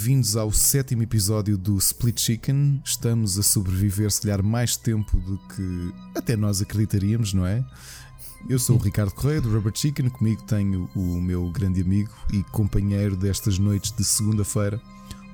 [0.00, 2.80] Bem-vindos ao sétimo episódio do Split Chicken.
[2.82, 7.62] Estamos a sobreviver, se calhar, mais tempo do que até nós acreditaríamos, não é?
[8.48, 10.08] Eu sou o Ricardo Correia do Rubber Chicken.
[10.08, 14.80] Comigo tenho o meu grande amigo e companheiro destas noites de segunda-feira,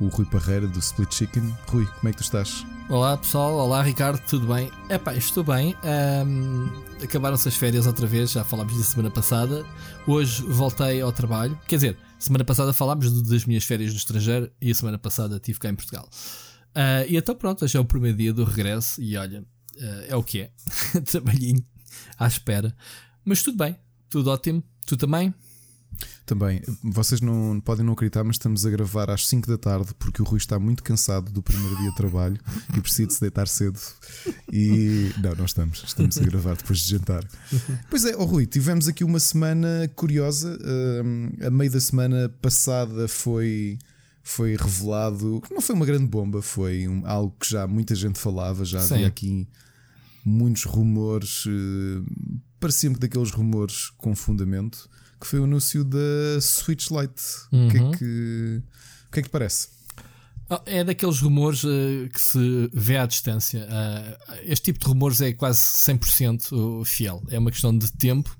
[0.00, 1.44] o Rui Parreira do Split Chicken.
[1.68, 2.66] Rui, como é que tu estás?
[2.88, 4.70] Olá pessoal, olá Ricardo, tudo bem?
[4.88, 5.74] Epá, estou bem.
[6.24, 6.68] Um,
[7.02, 9.66] Acabaram-se as férias outra vez, já falámos disso semana passada.
[10.06, 11.58] Hoje voltei ao trabalho.
[11.66, 15.58] Quer dizer, semana passada falámos das minhas férias no estrangeiro e a semana passada estive
[15.58, 16.08] cá em Portugal.
[16.76, 20.14] Uh, e então pronto, hoje é o primeiro dia do regresso e olha, uh, é
[20.14, 20.52] o que é.
[21.10, 21.66] Trabalhinho
[22.16, 22.72] à espera.
[23.24, 23.76] Mas tudo bem,
[24.08, 24.62] tudo ótimo.
[24.86, 25.34] Tu também?
[26.26, 30.20] Também, vocês não podem não acreditar, mas estamos a gravar às 5 da tarde porque
[30.20, 32.36] o Rui está muito cansado do primeiro dia de trabalho
[32.76, 33.78] e precisa de se deitar cedo.
[34.52, 37.24] E não, não estamos, estamos a gravar depois de jantar.
[37.88, 40.58] Pois é, oh Rui, tivemos aqui uma semana curiosa.
[41.46, 43.78] a meio da semana passada foi
[44.20, 48.64] foi revelado, não foi uma grande bomba, foi um, algo que já muita gente falava,
[48.64, 48.94] já Sim.
[48.94, 49.48] havia aqui
[50.24, 52.04] muitos rumores, uh,
[52.58, 57.22] parecia-me daqueles rumores com fundamento que foi o anúncio da Switch Lite.
[57.52, 57.66] Uhum.
[57.66, 57.90] O, que é uhum.
[57.92, 58.62] que,
[59.08, 59.68] o que é que parece?
[60.48, 63.66] Ah, é daqueles rumores uh, que se vê à distância.
[63.66, 67.22] Uh, este tipo de rumores é quase 100% fiel.
[67.28, 68.36] É uma questão de tempo,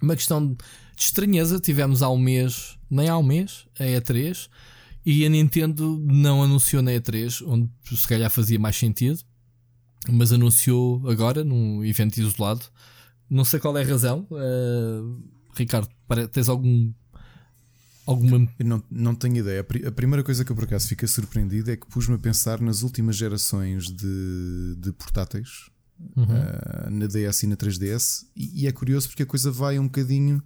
[0.00, 0.56] uma questão de
[0.96, 1.60] estranheza.
[1.60, 4.48] Tivemos há um mês, nem há um mês, a E3,
[5.04, 9.20] e a Nintendo não anunciou na E3, onde se calhar fazia mais sentido,
[10.08, 12.64] mas anunciou agora, num evento isolado.
[13.28, 14.26] Não sei qual é a razão.
[14.30, 15.22] Uh,
[15.58, 15.88] Ricardo,
[16.32, 16.92] tens algum.
[18.06, 18.48] Alguma...
[18.58, 19.66] Eu não, não tenho ideia.
[19.86, 22.82] A primeira coisa que eu por acaso fiquei surpreendido é que pus-me a pensar nas
[22.82, 25.68] últimas gerações de, de portáteis,
[26.16, 26.24] uhum.
[26.24, 29.84] uh, na DS e na 3DS, e, e, é curioso porque a coisa vai um
[29.84, 30.42] bocadinho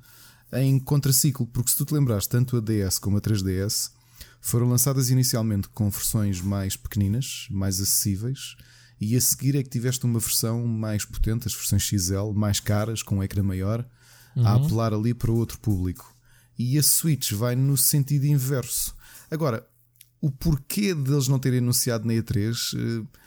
[0.54, 3.92] em contraciclo, porque se tu te lembraste, tanto a DS como a 3DS
[4.40, 8.56] foram lançadas inicialmente com versões mais pequeninas, mais acessíveis,
[9.00, 13.02] e a seguir é que tiveste uma versão mais potente, as versões XL, mais caras,
[13.02, 13.86] com um ecrã maior
[14.36, 14.46] uhum.
[14.46, 16.14] a apelar ali para outro público.
[16.58, 18.94] E a Switch vai no sentido inverso.
[19.30, 19.66] Agora,
[20.20, 23.18] o porquê deles não terem anunciado na E3 eh,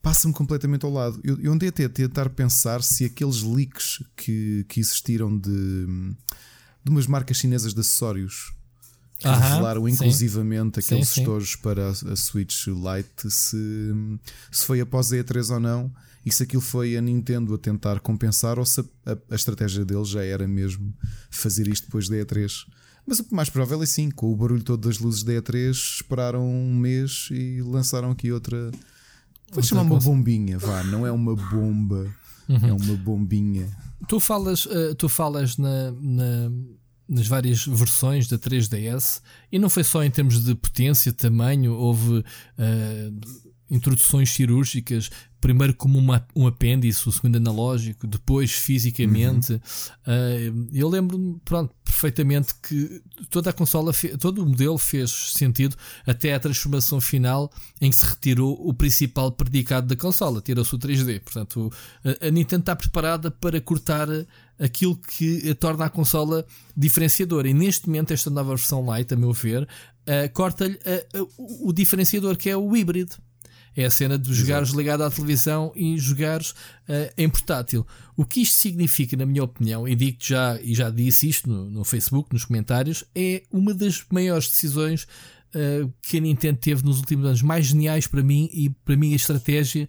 [0.00, 1.20] passa-me completamente ao lado.
[1.24, 5.86] Eu, eu andei até a tentar pensar se aqueles leaks que, que existiram de,
[6.84, 8.52] de umas marcas chinesas de acessórios
[9.18, 10.94] que revelaram inclusivamente sim.
[10.94, 13.92] aqueles estojos para a, a Switch Lite se,
[14.52, 15.92] se foi após a E3 ou não
[16.26, 19.84] e se aquilo foi a Nintendo a tentar compensar ou se a, a, a estratégia
[19.84, 20.92] deles já era mesmo
[21.30, 22.66] fazer isto depois da E3.
[23.06, 26.44] Mas o mais provável é sim, com o barulho todo das luzes da E3, esperaram
[26.44, 28.72] um mês e lançaram aqui outra.
[29.52, 32.12] Vou chamar uma bombinha, vá, não é uma bomba,
[32.48, 32.68] uhum.
[32.68, 33.70] é uma bombinha.
[34.08, 36.50] Tu falas, uh, tu falas na, na,
[37.08, 39.22] nas várias versões da 3DS
[39.52, 42.24] e não foi só em termos de potência, tamanho, houve.
[42.58, 45.10] Uh, introduções cirúrgicas,
[45.40, 49.52] primeiro como uma, um apêndice, o segundo analógico, depois fisicamente.
[49.52, 49.58] Uhum.
[50.06, 51.40] Uh, eu lembro-me,
[51.84, 53.00] perfeitamente que
[53.30, 57.50] toda a consola, todo o modelo fez sentido até a transformação final
[57.80, 61.20] em que se retirou o principal predicado da consola, tirou-se o 3D.
[61.20, 61.72] Portanto,
[62.04, 64.08] a, a Nintendo está preparada para cortar
[64.58, 66.44] aquilo que a torna a consola
[66.76, 67.48] diferenciadora.
[67.48, 72.36] E neste momento, esta nova versão Lite, a meu ver, uh, corta-lhe uh, o diferenciador
[72.36, 73.16] que é o híbrido.
[73.76, 77.86] É a cena de jogares ligado à televisão e jogares uh, em portátil.
[78.16, 81.70] O que isto significa, na minha opinião, e digo já, e já disse isto no,
[81.70, 85.04] no Facebook, nos comentários, é uma das maiores decisões
[85.54, 89.12] uh, que a Nintendo teve nos últimos anos, mais geniais para mim e para mim
[89.12, 89.88] a estratégia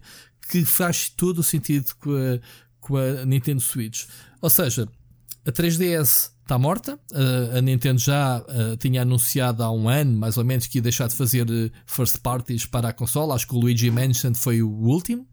[0.50, 2.40] que faz todo o sentido com a,
[2.80, 4.04] com a Nintendo Switch.
[4.40, 4.88] Ou seja,
[5.46, 6.98] a 3DS está morta.
[7.54, 11.06] A Nintendo já uh, tinha anunciado há um ano, mais ou menos, que ia deixar
[11.06, 13.34] de fazer uh, first parties para a consola.
[13.34, 15.26] Acho que o Luigi Mansion foi o último,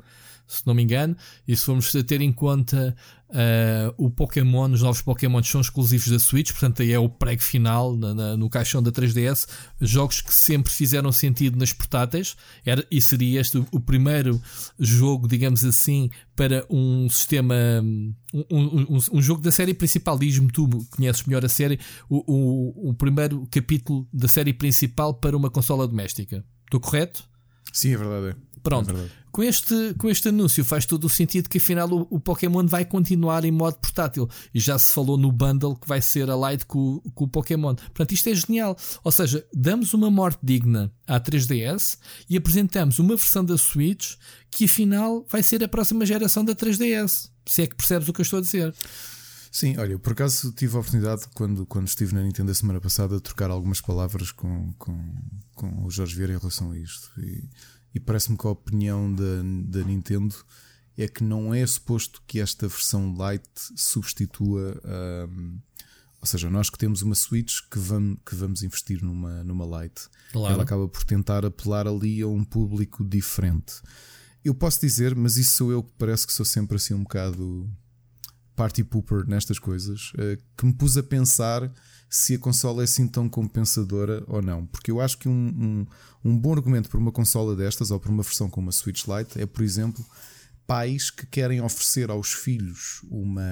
[0.48, 1.16] se não me engano.
[1.48, 2.96] E se formos ter em conta
[3.28, 7.42] Uh, o Pokémon, os novos Pokémon são exclusivos da Switch, portanto aí é o prego
[7.42, 9.48] final na, na, no caixão da 3DS.
[9.82, 14.40] Jogos que sempre fizeram sentido nas portáteis, era, e seria este o, primeiro
[14.80, 18.14] jogo, digamos assim, para um sistema, um,
[18.52, 20.20] um, um, jogo da série principal.
[20.20, 25.36] Diz-me tu, conheces melhor a série, o, o, o primeiro capítulo da série principal para
[25.36, 26.46] uma consola doméstica.
[26.64, 27.24] Estou correto?
[27.74, 28.28] Sim, é verdade.
[28.30, 28.60] É.
[28.62, 28.92] Pronto.
[28.92, 32.66] É com, este, com este anúncio faz todo o sentido que afinal o, o, Pokémon
[32.66, 34.30] vai continuar em modo portátil.
[34.54, 37.76] E já se falou no bundle que vai ser a Lite com, com o Pokémon.
[37.76, 38.78] Portanto, isto é genial.
[39.04, 41.98] Ou seja, damos uma morte digna à 3DS
[42.30, 44.16] e apresentamos uma versão da Switch
[44.50, 47.30] que afinal vai ser a próxima geração da 3DS.
[47.46, 48.74] Se é que percebes o que eu estou a dizer.
[49.52, 53.16] Sim, olha, por acaso tive a oportunidade, quando, quando estive na Nintendo a semana passada,
[53.16, 55.14] de trocar algumas palavras com, com,
[55.56, 57.12] com o Jorge Vieira em relação a isto.
[57.20, 57.50] E,
[57.96, 60.36] e parece-me que a opinião da, da Nintendo
[60.98, 64.82] é que não é suposto que esta versão Lite substitua.
[65.30, 65.58] Um,
[66.20, 70.10] ou seja, nós que temos uma Switch que vamos, que vamos investir numa, numa Lite,
[70.34, 70.54] claro.
[70.54, 73.76] ela acaba por tentar apelar ali a um público diferente.
[74.44, 77.70] Eu posso dizer, mas isso sou eu que parece que sou sempre assim um bocado
[78.56, 81.72] party pooper nestas coisas, eh, que me pus a pensar
[82.16, 84.66] se a consola é assim tão compensadora ou não.
[84.68, 85.34] Porque eu acho que um,
[86.24, 89.04] um, um bom argumento para uma consola destas ou para uma versão com uma Switch
[89.06, 90.04] Lite é, por exemplo,
[90.66, 93.44] pais que querem oferecer aos filhos uma,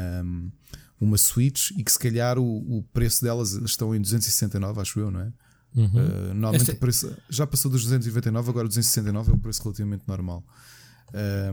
[0.98, 5.12] uma Switch e que se calhar o, o preço delas estão em 269, acho eu,
[5.12, 5.34] não é?
[5.76, 5.86] Uhum.
[5.86, 10.42] Uh, normalmente o preço já passou dos 299, agora 269 é um preço relativamente normal.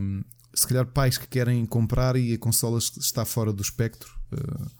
[0.00, 0.22] Um,
[0.54, 4.70] se calhar pais que querem comprar e a consola está fora do espectro, uh,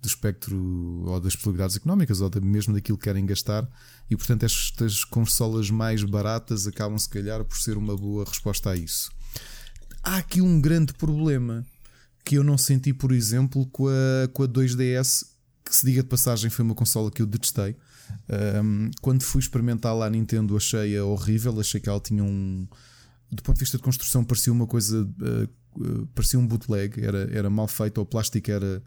[0.00, 0.56] do espectro
[1.06, 3.68] ou das possibilidades económicas ou mesmo daquilo que querem gastar,
[4.08, 8.76] e portanto estas consolas mais baratas acabam se calhar por ser uma boa resposta a
[8.76, 9.10] isso.
[10.02, 11.64] Há aqui um grande problema
[12.24, 15.26] que eu não senti, por exemplo, com a, com a 2DS,
[15.64, 17.76] que se diga de passagem foi uma consola que eu detestei.
[18.62, 22.66] Um, quando fui experimentar lá a Nintendo achei-a horrível, achei que ela tinha um
[23.30, 25.02] do ponto de vista de construção, parecia uma coisa.
[25.02, 28.82] Uh, parecia um bootleg, era, era mal feito, o plástico era.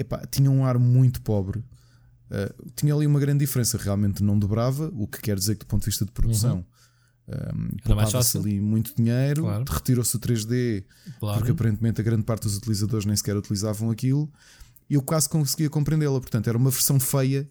[0.00, 1.58] Epá, tinha um ar muito pobre.
[2.30, 5.66] Uh, tinha ali uma grande diferença, realmente não dobrava, o que quer dizer que, do
[5.66, 6.64] ponto de vista de produção, uhum.
[7.30, 9.64] Um, ali muito dinheiro, claro.
[9.68, 10.84] retirou-se o 3D,
[11.20, 11.38] claro.
[11.38, 14.28] porque aparentemente a grande parte dos utilizadores nem sequer utilizavam aquilo,
[14.88, 16.20] e eu quase conseguia compreendê-la.
[16.20, 17.48] Portanto, era uma versão feia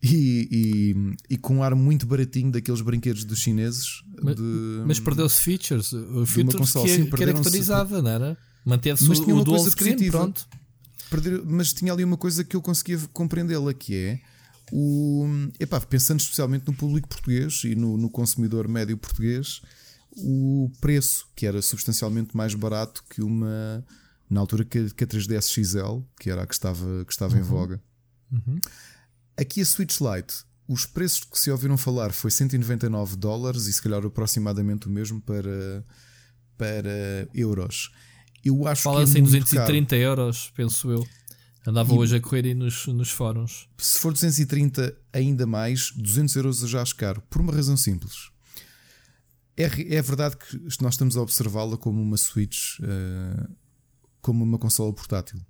[0.00, 0.94] e,
[1.28, 4.04] e, e, com um ar muito baratinho daqueles brinquedos dos chineses.
[4.22, 4.36] Mas,
[4.86, 5.92] mas perdeu-se features.
[5.92, 8.38] O features console, que, sim, caracterizava, não era?
[8.64, 10.46] Manteve-se o, o dual screen, pronto.
[11.20, 14.20] Perder, mas tinha ali uma coisa que eu conseguia compreendê-la, que é
[14.70, 15.26] o.
[15.58, 19.62] Epá, pensando especialmente no público português e no, no, consumidor médio português,
[20.16, 23.84] o preço, que era substancialmente mais barato que uma.
[24.28, 27.40] Na altura que, que a 3DS XL, que era a que estava, que estava uhum.
[27.40, 27.82] em voga.
[28.32, 28.58] Uhum.
[29.36, 33.80] Aqui a Switch Lite, os preços que se ouviram falar foi 199 dólares e se
[33.80, 35.84] calhar aproximadamente o mesmo para,
[36.58, 37.92] para euros.
[38.44, 40.02] Eu acho Fala-se que é em 230 caro.
[40.02, 41.06] euros, penso eu.
[41.66, 43.68] Andava e, hoje a correr aí nos, nos fóruns.
[43.78, 48.30] Se for 230 ainda mais, 200 euros eu já acho caro, por uma razão simples.
[49.56, 49.64] É,
[49.96, 53.50] é verdade que nós estamos a observá-la como uma Switch, uh,
[54.20, 55.40] como uma consola portátil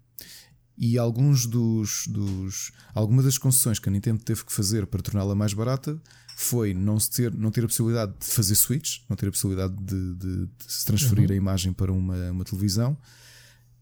[0.78, 5.34] e alguns dos, dos algumas das concessões que a Nintendo teve que fazer para torná-la
[5.34, 6.00] mais barata
[6.38, 10.14] foi não, ter, não ter a possibilidade de fazer switch, não ter a possibilidade de,
[10.16, 11.34] de, de se transferir uhum.
[11.34, 12.94] a imagem para uma, uma televisão,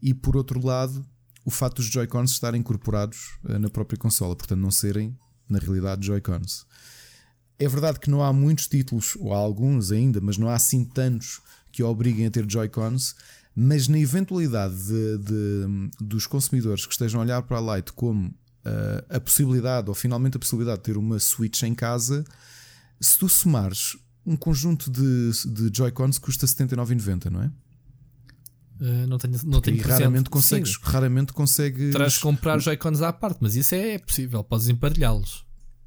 [0.01, 1.05] e por outro lado,
[1.43, 5.13] o fato dos Joy-Cons estarem incorporados uh, na própria consola, portanto, não serem
[5.49, 6.65] na realidade Joy-Cons.
[7.59, 10.85] É verdade que não há muitos títulos, ou há alguns ainda, mas não há assim
[10.85, 11.41] tantos
[11.73, 13.15] que obriguem a ter Joy-Cons.
[13.53, 18.33] Mas na eventualidade de, de, dos consumidores que estejam a olhar para a Lite como
[18.65, 22.25] uh, a possibilidade, ou finalmente a possibilidade de ter uma Switch em casa,
[22.99, 27.51] se tu somares um conjunto de, de Joy-Cons custa 79,90, não é?
[28.81, 30.79] Uh, não tenho, não tenho raramente consegues, Sim.
[30.81, 31.93] raramente consegues.
[31.93, 35.44] Traz comprar Joy-Cons à parte, mas isso é possível, podes emparelhá-los.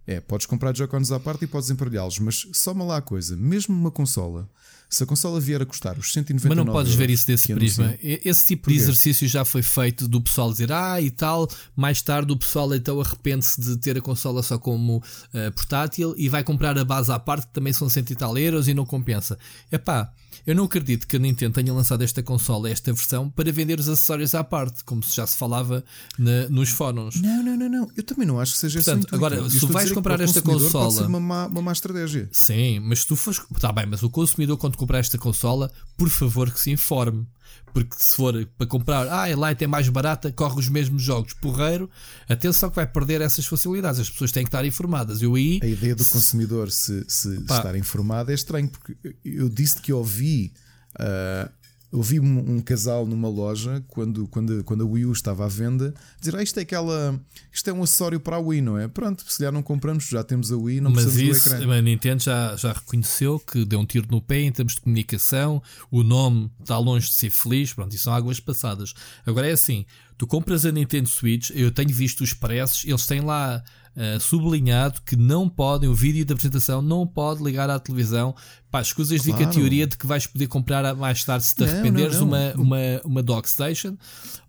[0.08, 3.76] É, podes comprar Joy-Cons à parte e podes emparelhá-los, mas soma lá a coisa, mesmo
[3.76, 4.48] uma consola
[4.88, 7.94] se a consola vier a custar os 199 Mas não podes ver isso desse prisma.
[8.02, 11.46] Esse tipo de exercício já foi feito do pessoal dizer ah e tal.
[11.76, 16.28] Mais tarde o pessoal então arrepende-se de ter a consola só como uh, portátil e
[16.28, 18.86] vai comprar a base à parte que também são 100 e tal euros e não
[18.86, 19.38] compensa.
[19.70, 20.10] Epá,
[20.48, 23.86] eu não acredito que a Nintendo tenha lançado esta consola, esta versão, para vender os
[23.86, 25.84] acessórios à parte, como se já se falava
[26.18, 27.20] na, nos fóruns.
[27.20, 27.90] Não, não, não, não.
[27.94, 29.14] Eu também não acho que seja Portanto, assim.
[29.14, 30.84] Agora, se tu vais comprar esta consola.
[30.84, 32.30] Pode ser uma má, uma má estratégia.
[32.32, 33.42] Sim, mas se tu fores.
[33.54, 37.26] Está bem, mas o consumidor, quando comprar esta consola, por favor que se informe.
[37.72, 41.32] Porque se for para comprar, ah, a Lite é mais barata, corre os mesmos jogos,
[41.34, 41.90] porreiro,
[42.28, 44.00] atenção que vai perder essas facilidades.
[44.00, 45.22] As pessoas têm que estar informadas.
[45.22, 49.48] Eu aí, a ideia do se, consumidor se, se estar informado é estranho, porque eu
[49.48, 50.52] disse que ouvi.
[50.98, 51.57] Uh,
[51.90, 55.48] eu vi um, um, casal numa loja quando, quando, quando a Wii U estava à
[55.48, 57.18] venda dizer: ah, isto é aquela.
[57.50, 58.86] Isto é um acessório para a Wii, não é?
[58.88, 62.54] Pronto, se já não compramos, já temos a Wii, não Mas isso, a Nintendo já,
[62.56, 66.78] já reconheceu que deu um tiro no pé em termos de comunicação, o nome está
[66.78, 68.92] longe de ser feliz, pronto, isso são águas passadas.
[69.24, 69.86] Agora é assim:
[70.18, 73.62] Tu compras a Nintendo Switch, eu tenho visto os preços, eles têm lá
[73.96, 78.34] uh, sublinhado que não podem, o vídeo da apresentação não pode ligar à televisão.
[78.70, 79.38] Pá, escusas claro.
[79.38, 82.26] de a teoria de que vais poder comprar mais tarde se te não, arrependeres não,
[82.26, 82.28] não.
[82.28, 83.96] Uma, uma, uma dock station.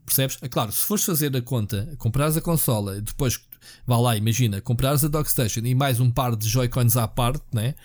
[0.05, 0.37] Percebes?
[0.41, 3.39] É claro, se fores fazer a conta, comprares a consola e depois
[3.85, 7.75] vá lá, imagina, comprares a Dockstation e mais um par de Joy-Cons à parte, né?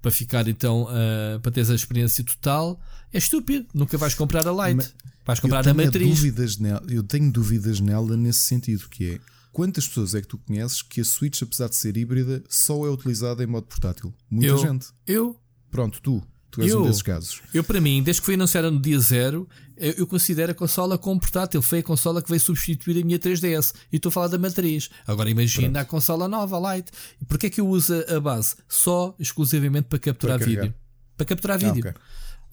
[0.00, 2.80] Para ficar então, uh, para teres a experiência total,
[3.12, 3.66] é estúpido.
[3.74, 4.76] Nunca vais comprar a Lite.
[4.76, 6.16] Mas vais comprar a matriz.
[6.16, 9.20] Dúvidas nela, eu tenho dúvidas nela nesse sentido, que é
[9.58, 12.90] quantas pessoas é que tu conheces que a Switch, apesar de ser híbrida, só é
[12.90, 14.14] utilizada em modo portátil?
[14.30, 14.86] Muita eu, gente.
[15.04, 15.36] Eu?
[15.68, 16.22] Pronto, tu.
[16.48, 17.42] Tu és eu, um desses casos.
[17.52, 21.20] Eu, para mim, desde que foi anunciada no dia zero, eu, considero a consola como
[21.20, 21.60] portátil.
[21.60, 23.74] Foi a consola que veio substituir a minha 3DS.
[23.92, 24.90] E estou a falar da matriz.
[25.04, 25.76] Agora imagina Pronto.
[25.78, 26.92] a consola nova, a Lite.
[27.20, 28.54] E porquê é que eu uso a base?
[28.68, 30.74] Só exclusivamente para capturar para vídeo.
[31.16, 31.82] Para capturar ah, vídeo.
[31.84, 32.02] Ah, okay.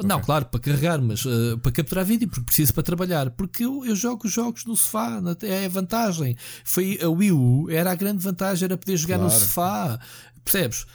[0.04, 0.26] Não, okay.
[0.26, 3.30] claro, para carregar, mas uh, para capturar vídeo, porque preciso para trabalhar.
[3.32, 6.36] Porque eu, eu jogo jogos no sofá, é a vantagem.
[6.64, 9.34] Foi a Wii U, era a grande vantagem, era poder jogar claro.
[9.34, 10.00] no sofá.
[10.46, 10.86] Percebes?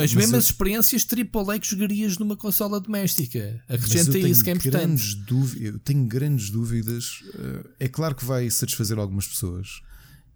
[0.00, 0.50] As mesmas eu...
[0.50, 3.60] experiências AAA que jogarias numa consola doméstica.
[3.68, 5.24] Acrescenta isso que é importante.
[5.58, 7.24] eu tenho grandes dúvidas.
[7.34, 9.80] Eh, é claro que vai satisfazer algumas pessoas.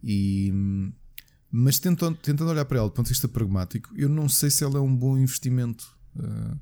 [0.02, 0.52] E,
[1.48, 4.64] mas tentando, tentando olhar para ela do ponto de vista pragmático, eu não sei se
[4.64, 5.86] ela é um bom investimento.
[6.16, 6.58] Uh,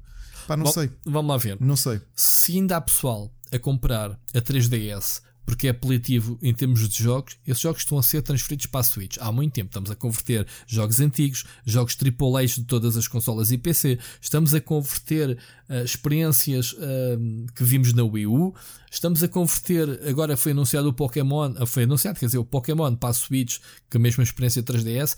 [0.48, 0.90] pá, não Bom, sei.
[1.04, 1.58] Vamos lá ver.
[1.60, 2.00] Não sei.
[2.16, 7.38] Se ainda há pessoal a comprar a 3DS porque é apelativo em termos de jogos,
[7.46, 9.16] esses jogos estão a ser transferidos para a Switch.
[9.18, 13.56] Há muito tempo estamos a converter jogos antigos, jogos AAA de todas as consolas e
[13.56, 15.38] PC, estamos a converter
[15.70, 18.54] uh, experiências uh, que vimos na Wii U,
[18.92, 22.94] estamos a converter, agora foi anunciado o Pokémon, uh, foi anunciado, quer dizer, o Pokémon
[22.94, 23.56] para a Switch,
[23.90, 25.16] com a mesma experiência 3DS,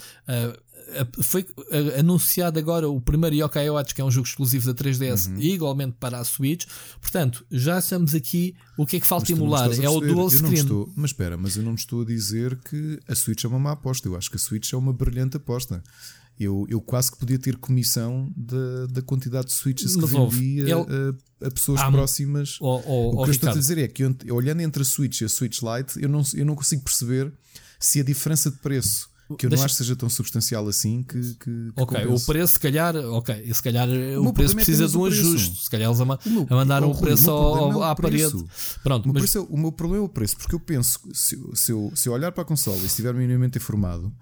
[1.23, 1.47] foi
[1.99, 5.39] anunciado agora o primeiro Yokai Watch, que é um jogo exclusivo da 3DS, uhum.
[5.39, 6.67] e igualmente para a Switch.
[7.01, 8.55] Portanto, já estamos aqui.
[8.77, 9.71] O que é que falta emular?
[9.73, 10.55] É o dual screen.
[10.55, 13.73] Estou, mas espera, mas eu não estou a dizer que a Switch é uma má
[13.73, 14.09] aposta.
[14.09, 15.83] Eu acho que a Switch é uma brilhante aposta.
[16.39, 20.73] Eu, eu quase que podia ter comissão da, da quantidade de switches que vendia Ele...
[20.73, 22.57] a, a, pessoas ah, próximas.
[22.63, 24.85] Oh, oh, o que oh, eu estou a dizer é que eu, olhando entre a
[24.87, 27.31] Switch e a Switch Lite, eu não, eu não consigo perceber
[27.79, 29.61] se a diferença de preço que eu Deixa...
[29.61, 31.21] não acho que seja tão substancial assim que.
[31.21, 32.23] que, que ok, compense.
[32.23, 35.05] o preço, se calhar, ok, se calhar o, o preço é precisa é de um
[35.05, 35.65] ajuste.
[35.65, 38.45] Se calhar eles a, meu, a mandar um preço ao, é à parede.
[38.83, 39.37] Pronto, o, mas...
[39.37, 42.13] é, o meu problema é o preço, porque eu penso, se, se, eu, se eu
[42.13, 44.13] olhar para a consola e estiver minimamente informado,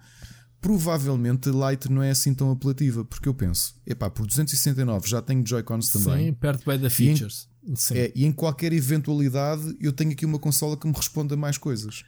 [0.61, 5.45] provavelmente Lite não é assim tão apelativa, porque eu penso, epá, por 269 já tenho
[5.45, 6.27] Joy-Cons também.
[6.27, 7.47] Sim, perto bem da features.
[7.63, 11.35] E em, é, e em qualquer eventualidade eu tenho aqui uma consola que me responda
[11.35, 12.03] mais coisas.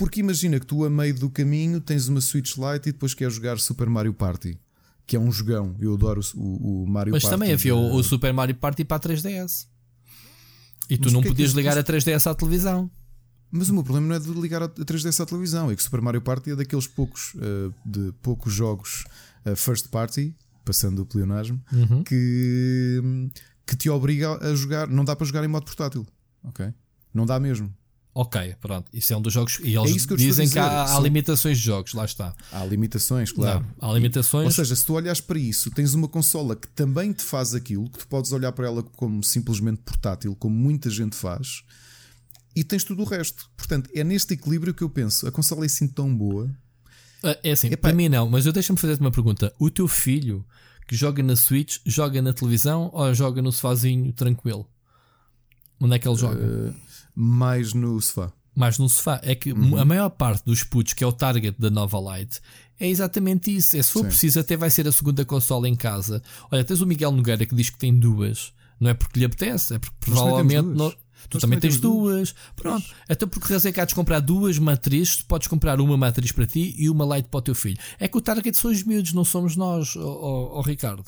[0.00, 3.34] Porque imagina que tu, a meio do caminho, tens uma Switch Lite e depois queres
[3.34, 4.58] jogar Super Mario Party,
[5.06, 5.76] que é um jogão.
[5.78, 7.34] Eu adoro o, o Mario Mas Party.
[7.34, 9.66] Mas também havia o, o, Super Mario Party para a 3DS.
[10.88, 12.90] E tu Mas não é podias é ligar a 3DS à televisão.
[13.50, 16.00] Mas o meu problema não é de ligar a 3DS à televisão, é que Super
[16.00, 19.04] Mario Party é daqueles poucos, uh, de poucos jogos
[19.44, 22.02] uh, first party, passando o pleonasmo, uhum.
[22.04, 23.02] que,
[23.66, 24.88] que te obriga a jogar.
[24.88, 26.06] Não dá para jogar em modo portátil.
[26.42, 26.72] Ok?
[27.12, 27.70] Não dá mesmo.
[28.12, 28.90] Ok, pronto.
[28.92, 29.60] Isso é um dos jogos.
[29.62, 32.34] E eles é que dizem que há, há, limitações de jogos, lá está.
[32.50, 33.64] Há limitações, claro.
[33.80, 34.46] Não, há limitações.
[34.46, 37.88] Ou seja, se tu olhas para isso, tens uma consola que também te faz aquilo,
[37.88, 41.62] que tu podes olhar para ela como simplesmente portátil, como muita gente faz,
[42.54, 43.48] e tens tudo o resto.
[43.56, 45.28] Portanto, é neste equilíbrio que eu penso.
[45.28, 46.50] A consola é assim tão boa.
[47.22, 49.54] Ah, é assim, Epá, para mim não, mas eu deixa-me fazer-te uma pergunta.
[49.56, 50.44] O teu filho
[50.88, 54.68] que joga na Switch, joga na televisão ou joga no sofazinho tranquilo?
[55.78, 56.44] Onde é que ele joga?
[56.44, 58.32] Uh mais no sofá.
[58.54, 59.20] Mais no sofá.
[59.22, 59.76] É que uhum.
[59.78, 62.40] a maior parte dos putos, que é o target da nova Lite,
[62.78, 63.76] é exatamente isso.
[63.76, 64.06] É, se for Sim.
[64.06, 66.22] preciso, até vai ser a segunda consola em casa.
[66.50, 68.52] Olha, tens o Miguel Nogueira que diz que tem duas.
[68.80, 70.96] Não é porque lhe apetece, é porque provavelmente.
[71.28, 72.30] Tu Nós também tens duas.
[72.30, 72.34] duas.
[72.56, 72.82] Pronto.
[72.82, 72.94] Pois.
[73.08, 76.32] Até porque razão é que há de comprar duas matrizes, tu podes comprar uma matriz
[76.32, 77.76] para ti e uma light para o teu filho.
[77.98, 81.04] É que o target são os miúdos, não somos nós, ó Ricardo.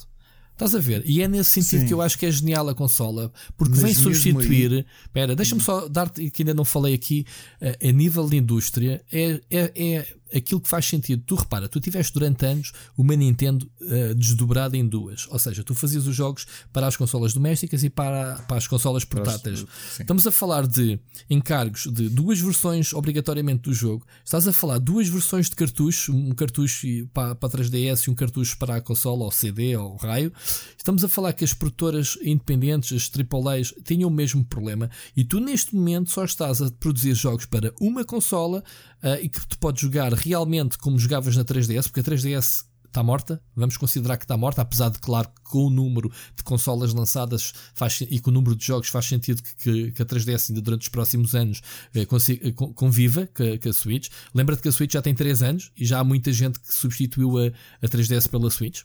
[0.65, 1.03] Estás a ver?
[1.05, 1.87] E é nesse sentido Sim.
[1.89, 4.73] que eu acho que é genial a consola, porque Mas vem substituir.
[4.73, 4.87] Aí...
[5.03, 7.27] Espera, deixa-me só dar-te, que ainda não falei aqui,
[7.61, 11.23] a, a nível de indústria, é, é, é aquilo que faz sentido.
[11.27, 15.27] Tu repara, tu tiveste durante anos uma Nintendo uh, desdobrada em duas.
[15.29, 19.05] Ou seja, tu fazias os jogos para as consolas domésticas e para, para as consolas
[19.05, 19.65] portáteis.
[19.99, 20.99] Estamos a falar de
[21.29, 24.07] encargos de duas versões obrigatoriamente do jogo.
[24.25, 28.57] Estás a falar duas versões de cartucho, um cartucho para, para 3DS e um cartucho
[28.59, 30.33] para a consola ou CD ou raio.
[30.77, 35.41] Estamos a falar que as produtoras independentes, as AAAs, tinham o mesmo problema e tu
[35.41, 38.63] neste momento só estás a produzir jogos para uma consola
[39.03, 43.03] uh, e que tu podes jogar realmente como jogavas na 3DS, porque a 3DS está
[43.03, 43.43] morta.
[43.57, 47.53] Vamos considerar que está morta, apesar de, claro, que com o número de consolas lançadas
[47.75, 50.61] faz, e com o número de jogos faz sentido que, que, que a 3DS ainda
[50.61, 51.63] durante os próximos anos
[51.95, 54.09] eh, consiga, conviva com a, Switch.
[54.35, 57.39] Lembra-te que a Switch já tem 3 anos e já há muita gente que substituiu
[57.39, 57.47] a,
[57.83, 58.83] a 3DS pela Switch.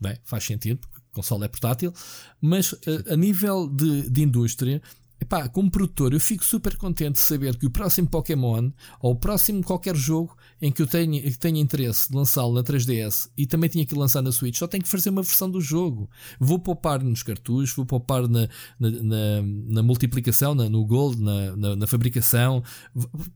[0.00, 1.92] Bem, faz sentido, porque a consola é portátil.
[2.40, 2.74] Mas
[3.08, 4.80] a, a nível de, de indústria,
[5.20, 9.16] Epá, como produtor, eu fico super contente de saber que o próximo Pokémon ou o
[9.16, 13.46] próximo qualquer jogo em que eu tenha, que tenha interesse de lançá-lo na 3DS e
[13.46, 16.08] também tinha que lançar na Switch, só tenho que fazer uma versão do jogo.
[16.38, 18.48] Vou poupar nos cartuchos, vou poupar na,
[18.78, 22.62] na, na, na multiplicação, na, no gold, na, na, fabricação.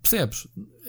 [0.00, 0.46] Percebes?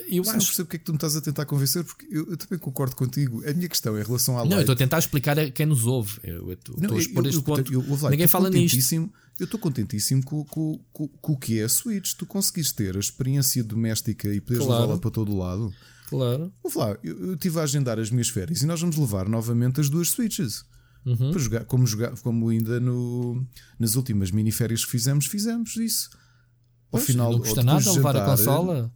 [0.08, 0.32] Eu acho...
[0.32, 2.58] não percebo porque é que tu me estás a tentar convencer, porque eu, eu também
[2.60, 3.44] concordo contigo.
[3.48, 4.56] A minha questão é em relação à Não, Light...
[4.56, 6.20] eu estou a tentar explicar a quem nos ouve.
[6.24, 7.74] Eu, estou a expor este ponto.
[7.74, 9.10] Eu, eu, Ninguém fala nisto.
[9.40, 12.14] Eu estou contentíssimo com, com, com, com, o que é a Switch.
[12.14, 14.82] Tu conseguiste ter a experiência doméstica e poderes claro.
[14.82, 15.74] levá-la para todo o lado.
[16.08, 16.54] Claro.
[16.64, 19.90] Vou falar, eu, estive a agendar as minhas férias e nós vamos levar novamente as
[19.90, 20.64] duas Switches.
[21.06, 21.32] Uhum.
[21.32, 23.46] Para jogar, como, jogar, como ainda no,
[23.78, 26.10] nas últimas miniférias que fizemos, fizemos isso.
[26.12, 28.94] Ao pois, final, não custa nada levar a consola.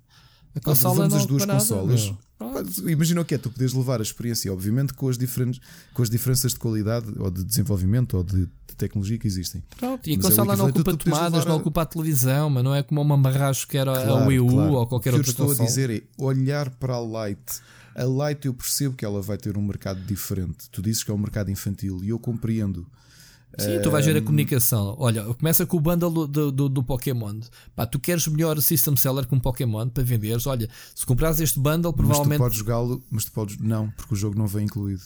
[0.56, 2.14] A consola não as duas consolas.
[2.88, 5.60] Imagina o que é, tu podes levar a experiência, obviamente, com as, diferentes,
[5.94, 9.62] com as diferenças de qualidade ou de desenvolvimento ou de, de tecnologia que existem.
[9.78, 12.64] Pronto, e a mas é consola é não ocupa tomadas, não ocupa a televisão, mas
[12.64, 14.74] não é como uma barragem que era claro, a Wii U claro.
[14.74, 15.44] ou qualquer outra coisa.
[15.44, 17.62] O que eu estou a dizer é olhar para a Light.
[17.94, 20.70] A Light eu percebo que ela vai ter um mercado diferente.
[20.72, 22.88] Tu dizes que é um mercado infantil e eu compreendo.
[23.58, 24.96] Sim, tu vais ver a comunicação.
[25.00, 27.40] Olha, começa com o bundle do, do, do, Pokémon.
[27.76, 30.46] Pá, tu queres melhor system seller com Pokémon para venderes.
[30.46, 32.30] Olha, se comprares este bundle, provavelmente.
[32.30, 33.58] Mas tu podes jogá-lo, mas tu podes.
[33.58, 35.04] Não, porque o jogo não vem incluído.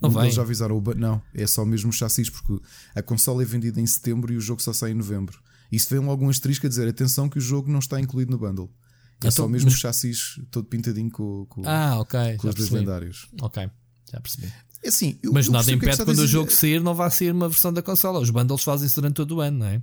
[0.00, 0.22] Não vem.
[0.22, 0.76] Eles já avisaram.
[0.76, 0.94] O...
[0.94, 2.58] Não, é só mesmo o chassis, porque
[2.94, 5.38] a consola é vendida em setembro e o jogo só sai em novembro.
[5.70, 8.70] Isso vem algum asterisco a dizer: atenção, que o jogo não está incluído no bundle.
[9.16, 9.78] É então, só mesmo mas...
[9.78, 13.28] chassis todo pintadinho com, com, ah, okay, com os dois lendários.
[13.40, 13.68] Ok,
[14.12, 14.52] já percebi.
[14.86, 17.48] É assim, eu, Mas nada impede que quando o jogo sair não vá sair uma
[17.48, 18.20] versão da consola.
[18.20, 19.82] Os bundles fazem-se durante todo o ano, não é?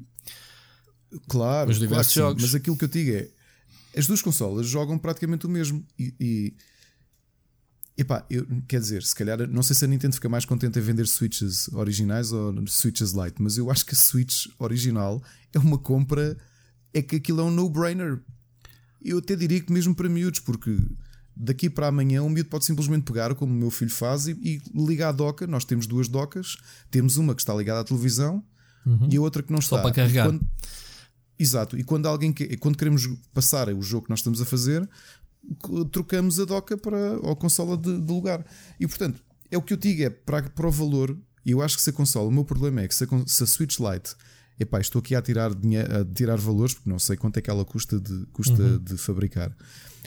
[1.28, 2.44] Claro, Os diversos claro jogos.
[2.44, 3.30] mas aquilo que eu digo é
[4.00, 5.86] as duas consolas jogam praticamente o mesmo.
[6.00, 6.54] E, e
[7.98, 10.82] epá, eu, quer dizer, se calhar não sei se a Nintendo fica mais contente em
[10.82, 15.78] vender Switches originais ou Switches Lite, mas eu acho que a Switch original é uma
[15.78, 16.38] compra,
[16.94, 18.22] é que aquilo é um no-brainer.
[19.04, 20.80] Eu até diria que mesmo para miúdos, porque
[21.36, 24.62] daqui para amanhã o miúdo pode simplesmente pegar, como o meu filho faz, e, e
[24.76, 25.48] ligar a doca.
[25.48, 26.58] Nós temos duas docas,
[26.92, 28.44] temos uma que está ligada à televisão
[28.86, 29.10] uhum.
[29.12, 29.78] e a outra que não está.
[29.78, 30.28] Só para carregar.
[30.28, 30.48] Quando,
[31.38, 34.88] exato, e quando alguém que, quando queremos passar o jogo que nós estamos a fazer,
[35.92, 38.46] trocamos a doca para a consola de, de lugar.
[38.80, 41.18] E portanto, é o que eu digo, é para, para o valor.
[41.46, 43.44] E eu acho que se a consola, o meu problema é que se a, se
[43.44, 44.16] a Switch Lite
[44.60, 47.50] epá, estou aqui a tirar, dinheiro, a tirar valores, porque não sei quanto é que
[47.50, 48.78] ela custa de, custa uhum.
[48.80, 49.56] de fabricar.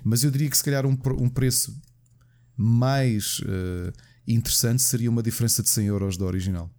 [0.06, 1.76] Mas eu diria que se calhar um, um preço
[2.56, 3.92] mais uh,
[4.26, 6.70] interessante seria uma diferença de 100 euros da original.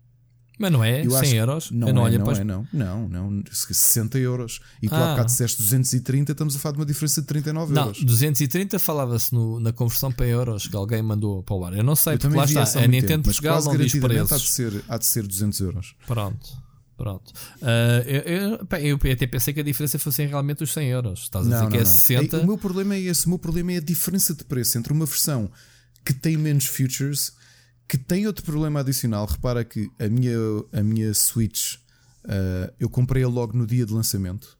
[0.58, 1.06] Mas não é?
[1.06, 1.70] Eu 100 euros?
[1.70, 4.62] Não, não, é, não, é, não, não, não, 60 euros.
[4.82, 4.98] E tu ah.
[4.98, 8.00] há bocado disseste 230, estamos a falar de uma diferença de 39 não, euros.
[8.00, 11.74] Não, 230 falava-se na conversão para euros que alguém mandou para o ar.
[11.74, 14.32] Eu não sei, eu porque lá está, a Nintendo tempo, Portugal não diz preços.
[14.32, 15.96] Há de, ser, há de ser 200 euros.
[16.08, 16.67] Pronto.
[16.98, 17.32] Pronto.
[17.62, 21.20] Uh, eu, eu, eu, até pensei que a diferença fossem realmente os 100 euros.
[21.22, 21.86] Estás a dizer não, que é não.
[21.86, 22.38] 60.
[22.40, 23.28] O meu problema é esse.
[23.28, 25.50] O meu problema é a diferença de preço entre uma versão
[26.04, 27.34] que tem menos features,
[27.88, 29.28] que tem outro problema adicional.
[29.28, 30.36] Repara que a minha,
[30.74, 31.76] a minha Switch
[32.26, 34.58] uh, eu comprei-a logo no dia de lançamento.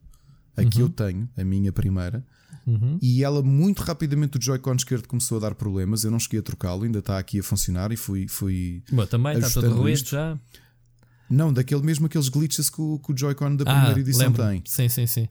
[0.56, 0.86] Aqui uhum.
[0.86, 2.24] eu tenho, a minha primeira.
[2.68, 3.00] Uhum.
[3.02, 6.04] E ela muito rapidamente o Joy-Con esquerdo começou a dar problemas.
[6.04, 8.28] Eu não cheguei a trocá-lo, ainda está aqui a funcionar e fui.
[8.28, 10.38] fui Bom, também está todo ruído já.
[11.30, 14.44] Não, daquele mesmo aqueles glitches que o, que o Joy-Con da primeira ah, edição lembro.
[14.44, 14.64] tem.
[14.66, 15.28] Sim, sim, sim.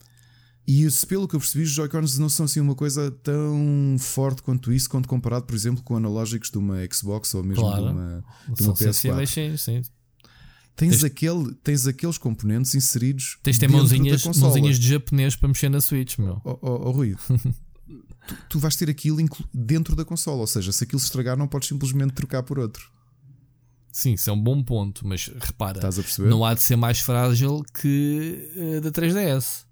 [0.66, 4.42] E isso, pelo que eu percebi, os Joy-Cons não são assim uma coisa tão forte
[4.42, 7.84] quanto isso, quando comparado, por exemplo, com analógicos de uma Xbox ou mesmo claro.
[7.84, 9.26] de uma, de uma PS4.
[9.26, 9.82] Sim, sim.
[10.74, 13.38] Tens, tens, aquele, tens aqueles componentes inseridos.
[13.42, 16.42] Tens ter mãozinhas, mãozinhas de japonês para mexer na Switch, meu.
[16.44, 17.16] Oh, oh, oh Rui,
[18.26, 19.18] tu, tu vais ter aquilo
[19.54, 22.90] dentro da consola, ou seja, se aquilo se estragar, não podes simplesmente trocar por outro.
[23.96, 25.80] Sim, isso é um bom ponto, mas repara,
[26.18, 29.64] não há de ser mais frágil que a da 3DS.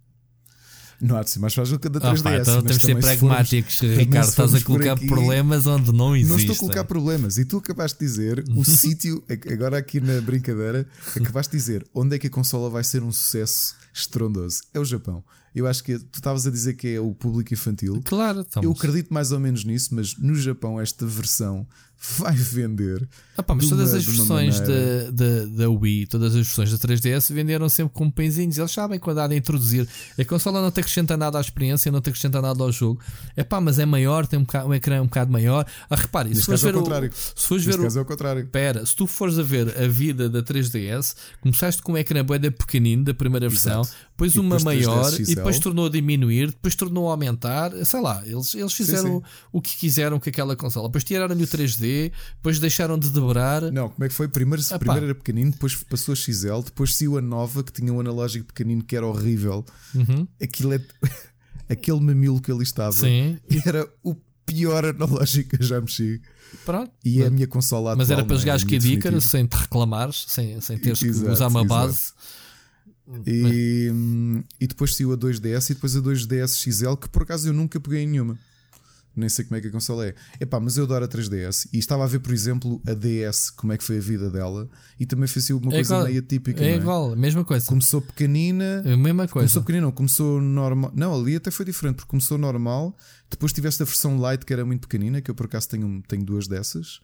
[0.98, 2.20] Não há de ser mais frágil que a da 3DS.
[2.20, 4.28] Ah, pá, então temos de ser pragmáticos, formos, Ricardo.
[4.30, 6.30] Estás a colocar aqui, problemas onde não existem.
[6.30, 7.36] Não estou a colocar problemas.
[7.36, 12.16] E tu acabaste de dizer o sítio, agora aqui na brincadeira, acabaste de dizer onde
[12.16, 14.62] é que a consola vai ser um sucesso estrondoso.
[14.72, 15.22] É o Japão.
[15.54, 18.00] Eu acho que tu estavas a dizer que é o público infantil.
[18.04, 18.64] Claro, estamos.
[18.64, 21.64] Eu acredito mais ou menos nisso, mas no Japão esta versão
[22.18, 23.08] vai vender.
[23.36, 27.32] Ah, pá, mas todas as versões da, da, da Wii, todas as versões da 3DS
[27.32, 28.58] venderam sempre como pãezinhos.
[28.58, 29.88] Eles sabem quando há de introduzir.
[30.18, 33.00] A consola não te acrescenta nada à experiência, não te acrescenta nada ao jogo.
[33.36, 35.66] É pá, mas é maior, tem um, bocado, um ecrã um bocado maior.
[35.90, 36.74] Ah, repare, se fores ver.
[36.74, 37.78] É o, se fores ver.
[37.78, 38.46] Caso é o contrário.
[38.46, 42.52] Pera, se tu fores a ver a vida da 3DS, começaste com um ecrã boeda
[42.52, 47.12] pequenino da primeira versão, depois uma maior e depois tornou a diminuir, depois tornou a
[47.12, 47.72] aumentar.
[47.84, 49.46] Sei lá, eles, eles fizeram sim, sim.
[49.52, 50.88] o que quiseram com aquela consola.
[50.88, 53.62] Depois tiraram-lhe o 3D, depois deixaram de dobrar.
[53.72, 54.28] Não, como é que foi?
[54.28, 58.00] Primeiro, primeiro era pequenino, depois passou a XL, depois saiu a nova que tinha um
[58.00, 59.64] analógico pequenino que era horrível.
[59.94, 60.26] Uhum.
[60.42, 60.80] Aquilo é.
[61.68, 63.38] Aquele mamilo que ali estava Sim.
[63.64, 66.20] era o pior analógico que eu já mexi.
[66.64, 66.92] Pronto.
[67.04, 67.96] E é a minha consola atual.
[67.96, 71.66] Mas era para jogar é sem te reclamares, sem, sem teres que usar uma exato.
[71.66, 72.12] base.
[73.26, 73.90] E,
[74.60, 77.78] e depois saiu a 2DS e depois a 2DS XL, que por acaso eu nunca
[77.80, 78.38] peguei nenhuma.
[79.16, 80.14] Nem sei como é que a consola é.
[80.40, 83.72] Epá, mas eu adoro a 3DS e estava a ver, por exemplo, a DS, como
[83.72, 86.64] é que foi a vida dela, e também fez uma é coisa igual, meio típica.
[86.64, 87.66] É, é igual, mesma coisa.
[87.66, 88.82] Começou pequenina.
[88.84, 89.46] É a mesma coisa.
[89.46, 90.92] Começou pequenina, não, começou normal.
[90.94, 92.96] Não, ali até foi diferente, porque começou normal,
[93.30, 96.24] depois tiveste a versão light que era muito pequenina, que eu por acaso tenho, tenho
[96.24, 97.00] duas dessas.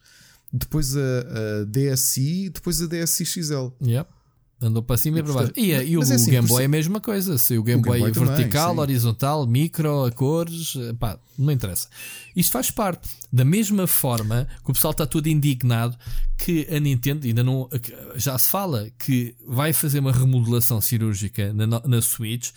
[0.53, 3.69] Depois a, a DSi, depois a DSi XL.
[3.83, 4.20] Yep.
[4.63, 5.53] Andou para cima e para baixo.
[5.57, 7.39] E, e o, é assim, Game Boy é a mesma coisa.
[7.39, 11.51] Se o Game, o Boy, Game Boy vertical, também, horizontal, micro, a cores, pá, não
[11.51, 11.89] interessa.
[12.37, 13.09] Isto faz parte.
[13.33, 15.97] Da mesma forma que o pessoal está todo indignado
[16.37, 17.71] que a Nintendo ainda não.
[18.17, 22.51] Já se fala que vai fazer uma remodelação cirúrgica na, na Switch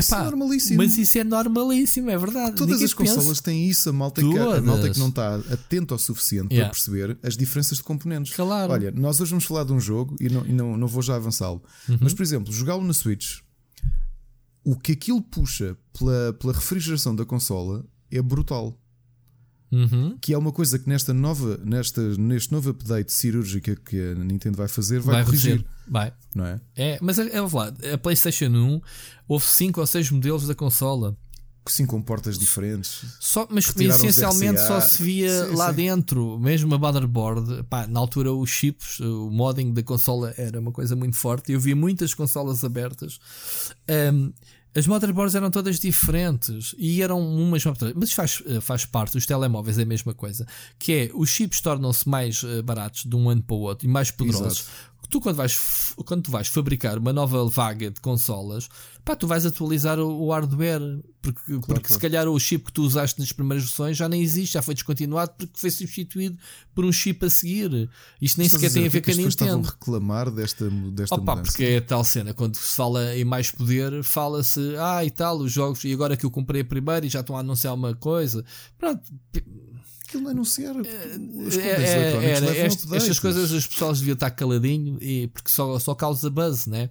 [0.00, 0.76] isso é normalíssimo.
[0.76, 2.56] Mas isso é normalíssimo, é verdade.
[2.56, 3.42] Todas Ninguém as consolas pensa.
[3.42, 3.88] têm isso.
[3.88, 6.68] A malta, que, a malta que não está atento o suficiente yeah.
[6.68, 8.34] para perceber as diferenças de componentes.
[8.34, 8.72] Claro.
[8.72, 11.16] Olha, nós hoje vamos falar de um jogo e não, e não, não vou já
[11.16, 11.62] avançá-lo.
[11.88, 11.98] Uhum.
[12.00, 13.38] Mas, por exemplo, jogá-lo na Switch,
[14.64, 18.78] o que aquilo puxa pela, pela refrigeração da consola é brutal.
[19.70, 20.16] Uhum.
[20.20, 24.56] Que é uma coisa que nesta nova, nesta, neste novo update cirúrgica que a Nintendo
[24.56, 25.64] vai fazer, vai, vai corrigir.
[25.88, 26.12] Vai.
[26.34, 26.60] Não é?
[26.76, 28.80] É, mas é, é lá, a PlayStation 1
[29.26, 31.16] houve 5 ou 6 modelos da consola.
[31.68, 33.04] Sim, com portas diferentes.
[33.18, 35.76] Só, mas essencialmente só se via sim, lá sim.
[35.76, 37.64] dentro, mesmo a motherboard.
[37.64, 41.52] Pá, na altura, os chips, o modding da consola era uma coisa muito forte.
[41.52, 43.18] Eu via muitas consolas abertas.
[44.12, 44.32] Um,
[44.76, 49.78] as motherboards eram todas diferentes e eram umas mas faz, eh, faz parte, os telemóveis
[49.78, 50.46] é a mesma coisa,
[50.78, 53.90] que é os chips tornam-se mais eh, baratos de um ano para o outro e
[53.90, 54.60] mais poderosos.
[54.60, 58.68] Exato tu quando vais, quando tu vais fabricar uma nova vaga de consolas,
[59.04, 60.80] pá, tu vais atualizar o, o hardware,
[61.22, 61.94] porque, claro, porque claro.
[61.94, 64.74] se calhar o chip que tu usaste nas primeiras versões já nem existe, já foi
[64.74, 66.38] descontinuado porque foi substituído
[66.74, 67.88] por um chip a seguir.
[68.20, 69.28] Isto nem sequer tem a ver com a Nintendo.
[69.28, 71.52] estavam a reclamar desta, desta Opa, mudança.
[71.52, 75.52] porque é tal cena, quando se fala em mais poder, fala-se, ah e tal, os
[75.52, 78.44] jogos, e agora que eu comprei primeiro e já estão a anunciar uma coisa.
[78.78, 79.02] Pronto,
[80.06, 80.74] aquilo anunciar.
[80.76, 85.50] Eh, os é, é, era, este, estas coisas as pessoas deviam estar caladinho e, porque
[85.50, 86.88] só, só causa buzz, né?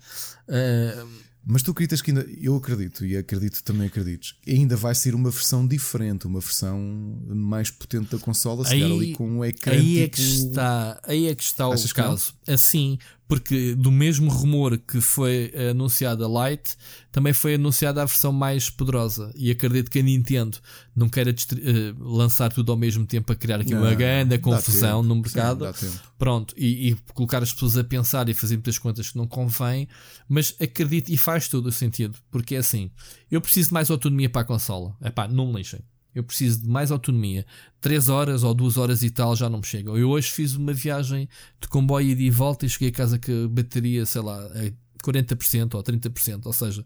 [0.47, 5.13] Uh, mas tu acreditas que ainda, eu acredito e acredito também acredites, ainda vai ser
[5.13, 6.79] uma versão diferente, uma versão
[7.27, 9.73] mais potente da consola, se aí, ali com um ecrã.
[9.73, 10.03] Aí tipo...
[10.03, 12.33] é que tipo está, aí é que está o caso.
[12.47, 16.75] Assim, porque do mesmo rumor que foi anunciada a Lite,
[17.11, 19.31] também foi anunciada a versão mais poderosa.
[19.35, 20.57] E acredito que a Nintendo
[20.95, 25.01] não queira uh, lançar tudo ao mesmo tempo a criar aqui não, uma grande confusão
[25.01, 25.73] no mercado.
[25.73, 29.27] Sim, Pronto, e, e, colocar as pessoas a pensar e fazer muitas contas que não
[29.27, 29.87] convém,
[30.29, 32.91] mas acredito e faz todo o sentido, porque é assim:
[33.31, 34.95] eu preciso de mais autonomia para a consola.
[35.01, 35.81] É pá, não me lixem.
[36.15, 37.45] Eu preciso de mais autonomia.
[37.81, 39.97] 3 horas ou 2 horas e tal já não me chegam.
[39.97, 41.27] Eu hoje fiz uma viagem
[41.59, 44.73] de comboio e de volta e cheguei a casa que a bateria, sei lá, é
[45.03, 46.45] 40% ou 30%.
[46.45, 46.85] Ou seja,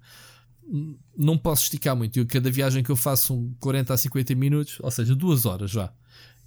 [1.15, 2.17] não posso esticar muito.
[2.17, 5.69] Eu, cada viagem que eu faço são 40 a 50 minutos, ou seja, 2 horas
[5.69, 5.93] já.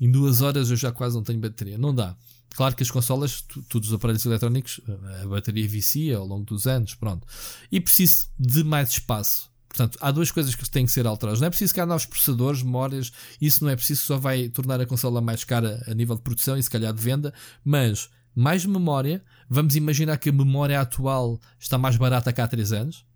[0.01, 1.79] Em 2 horas eu já quase não tenho bateria.
[1.79, 2.16] Não dá.
[2.55, 4.81] Claro que as consolas, todos os aparelhos eletrónicos,
[5.23, 7.27] a bateria vicia ao longo dos anos, pronto.
[7.71, 9.52] E preciso de mais espaço.
[9.73, 11.41] Portanto, há duas coisas que têm que ser alteradas.
[11.41, 14.85] Não é preciso criar novos processadores, memórias, isso não é preciso, só vai tornar a
[14.85, 17.33] consola mais cara a nível de produção e se calhar de venda,
[17.65, 19.25] mas mais memória.
[19.49, 23.07] Vamos imaginar que a memória atual está mais barata que há 3 anos,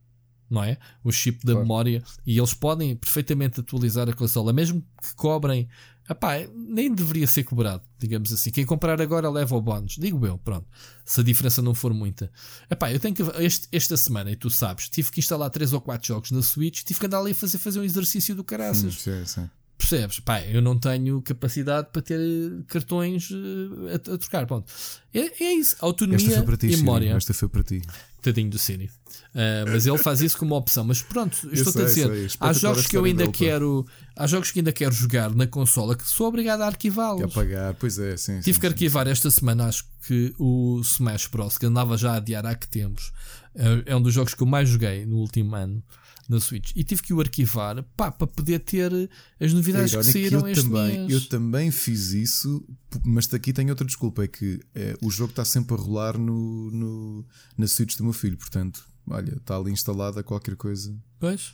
[0.48, 0.78] não é?
[1.04, 1.60] O chip da claro.
[1.60, 5.68] memória, e eles podem perfeitamente atualizar a consola, mesmo que cobrem
[6.08, 8.50] Epá, nem deveria ser cobrado, digamos assim.
[8.50, 9.96] Quem comprar agora leva o bónus.
[9.98, 10.66] Digo eu, pronto.
[11.04, 12.30] Se a diferença não for muita.
[12.70, 13.22] Epá, eu tenho que.
[13.42, 16.82] Este, esta semana, e tu sabes, tive que instalar 3 ou 4 jogos na Switch,
[16.84, 18.94] tive que andar ali a fazer, fazer um exercício do caraças.
[18.94, 19.50] Sim, sim.
[19.76, 20.20] Percebes?
[20.20, 22.18] Pá, eu não tenho capacidade para ter
[22.66, 24.46] cartões uh, a, a, trocar.
[24.46, 24.72] Pronto.
[25.12, 25.76] É, é isso.
[25.80, 27.14] Autonomia ti, e memória.
[27.14, 27.82] Esta foi para ti.
[28.26, 28.86] Tadinho do Siri.
[29.34, 30.84] Uh, mas ele faz isso como opção.
[30.84, 33.86] Mas pronto, estou a dizer, há jogos que eu ainda quero,
[34.16, 37.22] há jogos que ainda quero jogar na consola que sou obrigado a arquivá-los.
[37.22, 38.40] A pagar, pois é, sim.
[38.40, 42.16] Tive sim, que arquivar esta semana, acho que o Smash Bros, que andava já a
[42.16, 43.12] adiar há que tempos,
[43.54, 45.82] é, é um dos jogos que eu mais joguei no último ano
[46.28, 48.92] na Switch e tive que o arquivar pá, para poder ter
[49.40, 51.12] as novidades é que saíram que eu este também, mês.
[51.12, 52.64] Eu também fiz isso,
[53.04, 56.70] mas aqui tem outra desculpa: é que é, o jogo está sempre a rolar no,
[56.70, 60.96] no, na Switch do meu filho, portanto, olha, está ali instalada qualquer coisa.
[61.18, 61.52] Pois.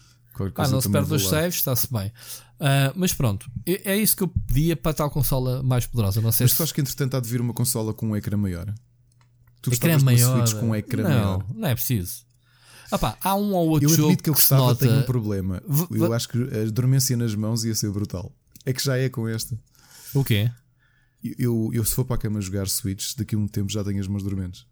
[0.56, 2.08] Ah, não se perde os saves, está-se bem.
[2.58, 6.22] Uh, mas pronto, é, é isso que eu pedia para tal consola mais poderosa.
[6.22, 6.56] Não sei mas se...
[6.56, 8.72] tu achas que entretanto há de vir uma consola com um ecrã maior?
[9.60, 10.50] Tu ecrã maior?
[10.58, 11.46] Com um ecrã não, maior?
[11.54, 12.24] Não é preciso.
[12.92, 14.86] Opa, há um ou outro eu jogo que eu gostava, nota...
[14.86, 15.62] tenho um problema.
[15.90, 18.30] Eu acho que a dormência nas mãos ia ser brutal.
[18.66, 19.58] É que já é com esta.
[20.14, 20.50] O quê?
[21.24, 23.82] Eu, eu, eu se for para a cama jogar Switch, daqui a um tempo já
[23.82, 24.66] tenho as mãos dormentes.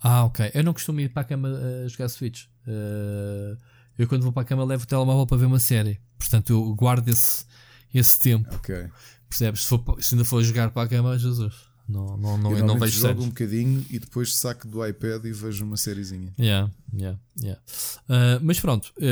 [0.00, 0.50] Ah, ok.
[0.54, 2.44] Eu não costumo ir para a cama uh, jogar Switch.
[2.66, 3.58] Uh,
[3.98, 6.00] eu quando vou para a cama levo o telemóvel para ver uma série.
[6.18, 7.44] Portanto, eu guardo esse,
[7.92, 8.54] esse tempo.
[8.54, 8.88] Ok.
[9.28, 9.62] Percebes?
[9.62, 11.54] Se, for, se ainda for jogar para a cama, Jesus.
[11.86, 13.24] Não, não, não, eu não vejo jogo séries.
[13.24, 16.32] um bocadinho e depois saco do iPad e vejo uma sériezinha.
[16.38, 17.60] Yeah, yeah, yeah.
[18.08, 19.04] Uh, mas pronto, uh,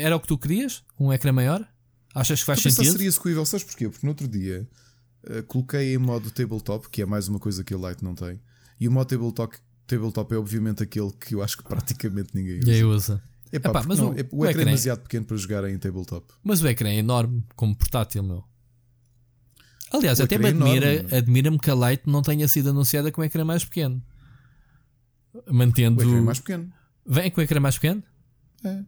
[0.00, 0.84] era o que tu querias?
[0.98, 1.66] Um ecrã maior?
[2.14, 2.92] Achas que faz sentido?
[2.92, 3.88] seria execuível, sabes porquê?
[3.88, 4.68] Porque no outro dia
[5.24, 8.40] uh, coloquei em modo tabletop, que é mais uma coisa que o Lite não tem,
[8.78, 12.72] e o modo tabletop, tabletop é obviamente aquele que eu acho que praticamente ninguém usa.
[12.72, 13.22] E usa.
[13.52, 16.32] Epá, Epá, mas não, o, ecrã, o ecrã é demasiado pequeno para jogar em tabletop.
[16.44, 18.44] Mas o ecrã é enorme, como portátil, meu.
[19.90, 23.44] Aliás, até me admira, admira-me que a Lite não tenha sido anunciada com um ecrã
[23.44, 24.02] mais pequeno.
[25.50, 26.00] Mantendo.
[26.00, 26.72] O ecrã mais pequeno.
[27.06, 28.02] Vem com o ecrã mais pequeno?
[28.64, 28.82] É.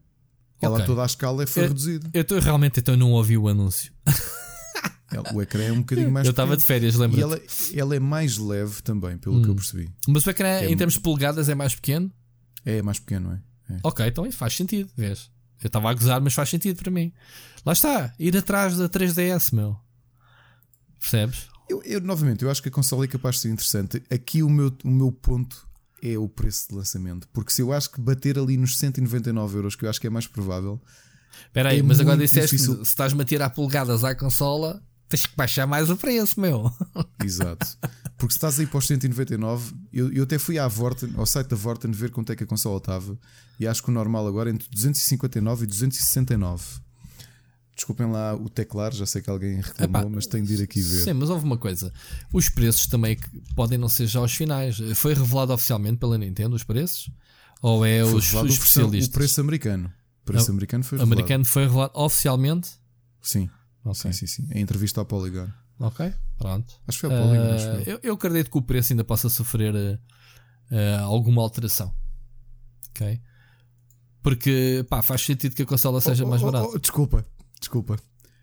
[0.60, 0.86] Ela okay.
[0.86, 2.08] toda a escala foi reduzida.
[2.14, 3.92] Eu tô, realmente então não ouvi o anúncio.
[5.34, 7.18] o ecrã é um bocadinho mais Eu estava de férias, lembra?
[7.18, 7.40] E ela,
[7.74, 9.42] ela, é mais leve também, pelo hum.
[9.42, 9.56] que eu hum.
[9.56, 9.92] percebi.
[10.06, 12.12] Mas o ecrã, é em termos de polegadas, é mais pequeno?
[12.64, 13.74] É, é mais pequeno, é.
[13.74, 13.78] é.
[13.82, 15.30] Ok, então isso faz sentido, vês?
[15.60, 17.12] Eu estava a gozar, mas faz sentido para mim.
[17.66, 19.76] Lá está, ir atrás da 3DS, meu.
[21.02, 21.48] Percebes?
[21.68, 24.00] Eu, eu, novamente, eu acho que a consola é capaz de ser interessante.
[24.08, 25.66] Aqui o meu, o meu ponto
[26.00, 27.26] é o preço de lançamento.
[27.32, 30.10] Porque se eu acho que bater ali nos 199 euros, que eu acho que é
[30.10, 30.80] mais provável.
[31.46, 32.76] Espera aí, é mas agora disseste difícil...
[32.76, 36.72] se estás-me a tirar pulgadas à consola, tens que baixar mais o preço, meu.
[37.24, 37.66] Exato.
[38.16, 41.48] Porque se estás aí para os 199, eu, eu até fui à Vorten, ao site
[41.48, 43.18] da Vorten ver quanto é que a consola estava.
[43.58, 46.81] E acho que o normal agora é entre 259 e 269.
[47.74, 50.80] Desculpem lá o teclar, já sei que alguém reclamou, Epá, mas tenho de ir aqui
[50.82, 51.04] ver.
[51.04, 51.92] Sim, mas houve uma coisa:
[52.32, 53.18] os preços também
[53.56, 54.78] podem não ser já os finais.
[54.94, 57.11] Foi revelado oficialmente pela Nintendo os preços?
[57.62, 59.08] Ou é foi os, os especialistas?
[59.08, 59.92] O preço americano.
[60.22, 61.20] O preço o, americano foi revelado.
[61.20, 62.70] americano foi revelado oficialmente?
[63.22, 63.48] Sim.
[63.85, 64.12] Okay.
[64.12, 64.48] Sim, sim, sim.
[64.52, 65.48] Em entrevista ao Polygon.
[65.80, 66.74] Ok, pronto.
[66.87, 67.44] Acho que foi ao Polygon.
[67.44, 69.98] Uh, eu, eu acredito que o preço ainda possa sofrer uh,
[70.70, 71.92] uh, alguma alteração.
[72.90, 73.20] Ok?
[74.22, 76.68] Porque pá, faz sentido que a consola seja oh, mais oh, barata.
[76.68, 77.26] Oh, desculpa,
[77.72, 77.96] Desculpa.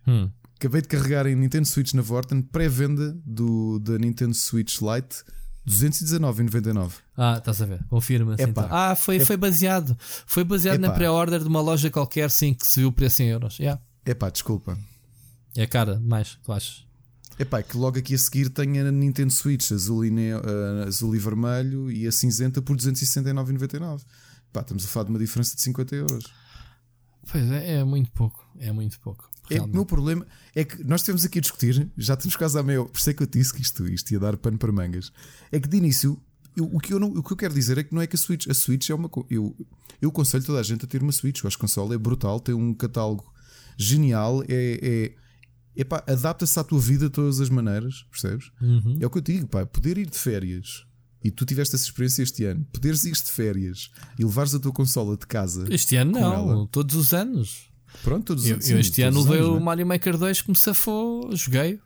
[0.08, 0.28] Hum.
[0.56, 5.22] Acabei de carregar em Nintendo Switch na Vorten, pré-venda do da Nintendo Switch Lite.
[5.68, 6.94] 219,99.
[7.16, 8.66] Ah, estás a ver, confirma assim, então.
[8.70, 9.24] Ah, foi, é...
[9.24, 9.96] foi baseado.
[10.26, 10.88] Foi baseado Epá.
[10.88, 13.58] na pré-order de uma loja qualquer, sim, que se viu o preço em euros.
[13.58, 13.80] Yeah.
[14.04, 14.76] Epá, desculpa.
[15.54, 16.84] É cara mais, tu achas?
[17.38, 20.34] Epá, que logo aqui a seguir tem a Nintendo Switch azul e, ne...
[20.34, 24.02] uh, azul e vermelho e a cinzenta por 269,99.
[24.52, 26.24] Pá, estamos a falar de uma diferença de 50 euros.
[27.30, 28.46] Pois é, é muito pouco.
[28.58, 29.30] É muito pouco.
[29.50, 32.62] É, o meu problema é que nós temos aqui a discutir, já temos quase a
[32.62, 32.86] meio.
[32.86, 35.12] Por isso é que eu disse que isto, isto ia dar pano para mangas.
[35.50, 36.20] É que de início,
[36.56, 38.14] eu, o, que eu não, o que eu quero dizer é que não é que
[38.14, 38.48] a Switch.
[38.48, 39.10] A Switch é uma.
[39.28, 39.56] Eu,
[40.00, 41.42] eu aconselho toda a gente a ter uma Switch.
[41.42, 43.32] Eu acho que a console é brutal, tem um catálogo
[43.76, 44.78] genial, é.
[44.82, 45.20] é
[45.76, 48.50] Epá, adapta-se à tua vida de todas as maneiras, percebes?
[48.60, 48.98] Uhum.
[49.00, 50.84] É o que eu digo, pá, poder ir de férias
[51.22, 54.72] e tu tiveste essa experiência este ano, poderes ir de férias e levares a tua
[54.72, 55.66] consola de casa.
[55.70, 56.68] Este ano não, ela.
[56.70, 57.70] todos os anos.
[58.02, 59.60] Pronto, todos eu, sim, eu este ano levei o né?
[59.60, 61.78] Mario Maker 2 que me safou, joguei.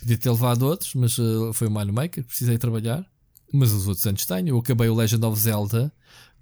[0.00, 3.04] Podia ter levado outros, mas uh, foi o Mario Maker, precisei trabalhar.
[3.52, 4.48] Mas os outros anos tenho.
[4.48, 5.92] Eu acabei o Legend of Zelda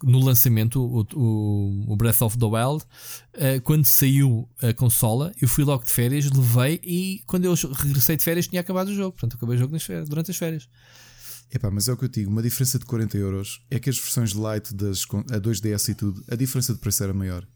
[0.03, 2.85] no lançamento, o, o, o Breath of the Wild.
[3.35, 8.17] Uh, quando saiu a consola, eu fui logo de férias, levei e quando eu regressei
[8.17, 9.13] de férias tinha acabado o jogo.
[9.13, 10.69] Portanto, acabei o jogo nas férias, durante as férias.
[11.53, 13.99] Epá, mas é o que eu digo, uma diferença de 40 euros é que as
[13.99, 17.47] versões light das a 2DS e tudo, a diferença de preço era maior.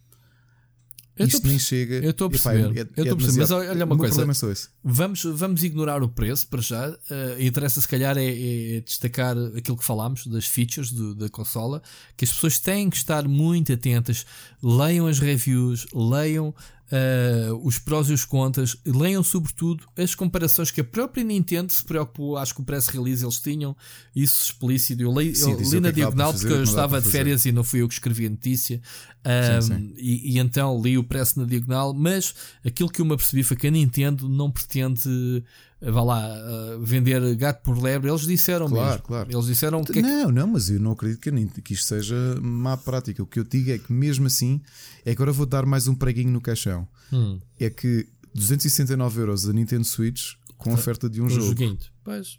[1.18, 1.96] Eu Isto nem chega.
[1.96, 2.70] Eu estou a perceber.
[2.70, 3.40] Epá, é, é, eu estou a perceber.
[3.40, 4.22] Mas olha uma coisa.
[4.22, 6.90] É vamos, vamos ignorar o preço para já.
[6.90, 6.96] Uh,
[7.40, 11.82] interessa se calhar é, é, destacar aquilo que falámos das features do, da consola,
[12.16, 14.24] que as pessoas têm que estar muito atentas,
[14.62, 16.54] leiam as reviews, leiam
[16.92, 21.84] uh, os prós e os contras, leiam sobretudo as comparações que a própria Nintendo se
[21.84, 23.76] preocupou, acho que o press release eles tinham
[24.14, 25.02] isso explícito.
[25.02, 27.64] Eu li, sim, eu li na é diagonal porque eu estava de férias e não
[27.64, 28.80] fui eu que escrevi a notícia,
[29.24, 29.94] um, sim, sim.
[29.96, 33.56] E, e, então li o press na diagonal, mas aquilo que eu me apercebi foi
[33.56, 35.42] que a Nintendo não pretende
[35.80, 39.02] vá lá, uh, vender gato por lebre, eles disseram claro, mesmo.
[39.02, 39.30] Claro.
[39.30, 40.02] Eles disseram que.
[40.02, 40.32] Não, é que...
[40.32, 43.22] não, mas eu não acredito que, que isto seja má prática.
[43.22, 44.60] O que eu digo é que, mesmo assim,
[45.00, 46.86] é que agora vou dar mais um preguinho no caixão.
[47.12, 47.38] Hum.
[47.58, 51.46] É que 269 euros a Nintendo Switch com oferta de um, um jogo.
[51.46, 51.78] Joguinho.
[52.02, 52.38] Pois.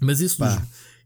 [0.00, 0.58] Mas isso dos,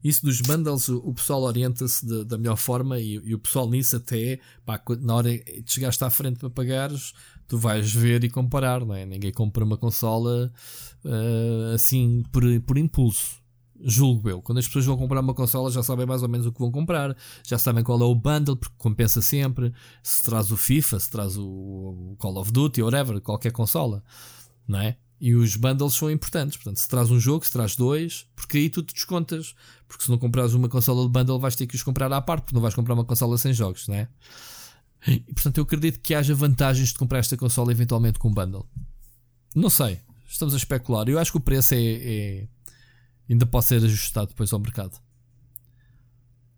[0.03, 3.95] isso dos bundles, o, o pessoal orienta-se da melhor forma e, e, o pessoal nisso
[3.95, 7.13] até, pá, na hora de chegaste à frente para pagares,
[7.51, 9.05] tu vais ver e comparar, não é?
[9.05, 10.49] Ninguém compra uma consola
[11.03, 13.41] uh, assim por, por impulso.
[13.83, 14.41] Julgo eu.
[14.41, 16.71] Quando as pessoas vão comprar uma consola já sabem mais ou menos o que vão
[16.71, 17.13] comprar,
[17.45, 19.73] já sabem qual é o bundle, porque compensa sempre.
[20.01, 24.01] Se traz o FIFA, se traz o Call of Duty, whatever, qualquer consola,
[24.65, 24.95] não é?
[25.19, 26.55] E os bundles são importantes.
[26.55, 29.55] Portanto, se traz um jogo, se traz dois, porque aí tu te descontas.
[29.89, 32.43] Porque se não comprares uma consola de bundle, vais ter que os comprar à parte,
[32.43, 34.07] porque não vais comprar uma consola sem jogos, não é?
[35.07, 38.67] E portanto, eu acredito que haja vantagens de comprar esta consola eventualmente com bundle.
[39.55, 39.99] Não sei.
[40.27, 41.07] Estamos a especular.
[41.09, 42.47] Eu acho que o preço é, é
[43.29, 44.97] ainda pode ser ajustado depois ao mercado.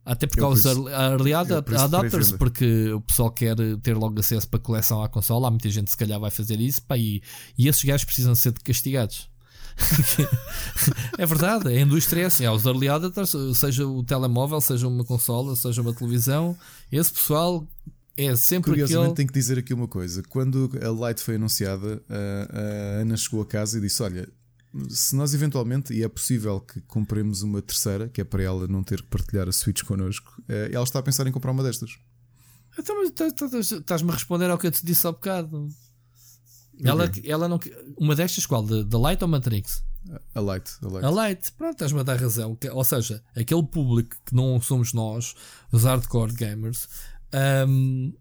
[0.06, 5.01] Até porque há os early adapters, porque o pessoal quer ter logo acesso para coleção
[5.01, 5.47] à consola.
[5.47, 6.82] Há muita gente se calhar vai fazer isso.
[6.84, 7.21] Pá, e,
[7.58, 9.29] e esses gajos precisam ser castigados.
[11.17, 12.45] é verdade, a indústria é assim.
[12.45, 16.58] Há os early adapters, seja o telemóvel, seja uma consola, seja uma televisão.
[16.91, 17.65] Esse pessoal
[18.15, 19.15] é sempre Curiosamente, aquele...
[19.15, 20.21] tenho que dizer aqui uma coisa.
[20.23, 24.28] Quando a Lite foi anunciada, a, a Ana chegou a casa e disse: Olha,
[24.89, 28.84] se nós eventualmente, e é possível que compremos uma terceira, que é para ela não
[28.84, 31.97] ter que partilhar a Switch connosco, eh, ela está a pensar em comprar uma destas.
[32.78, 35.69] Então, estás-me a responder ao que eu te disse há bocado.
[36.84, 37.60] Ela, ela não.
[37.97, 38.63] Uma destas qual?
[38.63, 39.84] Da Light ou Matrix?
[40.34, 40.71] A Light.
[40.82, 41.06] A Light.
[41.06, 41.52] A Light.
[41.54, 42.58] Pronto, estás-me a dar razão.
[42.71, 45.36] Ou seja, aquele público que não somos nós,
[45.71, 46.89] os hardcore gamers,
[47.67, 48.13] um,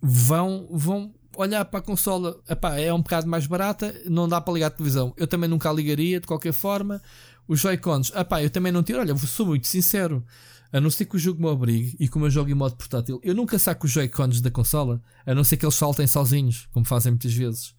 [0.00, 4.54] vão, vão olhar para a consola, epá, é um bocado mais barata, não dá para
[4.54, 5.12] ligar a televisão.
[5.16, 7.00] Eu também nunca a ligaria de qualquer forma.
[7.46, 9.00] Os Joy-Cons, epá, eu também não tiro.
[9.00, 10.24] Olha, sou muito sincero.
[10.72, 13.20] A não ser que o jogo me obrigue e como eu jogo em modo portátil,
[13.22, 16.84] eu nunca saco os Joy-Cons da consola, a não ser que eles saltem sozinhos, como
[16.84, 17.74] fazem muitas vezes.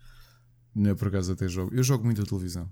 [0.73, 1.73] Não, é por acaso até jogo.
[1.75, 2.69] Eu jogo muito a televisão.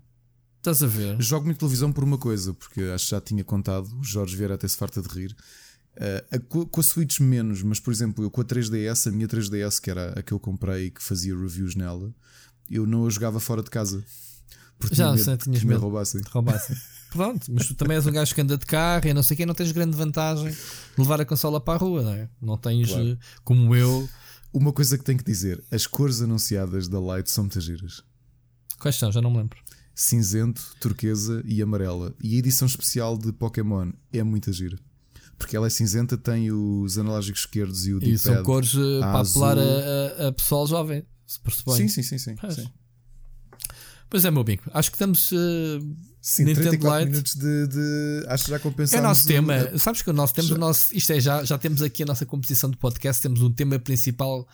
[0.57, 1.21] Estás a ver?
[1.21, 4.55] jogo muito televisão por uma coisa, porque acho que já tinha contado, o Jorge Vieira
[4.55, 5.35] até se farta de rir.
[5.95, 9.27] Uh, a, com a Switch menos, mas por exemplo, eu com a 3DS, a minha
[9.27, 12.13] 3DS, que era a que eu comprei e que fazia reviews nela,
[12.69, 14.03] eu não a jogava fora de casa.
[14.79, 16.21] Porque Já tinha tinhas que medo me roubassem.
[16.29, 16.75] roubassem.
[17.11, 19.45] Pronto, mas tu também és um gajo que anda de carro e não sei quem,
[19.45, 20.57] não tens grande vantagem de
[20.97, 22.27] levar a consola para a rua, não é?
[22.41, 23.09] Não tens, claro.
[23.09, 24.09] Eh, como eu.
[24.51, 28.03] Uma coisa que tenho que dizer: as cores anunciadas da Light são muitas giras.
[28.79, 29.11] Quais são?
[29.11, 29.59] Já não me lembro.
[29.93, 32.15] Cinzento, turquesa e amarela.
[32.21, 34.79] E a edição especial de Pokémon é muita gira
[35.37, 38.15] porque ela é cinzenta, tem os analógicos esquerdos e o D-pad.
[38.15, 41.77] E são cores uh, para apelar a, a, a, pessoal jovem, se pressupõe.
[41.77, 42.17] Sim, sim, sim.
[42.17, 42.69] sim, sim.
[44.09, 44.69] Pois é, meu bico.
[44.73, 45.31] Acho que estamos.
[45.31, 47.11] Uh, Sim, Nintendo 34 Lite.
[47.11, 48.93] minutos de, de, Acho que já compensamos.
[48.93, 49.77] É o nosso tema.
[49.77, 52.25] Sabes que o nosso tema, o nosso, isto é já, já temos aqui a nossa
[52.25, 54.47] composição de podcast, temos um tema principal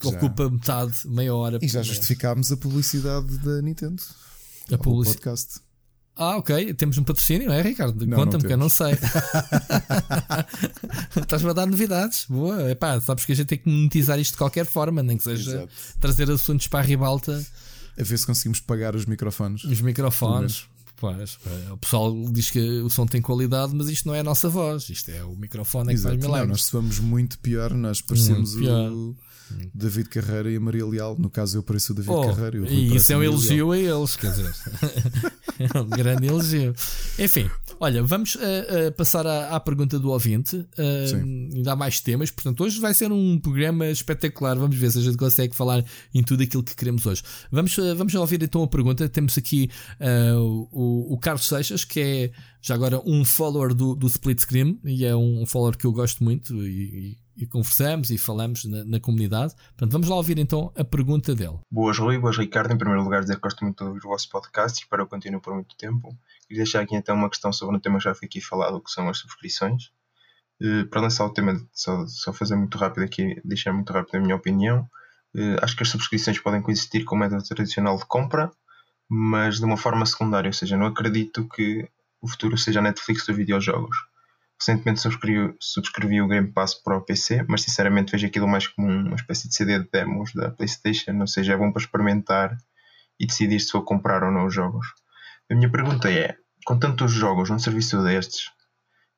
[0.00, 0.16] que já.
[0.16, 1.58] ocupa metade, meia hora.
[1.60, 4.02] E já justificámos a publicidade da Nintendo.
[4.72, 5.22] A publicidade.
[5.22, 5.60] podcast.
[6.18, 6.74] Ah, ok.
[6.74, 8.04] Temos um patrocínio, não é, Ricardo?
[8.08, 8.94] Conta-me que eu não sei.
[11.16, 12.26] Estás-me a dar novidades.
[12.28, 12.72] Boa.
[12.72, 15.52] Epá, sabes que a gente tem que monetizar isto de qualquer forma, nem que seja
[15.52, 15.68] Exato.
[16.00, 17.46] trazer assuntos para a ribalta.
[17.96, 19.62] A ver se conseguimos pagar os microfones.
[19.62, 20.66] Os microfones.
[20.96, 21.38] Pois,
[21.70, 24.90] o pessoal diz que o som tem qualidade, mas isto não é a nossa voz.
[24.90, 26.40] Isto é o microfone é que faz milagres.
[26.40, 27.72] Não, nós somos muito pior.
[27.72, 28.90] Nós parecemos pior.
[29.50, 31.16] O David Carreira e a Maria Leal.
[31.18, 32.58] No caso, eu pareço o David oh, Carreira.
[32.68, 34.54] E, e isso é um elogio a eles, quer dizer,
[35.58, 36.74] é um grande elogio.
[37.18, 40.56] Enfim, olha, vamos uh, uh, passar à, à, pergunta do ouvinte.
[40.56, 44.56] Uh, ainda há mais temas, portanto, hoje vai ser um programa espetacular.
[44.56, 45.84] Vamos ver se a gente consegue falar
[46.14, 47.22] em tudo aquilo que queremos hoje.
[47.50, 49.08] Vamos, vamos ouvir então a pergunta.
[49.08, 49.70] Temos aqui
[50.70, 52.30] o, o Carlos Seixas, que é
[52.60, 56.22] já agora um follower do, do Split Screen e é um follower que eu gosto
[56.24, 59.54] muito e, e e conversamos e falamos na, na, comunidade.
[59.54, 61.58] Portanto, vamos lá ouvir então a pergunta dele.
[61.70, 62.72] Boas, Rui, boas, Ricardo.
[62.74, 65.40] Em primeiro lugar, dizer que gosto muito ouvir o vosso podcast e espero que continue
[65.40, 66.18] por muito tempo.
[66.50, 68.90] E deixar aqui então uma questão sobre um tema que já foi aqui falado, que
[68.90, 69.92] são as subscrições.
[70.60, 74.20] Uh, para lançar o tema, só, só fazer muito rápido aqui, deixar muito rápido a
[74.20, 74.80] minha opinião.
[75.32, 78.50] Uh, acho que as subscrições podem coexistir com o método tradicional de compra,
[79.08, 81.88] mas de uma forma secundária, ou seja, não acredito que
[82.20, 83.96] o futuro seja a Netflix dos videojogos
[84.60, 88.88] Recentemente subscrevi, subscrevi o Game Pass para o PC, mas sinceramente vejo aquilo mais como
[88.88, 92.58] uma espécie de CD de demos da PlayStation, ou seja, é bom para experimentar
[93.20, 94.86] e decidir se vou comprar ou não os jogos.
[95.50, 98.50] A minha pergunta é: com tantos jogos num serviço destes,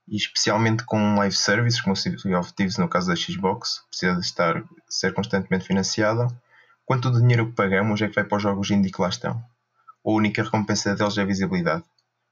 [0.07, 4.63] e especialmente com live services como o Thieves no caso da Xbox, precisa de estar,
[4.89, 6.27] ser constantemente financiada,
[6.85, 9.43] quanto dinheiro que pagamos é que vai para os jogos indie que lá estão?
[10.03, 11.85] Ou a única recompensa deles é a visibilidade?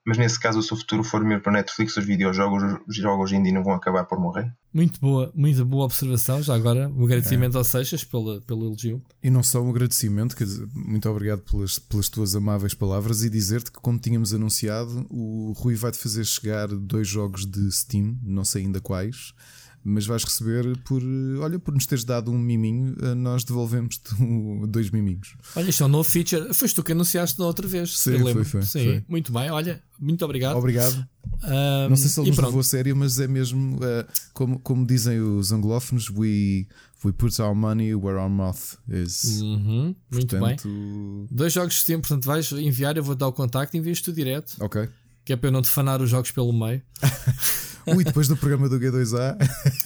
[0.09, 3.53] Mas nesse caso, se o futuro for mesmo para Netflix, os videojogos, os jogos indie
[3.53, 4.51] não vão acabar por morrer?
[4.73, 6.43] Muito boa, muito boa observação.
[6.43, 7.59] Já agora, um agradecimento é.
[7.59, 9.03] ao Seixas pelo, pelo elogio.
[9.23, 13.29] E não só um agradecimento, quer dizer, muito obrigado pelas, pelas tuas amáveis palavras e
[13.29, 18.47] dizer-te que, como tínhamos anunciado, o Rui vai-te fazer chegar dois jogos de Steam, não
[18.47, 19.35] sei ainda quais
[19.89, 21.03] mas vais receber por,
[21.41, 24.15] olha, por nos teres dado um miminho, eh, nós devolvemos-te
[24.69, 25.35] dois miminhos.
[25.57, 26.53] Olha, isto é um novo feature.
[26.53, 27.99] Foste tu que anunciaste da outra vez.
[27.99, 29.05] Sim, foi, foi, Sim, foi.
[29.09, 29.51] muito bem.
[29.51, 30.57] Olha, muito obrigado.
[30.59, 31.09] Obrigado.
[31.43, 34.87] Um, não sei se ele nos levou a sério, mas é mesmo uh, como, como
[34.87, 36.69] dizem os anglófonos: we,
[37.03, 39.41] we put our money where our mouth is.
[39.41, 40.69] Uhum, muito portanto...
[40.69, 41.27] bem.
[41.31, 44.13] Dois jogos de Steam, portanto, vais enviar, eu vou dar o contacto e envias tu
[44.13, 44.55] direto.
[44.61, 44.87] Ok.
[45.25, 46.83] Que é para eu não defanar os jogos pelo meio.
[47.97, 49.37] Ui, depois do programa do G2A.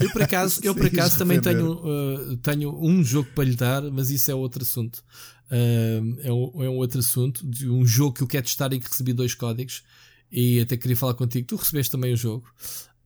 [0.00, 3.82] Eu por acaso, eu por acaso também tenho, uh, tenho um jogo para lhe dar,
[3.82, 5.02] mas isso é outro assunto.
[5.50, 8.80] Uh, é, um, é um outro assunto de um jogo que eu quero testar e
[8.80, 9.82] que recebi dois códigos.
[10.30, 11.46] E até queria falar contigo.
[11.46, 12.44] Tu recebeste também o jogo.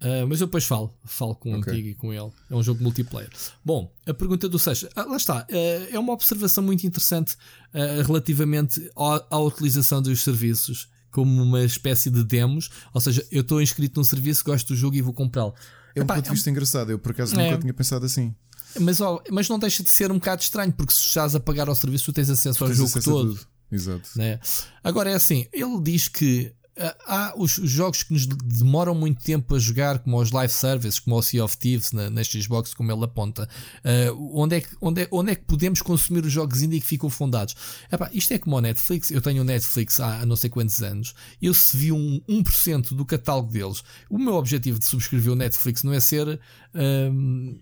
[0.01, 1.90] Uh, mas eu depois falo, falo contigo okay.
[1.90, 2.30] e com ele.
[2.51, 3.30] É um jogo multiplayer.
[3.64, 7.34] Bom, a pergunta do Seixas, ah, lá está, uh, é uma observação muito interessante
[7.72, 13.41] uh, relativamente à, à, utilização dos serviços como uma espécie de demos, ou seja, eu
[13.41, 15.55] estou inscrito num serviço, gosto do jogo e vou comprá-lo.
[15.95, 16.53] É um Epá, ponto de vista é...
[16.53, 17.43] engraçado, eu por acaso é...
[17.43, 18.35] nunca tinha pensado assim.
[18.79, 21.71] Mas, ó, mas não deixa de ser um bocado estranho, porque se estás a pagar
[21.71, 23.41] ao serviço, tu tens acesso tu ao jogo acesso todo.
[23.73, 24.11] Exato.
[24.14, 24.39] Né?
[24.85, 26.53] Agora é assim, ele diz que
[27.07, 30.99] há os, os, jogos que nos demoram muito tempo a jogar, como os live services,
[30.99, 33.49] como o Sea of Thieves na, na Xbox, como ele aponta.
[33.85, 36.87] Uh, onde, é que, onde, é, onde é que podemos consumir os jogos indie que
[36.87, 37.55] ficam fundados?
[37.91, 39.11] Epá, isto é como o Netflix.
[39.11, 41.14] Eu tenho o Netflix há não sei quantos anos.
[41.41, 43.83] Eu se vi um 1% do catálogo deles.
[44.11, 46.39] O meu objetivo de subscrever o Netflix não é ser.
[46.74, 47.59] Um,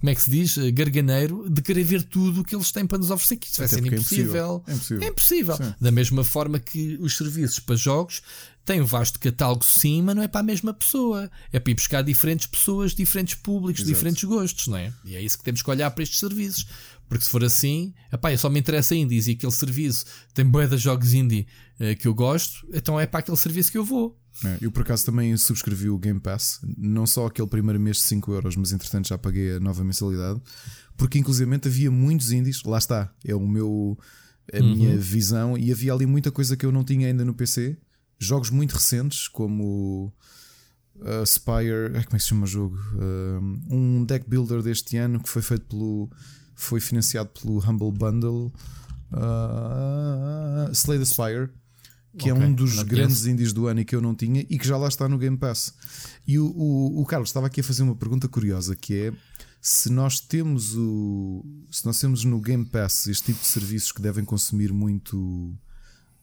[0.00, 2.98] como é que se diz, garganeiro, de querer ver tudo o que eles têm para
[2.98, 4.64] nos oferecer, que isso vai ser impossível.
[4.66, 5.02] É impossível.
[5.02, 5.56] É impossível.
[5.80, 8.22] Da mesma forma que os serviços para jogos
[8.64, 11.30] têm um vasto catálogo sim, mas não é para a mesma pessoa.
[11.52, 13.94] É para ir buscar diferentes pessoas, diferentes públicos, Exato.
[13.94, 14.92] diferentes gostos, não é?
[15.04, 16.66] E é isso que temos que olhar para estes serviços.
[17.08, 20.78] Porque se for assim, epá, só me interessa indies e aquele serviço tem boia de
[20.78, 21.46] jogos indie
[21.78, 24.18] uh, que eu gosto, então é para aquele serviço que eu vou.
[24.42, 28.02] É, eu por acaso também subscrevi o Game Pass, não só aquele primeiro mês de
[28.04, 30.40] 5 euros, mas entretanto já paguei a nova mensalidade,
[30.96, 33.96] porque inclusive havia muitos indies, lá está, é o meu
[34.52, 34.76] a uhum.
[34.76, 37.78] minha visão, e havia ali muita coisa que eu não tinha ainda no PC,
[38.18, 40.12] jogos muito recentes, como
[40.96, 42.76] uh, Spire, como é que se chama o jogo?
[42.94, 46.10] Uh, um deck builder deste ano que foi feito pelo.
[46.54, 48.52] foi financiado pelo Humble Bundle.
[49.12, 51.50] Uh, Slay the Spire
[52.16, 53.30] que okay, é um dos grandes penso.
[53.30, 55.36] indies do ano e que eu não tinha e que já lá está no Game
[55.36, 55.74] Pass.
[56.26, 59.12] E o, o, o, Carlos estava aqui a fazer uma pergunta curiosa que é
[59.60, 64.00] se nós temos o se nós temos no Game Pass este tipo de serviços que
[64.00, 65.56] devem consumir muito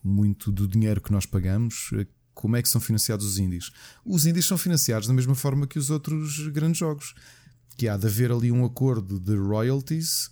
[0.04, 1.92] muito do dinheiro que nós pagamos,
[2.34, 3.72] como é que são financiados os indies?
[4.06, 7.14] Os indies são financiados da mesma forma que os outros grandes jogos,
[7.78, 10.32] que há de haver ali um acordo de royalties,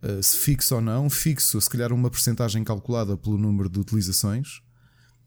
[0.00, 4.62] eh, se fixo ou não, fixo, se calhar uma porcentagem calculada pelo número de utilizações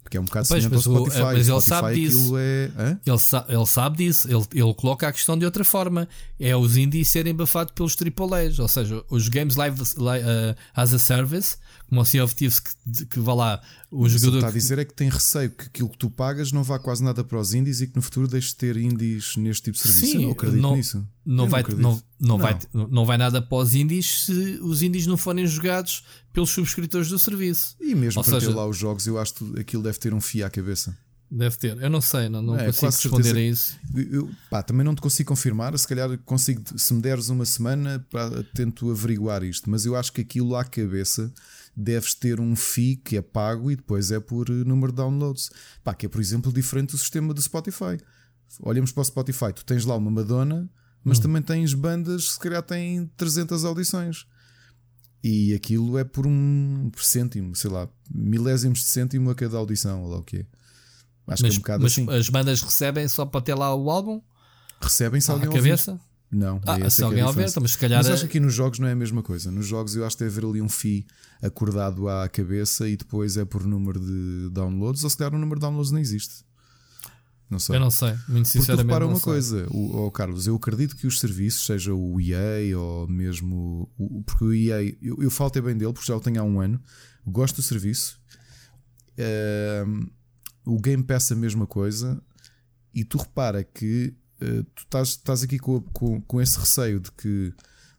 [0.04, 1.22] porque é um bocado pois, mas, Spotify.
[1.22, 2.38] O, mas ele sabe disso.
[2.38, 2.97] É...
[3.06, 4.28] Ele, sa ele sabe disso.
[4.30, 6.08] Ele, ele coloca a questão de outra forma.
[6.39, 8.60] É os indies serem bafados pelos AAAs.
[8.60, 11.58] Ou seja, os games live, live uh, as a service,
[12.02, 13.62] o of Thieves, que, que vá lá.
[13.91, 14.28] O jogador.
[14.28, 16.64] O que está a dizer é que tem receio que aquilo que tu pagas não
[16.64, 19.64] vá quase nada para os indies e que no futuro deixes de ter indies neste
[19.64, 20.06] tipo de serviço.
[20.06, 21.08] Sim, eu não acredito não, nisso.
[21.26, 25.06] Não vai, não, não, não, Vai, não vai nada para os indies se os indies
[25.06, 27.76] não forem jogados pelos subscritores do serviço.
[27.80, 30.14] E mesmo Ou para seja, ter lá os jogos, eu acho que aquilo deve ter
[30.14, 30.98] um fio à cabeça.
[31.36, 33.76] Deve ter, eu não sei, não, não é, consigo responder a isso.
[33.96, 38.06] Eu, pá, também não te consigo confirmar, se calhar consigo, se me deres uma semana,
[38.12, 41.34] pá, tento averiguar isto, mas eu acho que aquilo à cabeça
[41.76, 45.49] deves ter um fee que é pago e depois é por eh, número de downloads.
[45.84, 47.97] Pá, que é, por exemplo, diferente do sistema do Spotify.
[48.59, 50.69] Olhamos para o Spotify, tu tens lá uma Madonna,
[51.03, 51.24] mas hum.
[51.24, 54.26] também tens bandas que se calhar têm 300 audições.
[55.24, 60.03] E aquilo é por um por cêntimo, sei lá, milésimos de cêntimo a cada audição,
[60.03, 60.45] ou lá o que
[61.26, 62.11] Acho mas, que é um bocado mas assim.
[62.11, 64.21] As bandas recebem só para ter lá o álbum?
[64.82, 65.91] Recebem se alguém cabeça?
[65.91, 66.03] Ouvir.
[66.34, 67.99] Não, ah, é se alguém é ouvir, então, mas se calhar.
[67.99, 69.51] Mas acho que aqui nos jogos não é a mesma coisa.
[69.51, 71.05] Nos jogos eu acho que deve haver ali um fee
[71.41, 75.59] acordado à cabeça e depois é por número de downloads, ou se calhar o número
[75.59, 76.43] de downloads não existe.
[77.49, 77.75] Não sei.
[77.75, 78.88] Eu não sei, muito sinceramente.
[78.88, 79.23] Porque repara uma sei.
[79.23, 83.88] coisa, o, oh, Carlos, eu acredito que os serviços, seja o EA ou mesmo.
[83.95, 86.59] O, porque o EA, eu, eu faltei bem dele porque já o tenho há um
[86.59, 86.81] ano,
[87.27, 88.19] gosto do serviço.
[89.19, 90.09] Uh,
[90.65, 92.19] o Game Pass a mesma coisa,
[92.91, 94.15] e tu repara que
[94.76, 97.54] tu estás, estás aqui com, com, com esse receio de que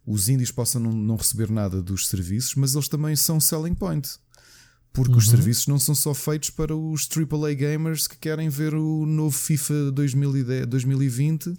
[0.06, 4.18] os indies possam não, não receber nada dos serviços, mas eles também são selling point.
[4.92, 5.18] Porque uhum.
[5.18, 9.36] os serviços não são só feitos para os AAA gamers que querem ver o novo
[9.36, 11.54] FIFA 2010, 2020.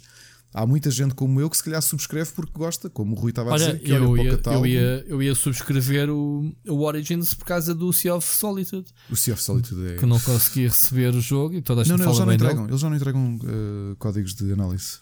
[0.57, 3.51] Há muita gente como eu que se calhar subscreve porque gosta, como o Rui estava
[3.51, 7.33] olha, a dizer, que eu, olha ia, eu, ia, eu ia subscrever o, o Origins
[7.33, 8.87] por causa do Sea of Solitude.
[9.11, 9.95] O Sea of Solitude é.
[9.97, 12.33] Que não conseguia receber o jogo e toda a gente não, não, eles já não
[12.33, 12.71] entregam, dele.
[12.71, 14.99] Eles já não entregam uh, códigos de análise.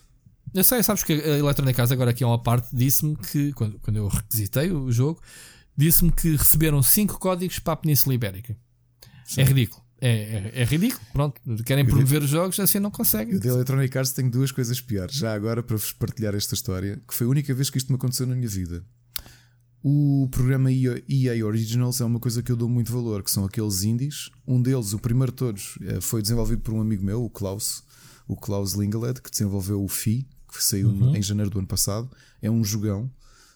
[0.55, 3.77] Eu sei, sabes que a Electronic Arts agora aqui há uma parte disse-me que, quando,
[3.77, 5.21] quando eu requisitei o jogo,
[5.77, 8.57] disse-me que receberam 5 códigos para a Península Ibérica.
[9.23, 9.41] Sim.
[9.41, 9.82] É ridículo.
[10.05, 11.01] É, é, é, ridículo.
[11.13, 13.35] Pronto, querem promover os jogos, assim não conseguem.
[13.35, 15.15] Eu da Electronic Arts tenho duas coisas piores.
[15.15, 17.95] Já agora, para vos partilhar esta história, que foi a única vez que isto me
[17.95, 18.83] aconteceu na minha vida.
[19.81, 23.83] O programa EA Originals é uma coisa que eu dou muito valor, que são aqueles
[23.83, 24.29] indies.
[24.45, 27.81] Um deles, o primeiro de todos, eh, foi desenvolvido por um amigo meu, o Klaus,
[28.27, 31.15] o Klaus Lingeled, que desenvolveu o FI, que saiu uhum.
[31.15, 32.11] em janeiro do ano passado.
[32.41, 33.09] É um jogão.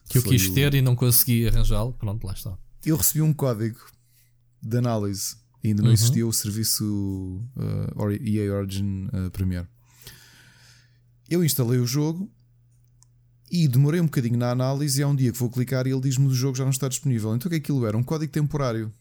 [0.09, 0.53] Que eu quis o...
[0.53, 1.91] ter e não consegui arranjá-lo.
[1.91, 2.57] Pronto, lá está.
[2.85, 3.79] Eu recebi um código
[4.61, 5.35] de análise.
[5.69, 5.93] Ainda não uhum.
[5.93, 9.67] existia o serviço uh, EA Origin uh, Premier.
[11.29, 12.31] Eu instalei o jogo
[13.51, 14.99] e demorei um bocadinho na análise.
[14.99, 16.71] E há um dia que vou clicar e ele diz-me que o jogo já não
[16.71, 17.35] está disponível.
[17.35, 17.97] Então o que é aquilo era?
[17.97, 18.93] Um código temporário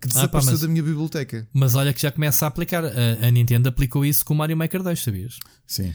[0.00, 1.48] que desapareceu ah, pá, mas, da minha biblioteca.
[1.52, 2.84] Mas olha que já começa a aplicar.
[2.84, 5.38] A, a Nintendo aplicou isso com o Mario Maker 2, sabias?
[5.66, 5.94] Sim.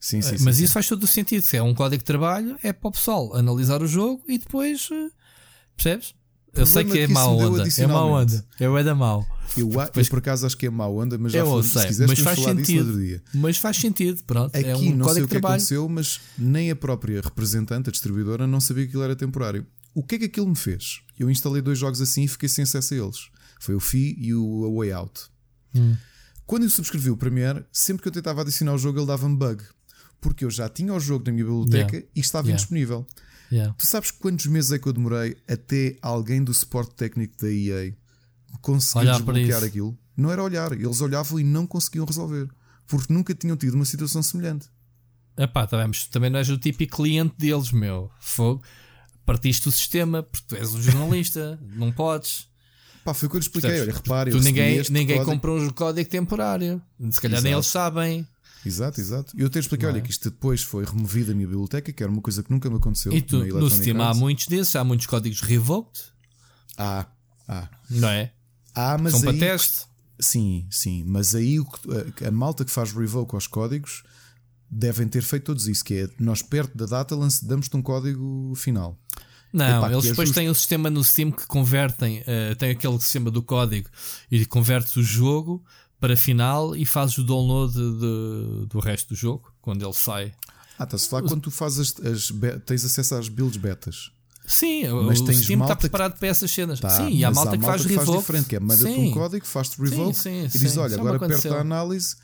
[0.00, 0.74] Sim, sim, mas sim, isso sim.
[0.74, 1.42] faz todo o sentido.
[1.42, 4.88] Se é um código de trabalho, é para o pessoal analisar o jogo e depois.
[5.76, 6.14] Percebes?
[6.54, 7.64] Eu sei que, que é má onda.
[7.76, 8.44] É má onda.
[8.58, 9.26] Eu é da mau.
[9.56, 12.10] Eu, eu, por acaso acho que é má onda, mas já foi, sei, se quiseres
[12.10, 13.22] mas faz sentido.
[13.34, 14.54] Mas faz sentido, pronto.
[14.56, 15.54] Aqui é um não código sei o que que trabalho.
[15.54, 19.66] aconteceu, mas nem a própria representante, a distribuidora, não sabia que aquilo era temporário.
[19.94, 21.00] O que é que aquilo me fez?
[21.18, 23.18] Eu instalei dois jogos assim e fiquei sem acesso a eles.
[23.60, 25.22] Foi o FI e o A Way Out.
[25.74, 25.96] Hum.
[26.46, 29.62] Quando eu subscrevi o Premiere, sempre que eu tentava adicionar o jogo, ele dava-me bug.
[30.20, 32.08] Porque eu já tinha o jogo na minha biblioteca Yeah.
[32.14, 32.54] e estava Yeah.
[32.60, 33.06] indisponível.
[33.50, 33.74] Yeah.
[33.78, 37.94] Tu sabes quantos meses é que eu demorei até alguém do suporte técnico da EA
[38.60, 39.98] conseguir Olhar desbloquear aquilo?
[40.16, 42.48] Não era olhar, eles olhavam e não conseguiam resolver.
[42.86, 44.66] Porque nunca tinham tido uma situação semelhante.
[45.36, 48.10] Epá, tá bem, também não és o típico cliente deles, meu.
[48.18, 48.62] Fogo.
[49.24, 52.48] Partiste o sistema, porque tu és um jornalista, não podes.
[53.04, 53.70] Pá, foi o que eu lhe expliquei.
[53.70, 53.94] Percebes?
[53.94, 55.30] Olha, repare, Tu ninguém, ninguém código.
[55.32, 56.82] comprou um código temporário.
[57.10, 57.56] Se calhar nem Exato.
[57.56, 58.28] eles sabem.
[58.64, 59.32] Exato, exato.
[59.36, 60.00] Eu te expliquei, olha, é?
[60.00, 62.76] que isto depois foi removido da minha biblioteca, que era uma coisa que nunca me
[62.76, 63.12] aconteceu.
[63.12, 66.00] E tu, no Steam há muitos desses, há muitos códigos revoked,
[66.76, 67.06] Há,
[67.46, 67.68] há.
[67.90, 68.32] não é?
[68.74, 69.86] Há, mas São para teste.
[70.20, 71.04] Sim, sim.
[71.06, 74.02] Mas aí a, a malta que faz revoke aos códigos
[74.70, 78.98] devem ter feito todos isso, que é nós perto da data damos-te um código final.
[79.52, 80.38] Não, Epá, eles é depois justo.
[80.38, 83.88] têm o sistema no Steam que convertem, eh, tem aquele sistema do código
[84.30, 85.64] e convertes o jogo
[86.00, 90.32] para final e fazes o download de- do resto do jogo quando ele sai.
[90.78, 92.32] Ah, está-se a falar quando tu fazes as, as
[92.64, 94.10] tens acesso às builds betas.
[94.46, 96.80] Sim, Mas o tens Steam está malta que- preparado para essas cenas.
[96.80, 98.18] Tá, sim, e há mas malta que faz revoke.
[98.18, 100.78] diferente, que é manda-te um código, faz-te revoke sim, e sim, diz: sim.
[100.78, 101.52] olha, Isso agora aconteceu.
[101.52, 102.16] da análise.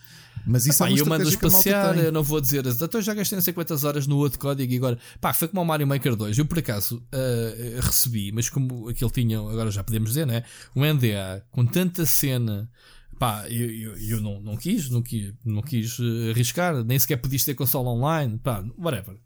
[0.46, 3.00] Mas isso Pá, é uma eu que a malta passear, eu não vou dizer, então
[3.00, 5.64] já gastei não sei quantas horas no outro código e agora, pá, foi como o
[5.64, 6.36] Mario Maker 2.
[6.38, 10.42] Eu por acaso eh, recebi, mas como aquele tinha, agora já podemos dizer, né?
[10.74, 12.68] Um NDA com tanta cena,
[13.18, 17.16] pá, eu, eu, eu não, não quis, não quis, não quis eh, arriscar, nem sequer
[17.16, 19.16] podias ter console online, pá, whatever.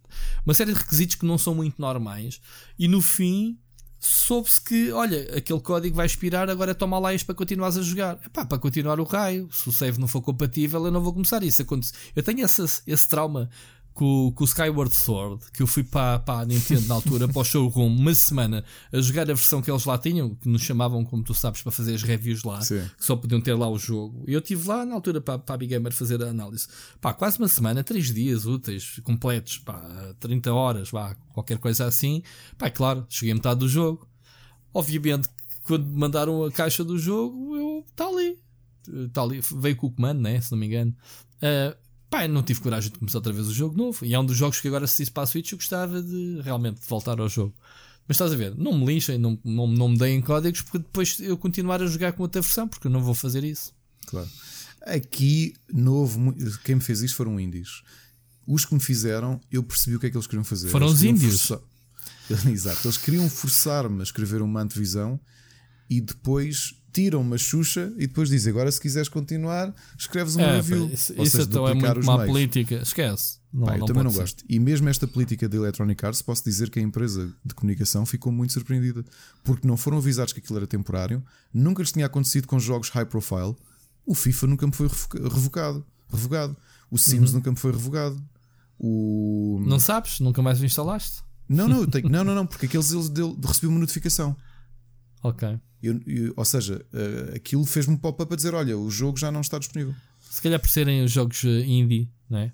[0.44, 2.40] Uma série de requisitos que não são muito normais
[2.78, 3.58] e no fim.
[4.00, 8.16] Soube-se que, olha, aquele código vai expirar, agora toma lá isto para continuares a jogar.
[8.24, 9.48] Epá, para continuar o raio.
[9.50, 11.66] Se o save não for compatível, eu não vou começar isso.
[12.14, 13.50] Eu tenho esse, esse trauma
[13.98, 17.40] com, com o Skyward Sword, que eu fui para, para a Nintendo na altura, para
[17.40, 21.04] o showroom, uma semana, a jogar a versão que eles lá tinham, que nos chamavam,
[21.04, 22.88] como tu sabes, para fazer as reviews lá, Sim.
[22.96, 24.22] que só podiam ter lá o jogo.
[24.28, 26.68] E eu estive lá na altura para, para a Big Gamer fazer a análise.
[27.00, 29.82] Pá, quase uma semana, três dias úteis, completos, pá,
[30.20, 32.22] 30 horas, vá, qualquer coisa assim.
[32.56, 34.06] Pá, claro, cheguei a metade do jogo.
[34.72, 35.28] Obviamente,
[35.64, 38.38] quando me mandaram a caixa do jogo, eu, está ali.
[39.06, 40.40] Está ali, veio com o comando, né?
[40.40, 40.94] Se não me engano.
[41.42, 41.76] Ah,
[42.10, 44.04] pá, não tive coragem de começar outra vez o jogo novo.
[44.04, 46.40] E é um dos jogos que agora, se isso para a Switch, eu gostava de
[46.42, 47.54] realmente voltar ao jogo.
[48.06, 51.20] Mas estás a ver, não me lixem, não, não, não me deem códigos, porque depois
[51.20, 53.72] eu continuar a jogar com outra versão, porque eu não vou fazer isso.
[54.06, 54.28] Claro.
[54.86, 56.34] Aqui, novo,
[56.64, 57.82] quem me fez isto foram índios.
[58.46, 60.68] Os que me fizeram, eu percebi o que é que eles queriam fazer.
[60.70, 61.46] Foram Eles os índios?
[61.46, 61.68] forçar-
[62.50, 65.20] Exato, eles queriam forçar-me a escrever uma antevisão
[65.90, 70.56] e depois tiram uma Xuxa e depois dizem agora se quiseres continuar, escreves uma é,
[70.56, 70.90] review.
[70.92, 72.32] Isso, Ou seja, então é muito má meios.
[72.32, 73.38] política, esquece.
[73.52, 74.18] Não, pá, eu também não ser.
[74.18, 74.44] gosto.
[74.48, 78.32] E mesmo esta política da Electronic Arts, posso dizer que a empresa de comunicação ficou
[78.32, 79.04] muito surpreendida
[79.44, 81.22] porque não foram avisados que aquilo era temporário,
[81.54, 83.54] nunca lhes tinha acontecido com jogos high profile.
[84.04, 86.56] O FIFA nunca me foi revocado, revogado.
[86.90, 87.36] O Sims uhum.
[87.36, 88.20] nunca me foi revogado.
[88.76, 89.62] O...
[89.64, 90.18] Não sabes?
[90.18, 91.22] Nunca mais o instalaste?
[91.48, 93.08] Não, não, tenho, não, não, não, porque aqueles eles
[93.44, 94.36] recebi uma notificação.
[95.22, 95.58] Ok.
[95.82, 99.30] Eu, eu, ou seja, uh, aquilo fez-me um pop-up a dizer: olha, o jogo já
[99.30, 99.94] não está disponível.
[100.20, 102.52] Se calhar por serem os jogos eh, indie, não é?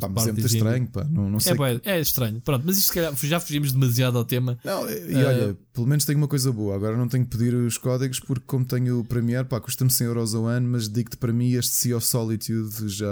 [0.00, 1.04] Pá, mas é muito estranho, pá.
[1.04, 1.52] Não, não sei.
[1.84, 2.40] É, é, estranho.
[2.40, 4.58] Pronto, mas isto se calhar já fugimos demasiado ao tema.
[4.64, 6.74] Não, e uh, olha, pelo menos tenho uma coisa boa.
[6.74, 10.06] Agora não tenho que pedir os códigos porque, como tenho o Premiere, pá, custa-me 100
[10.06, 10.68] euros ao ano.
[10.70, 13.06] Mas digo-te para mim, este Sea of Solitude já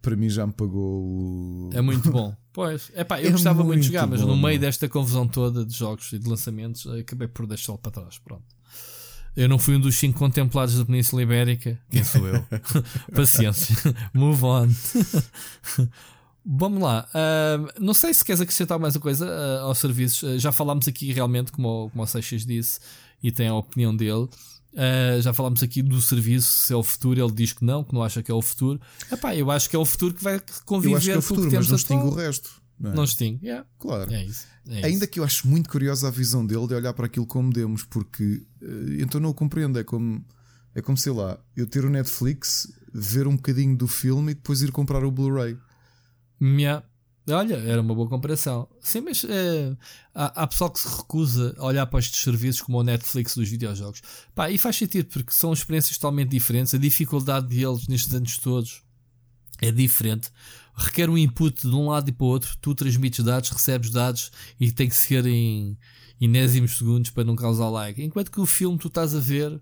[0.00, 1.70] para mim já me pagou o.
[1.72, 2.34] É muito bom.
[2.52, 5.74] Pois, epá, eu é gostava muito de jogar, mas no meio desta confusão toda de
[5.74, 8.18] jogos e de lançamentos, acabei por deixá-lo para trás.
[8.18, 8.44] Pronto.
[9.36, 11.78] Eu não fui um dos cinco contemplados da Península Ibérica.
[11.88, 12.44] Quem sou eu?
[13.14, 13.76] Paciência.
[14.12, 14.68] Move on.
[16.44, 17.06] Vamos lá.
[17.14, 20.22] Uh, não sei se queres acrescentar mais uma coisa uh, aos serviços.
[20.22, 22.80] Uh, já falámos aqui realmente, como, como o Seixas disse,
[23.22, 24.28] e tem a opinião dele.
[24.72, 27.92] Uh, já falámos aqui do serviço, se é o futuro, ele diz que não, que
[27.92, 28.80] não acha que é o futuro.
[29.10, 31.22] Epá, eu acho que é o futuro que vai conviver eu acho que é o
[31.22, 32.50] futuro, que mas não extingue o resto.
[32.78, 32.94] Não, é?
[32.94, 33.66] não extingue, yeah.
[33.78, 34.12] claro.
[34.12, 37.06] É isso, é Ainda que eu acho muito curiosa a visão dele de olhar para
[37.06, 39.78] aquilo como demos, porque uh, então não o compreendo.
[39.78, 40.24] É como,
[40.74, 44.62] é como sei lá, eu ter o Netflix, ver um bocadinho do filme e depois
[44.62, 45.58] ir comprar o Blu-ray.
[46.40, 46.84] Yeah.
[47.30, 48.68] Olha, era uma boa comparação.
[48.80, 49.76] Sim, mas é,
[50.14, 53.48] há, há, pessoal que se recusa a olhar para estes serviços como o Netflix dos
[53.48, 54.02] videojogos.
[54.34, 56.74] Pá, e faz sentido, porque são experiências totalmente diferentes.
[56.74, 58.82] A dificuldade deles nestes anos todos
[59.60, 60.30] é diferente.
[60.74, 62.56] Requer um input de um lado e para o outro.
[62.60, 65.76] Tu transmites dados, recebes dados e tem que ser em
[66.20, 68.02] inésimos segundos para não causar lag.
[68.02, 69.60] Enquanto que o filme tu estás a ver,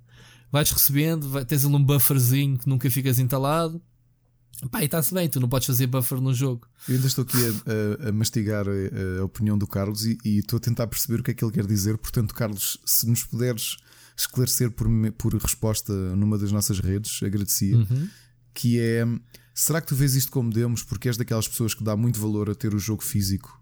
[0.50, 3.82] vais recebendo, vai, tens ali um bufferzinho que nunca ficas entalado
[4.70, 6.66] Pá, e está-se bem, tu não podes fazer buffer no jogo.
[6.88, 10.38] Eu ainda estou aqui a, a, a mastigar a, a, opinião do Carlos e, e,
[10.38, 11.96] estou a tentar perceber o que é que ele quer dizer.
[11.96, 13.76] Portanto, Carlos, se nos puderes
[14.16, 17.76] esclarecer por, por resposta numa das nossas redes, agradecia.
[17.76, 18.08] Uhum.
[18.52, 19.06] Que é:
[19.54, 22.50] será que tu vês isto como demos porque és daquelas pessoas que dá muito valor
[22.50, 23.56] a ter o jogo físico?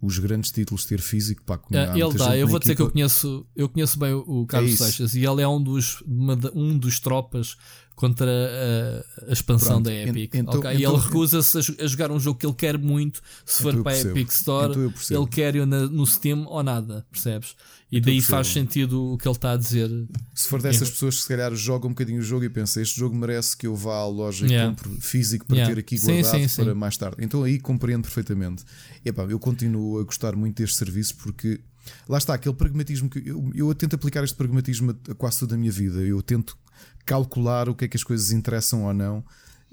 [0.00, 2.36] Os grandes títulos ter físico, pá, uh, ele dá.
[2.36, 5.40] Eu vou dizer que eu conheço, eu conheço bem o Carlos é Seixas e ele
[5.40, 7.56] é um dos, uma, um dos tropas
[7.94, 10.34] contra a, a expansão Pronto, da Epic.
[10.34, 10.74] Então, okay?
[10.74, 13.20] então, e ele recusa-se a, jogar um jogo que ele quer muito.
[13.44, 17.54] Se for então para a Epic Store, então ele quer no Steam ou nada, percebes?
[17.94, 19.88] E então daí faz sentido o que ele está a dizer.
[20.34, 20.90] Se for dessas é.
[20.90, 23.68] pessoas que se calhar jogam um bocadinho o jogo e pensam, este jogo merece que
[23.68, 24.72] eu vá à loja yeah.
[24.72, 25.74] e compre físico para yeah.
[25.74, 26.78] ter aqui guardado sim, sim, para sim.
[26.78, 27.16] mais tarde.
[27.20, 28.64] Então aí compreendo perfeitamente.
[29.04, 31.60] Epá, eu continuo a gostar muito deste serviço porque
[32.08, 35.58] lá está, aquele pragmatismo que eu, eu tento aplicar este pragmatismo a quase toda a
[35.58, 36.00] minha vida.
[36.00, 36.58] Eu tento
[37.04, 39.24] calcular o que é que as coisas interessam ou não.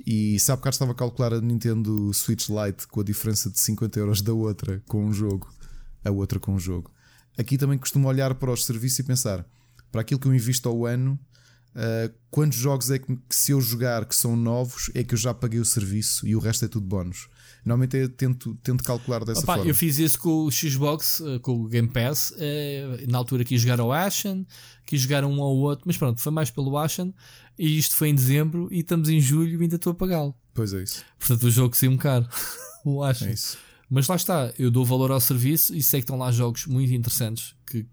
[0.05, 3.99] E sabe que estava a calcular a Nintendo Switch Lite com a diferença de 50
[3.99, 5.53] euros da outra com um jogo,
[6.03, 6.91] a outra com um jogo.
[7.38, 9.45] Aqui também costumo olhar para os serviços e pensar
[9.91, 11.19] para aquilo que eu invisto ao ano,
[11.75, 15.17] uh, quantos jogos é que, que, se eu jogar que são novos é que eu
[15.17, 17.27] já paguei o serviço e o resto é tudo bónus.
[17.64, 19.70] Normalmente eu tento, tento calcular dessa Opa, forma.
[19.70, 22.34] Eu fiz isso com o Xbox, eh, com o Game Pass.
[22.38, 24.47] Eh, na altura quis jogar ao Ashen,
[24.86, 27.14] quis jogar um ao outro, mas pronto, foi mais pelo Ashen.
[27.59, 30.36] E isto foi em dezembro e estamos em julho e ainda estou a pagá-lo.
[30.53, 31.03] Pois é isso.
[31.20, 32.28] Portanto, o jogo saiu um caro.
[32.84, 33.28] o Ashen.
[33.28, 33.57] É isso.
[33.89, 36.93] Mas lá está, eu dou valor ao serviço e sei que estão lá jogos muito
[36.93, 37.86] interessantes que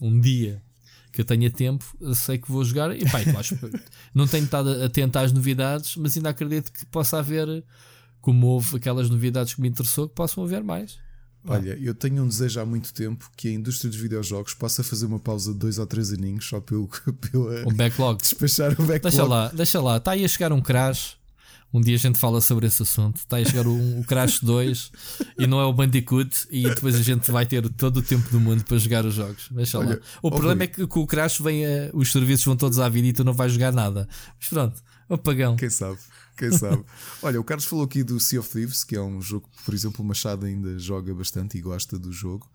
[0.00, 0.62] um dia
[1.10, 1.82] que eu tenha tempo,
[2.14, 2.94] sei que vou jogar.
[2.94, 3.58] E pá, acho,
[4.14, 7.64] não tenho estado atento às novidades, mas ainda acredito que possa haver
[8.26, 10.98] como houve aquelas novidades que me interessou, que possam haver mais.
[11.46, 15.06] Olha, eu tenho um desejo há muito tempo que a indústria dos videojogos possa fazer
[15.06, 16.90] uma pausa de dois ou três aninhos só para eu
[17.64, 18.20] um backlog.
[18.20, 19.00] despachar o backlog.
[19.00, 21.16] Deixa lá, deixa lá, está aí a chegar um crash.
[21.72, 23.18] Um dia a gente fala sobre esse assunto.
[23.18, 24.90] Está aí a chegar um, o Crash 2
[25.38, 28.40] e não é o Bandicoot, e depois a gente vai ter todo o tempo do
[28.40, 29.48] mundo para jogar os jogos.
[29.52, 29.96] Deixa Olha, lá.
[30.20, 33.06] O problema é que com o Crash vem a, os serviços vão todos à vida
[33.06, 34.08] e tu não vais jogar nada.
[34.40, 35.54] Mas pronto, o pagão.
[35.54, 35.98] Quem sabe?
[36.36, 36.84] Quem sabe?
[37.22, 39.74] Olha, o Carlos falou aqui do Sea of Thieves, que é um jogo que, por
[39.74, 42.48] exemplo, o Machado ainda joga bastante e gosta do jogo.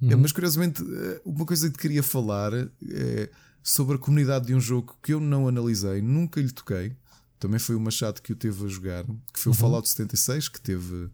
[0.00, 0.18] Uhum.
[0.18, 3.30] Mas curiosamente, eh, uma coisa que te queria falar é
[3.62, 6.96] sobre a comunidade de um jogo que eu não analisei, nunca lhe toquei.
[7.38, 9.60] Também foi o Machado que o teve a jogar, que foi o uhum.
[9.60, 11.08] Fallout 76, que teve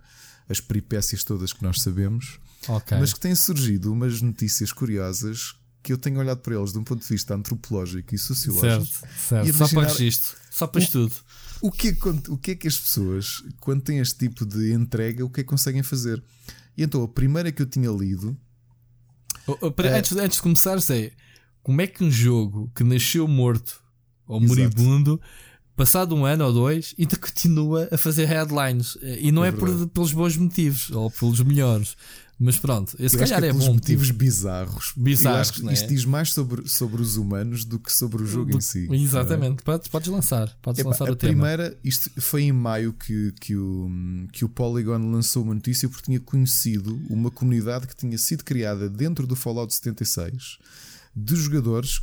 [0.49, 2.39] as peripécias todas que nós sabemos.
[2.67, 2.99] Okay.
[2.99, 5.55] Mas que têm surgido umas notícias curiosas
[5.85, 8.87] que eu tenho olhado para eles de um ponto de vista antropológico e sociológico.
[8.87, 9.49] Certo, certo.
[9.49, 9.69] Imaginar...
[9.69, 11.15] Só para registro, só para estudo.
[11.61, 11.97] O que, é,
[12.31, 15.45] o que é que as pessoas, quando têm este tipo de entrega, o que é
[15.45, 16.25] que conseguem fazer?
[16.75, 18.35] E então a primeira que eu tinha lido.
[19.47, 19.99] Oh, oh, é...
[19.99, 21.13] antes, antes de começar, sei.
[21.63, 23.83] como é que um jogo que nasceu morto
[24.27, 24.49] ou Exato.
[24.49, 25.21] moribundo,
[25.77, 28.97] passado um ano ou dois, ainda continua a fazer headlines.
[29.03, 31.97] E não é, é por, pelos bons motivos ou pelos melhores.
[32.39, 33.75] Mas pronto, esse calhar é, é bom.
[33.75, 34.93] motivos bizarros.
[34.97, 35.63] Bizarros.
[35.65, 35.73] É?
[35.73, 38.89] Isto diz mais sobre, sobre os humanos do que sobre o jogo do, em si.
[38.91, 39.61] Exatamente.
[39.61, 39.63] É?
[39.63, 40.53] Podes, podes lançar.
[40.61, 41.81] Podes Epa, lançar a o primeira, tema.
[41.85, 43.89] isto foi em maio que, que, o,
[44.33, 48.89] que o Polygon lançou uma notícia porque tinha conhecido uma comunidade que tinha sido criada
[48.89, 50.59] dentro do Fallout 76
[51.15, 52.01] de jogadores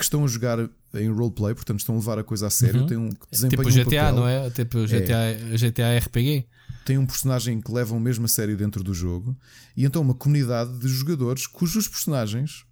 [0.00, 0.58] que estão a jogar
[0.94, 2.80] em roleplay, portanto estão a levar a coisa a sério.
[2.80, 2.86] Uhum.
[2.86, 4.50] Tem um desempenho tipo GTA, um não é?
[4.50, 5.56] Tipo GTA, é.
[5.56, 6.46] GTA RPG
[6.84, 9.36] tem um personagem que levam mesmo a sério dentro do jogo,
[9.76, 12.64] e então uma comunidade de jogadores cujos personagens,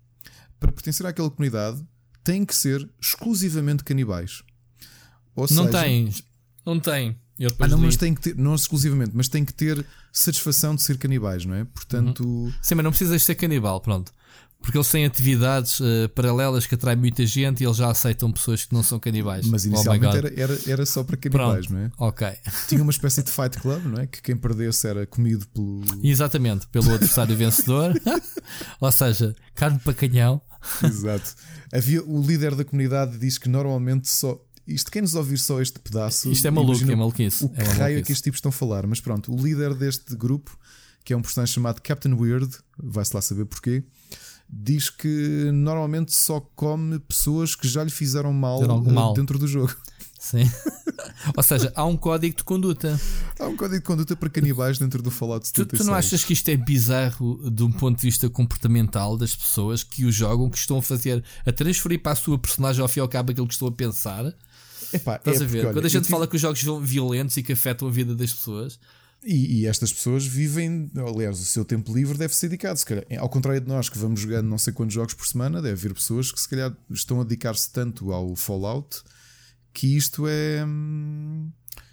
[0.58, 1.84] para pertencer àquela comunidade,
[2.24, 4.42] têm que ser exclusivamente canibais.
[5.36, 6.14] Ou não seja, tem,
[6.66, 7.16] não tem.
[7.60, 10.98] ah, não, mas tem que ter, não exclusivamente, mas tem que ter satisfação de ser
[10.98, 11.64] canibais, não é?
[11.64, 12.24] Portanto.
[12.24, 12.52] Uhum.
[12.60, 14.12] Sim, mas não precisas ser canibal, pronto
[14.60, 18.64] porque eles têm atividades uh, paralelas que atraem muita gente e eles já aceitam pessoas
[18.64, 19.46] que não são canibais.
[19.46, 21.90] Mas oh inicialmente oh era, era, era, só para canibais, Pronto, não é?
[21.98, 22.28] Ok.
[22.68, 24.06] Tinha uma espécie de fight club, não é?
[24.06, 25.82] Que quem perdesse era comido pelo.
[26.02, 27.94] Exatamente, pelo adversário vencedor.
[28.80, 30.42] Ou seja, carne para canhão.
[30.82, 31.34] Exato.
[31.72, 34.38] Havia, o líder da comunidade diz que normalmente só.
[34.66, 36.30] Isto, quem nos ouvir só este pedaço.
[36.30, 37.44] Isto é maluco, é maluquice.
[37.44, 38.86] O que é raio é que estes tipos estão a falar.
[38.86, 40.58] Mas pronto, o líder deste grupo,
[41.04, 43.82] que é um personagem chamado Captain Weird, vai-se lá saber porquê
[44.48, 49.12] diz que normalmente só come pessoas que já lhe fizeram mal, eh, mal.
[49.12, 49.74] dentro do jogo.
[50.18, 50.50] Sim.
[51.36, 53.00] Ou seja, há um código de conduta.
[53.38, 55.78] Há um código de conduta para canibais dentro do Fallout 76.
[55.78, 59.34] Tu, tu não achas que isto é bizarro de um ponto de vista comportamental das
[59.34, 62.88] pessoas que o jogam, que estão a fazer, a transferir para a sua personagem ao
[62.88, 64.24] fim e ao cabo aquilo que estão a pensar?
[64.92, 65.60] Epá, Estás é a ver?
[65.60, 66.30] Porque, Quando a gente fala tive...
[66.30, 68.78] que os jogos são violentos e que afetam a vida das pessoas,
[69.24, 72.78] e, e, estas pessoas vivem, aliás, o seu tempo livre deve ser dedicado.
[72.78, 75.60] Se calhar, ao contrário de nós que vamos jogando não sei quantos jogos por semana,
[75.60, 79.02] deve haver pessoas que se calhar estão a dedicar-se tanto ao Fallout
[79.72, 80.64] que isto é.
[80.64, 81.50] Hum,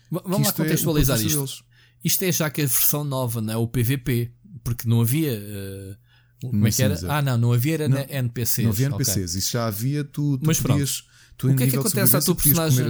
[0.10, 1.66] vamos lá é contextualizar é isto.
[2.04, 3.58] Isto é já que a versão nova, não é?
[3.58, 4.32] O PVP,
[4.64, 5.34] porque não havia.
[5.34, 6.98] Uh, como é que era?
[7.08, 8.66] Ah, não, não havia era não, NPCs.
[8.66, 9.40] Não havia NPCs, okay.
[9.40, 11.04] isso já havia, tu, tu Mas podias.
[11.38, 12.90] Tu, o que é que acontece à tua personagem?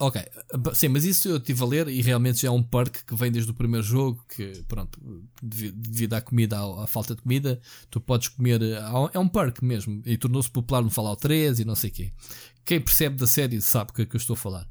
[0.00, 0.20] Ok,
[0.74, 3.30] sim, mas isso eu estive a ler e realmente já é um perk que vem
[3.30, 4.24] desde o primeiro jogo.
[4.28, 4.98] Que pronto,
[5.40, 8.60] devido à comida, à, falta de comida, tu podes comer.
[9.12, 12.12] É um perk mesmo e tornou-se popular no Fallout 3 e não sei o quê.
[12.64, 14.64] Quem percebe da série sabe o que é que eu estou a falar.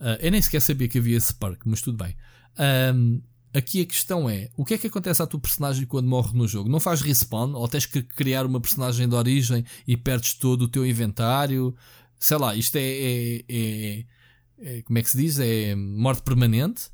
[0.00, 2.14] Uh, eu nem sequer sabia que havia esse perk, mas tudo bem.
[2.94, 3.20] Um,
[3.52, 6.46] aqui a questão é: o que é que acontece à tua personagem quando morre no
[6.46, 6.68] jogo?
[6.68, 10.68] Não faz respawn ou tens que criar uma personagem de origem e perdes todo o
[10.68, 11.74] teu inventário?
[12.16, 14.04] Sei lá, isto é, é, é
[14.60, 15.38] é, como é que se diz?
[15.38, 16.90] É morte permanente?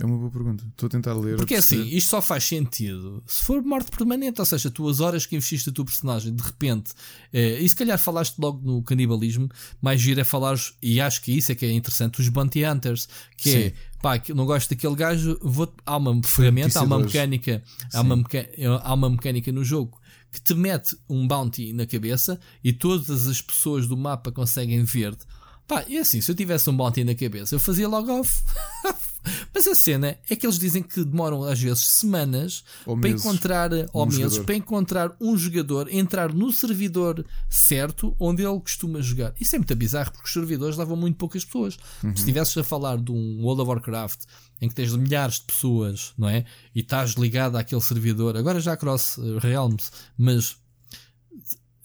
[0.00, 0.64] É uma boa pergunta.
[0.70, 1.36] Estou a tentar ler.
[1.36, 4.98] Porque é assim, isto só faz sentido se for morte permanente, ou seja, tu as
[4.98, 6.92] horas que investiste a tua personagem, de repente,
[7.32, 9.48] é, e se calhar falaste logo no canibalismo,
[9.80, 13.08] mais giro é falar, e acho que isso é que é interessante, os Bounty Hunters,
[13.36, 13.58] que Sim.
[13.58, 18.16] é pá, não gosto daquele gajo, vou, há uma ferramenta, há uma mecânica, há uma,
[18.16, 18.50] meca,
[18.82, 20.00] há uma mecânica no jogo
[20.32, 25.24] que te mete um bounty na cabeça e todas as pessoas do mapa conseguem ver-te.
[25.66, 28.42] Pá, e assim, se eu tivesse um bounty na cabeça, eu fazia logo off.
[29.54, 33.24] Mas a cena é que eles dizem que demoram às vezes semanas ou para meses.
[33.24, 34.44] encontrar, ou meses, jogador.
[34.44, 39.32] para encontrar um jogador, entrar no servidor certo onde ele costuma jogar.
[39.40, 41.78] Isso é muito bizarro porque os servidores levam muito poucas pessoas.
[42.02, 42.10] Uhum.
[42.14, 44.20] Se estivesses a falar de um World of Warcraft
[44.60, 46.44] em que tens milhares de pessoas, não é?
[46.74, 50.56] E estás ligado àquele servidor, agora já cross realms, mas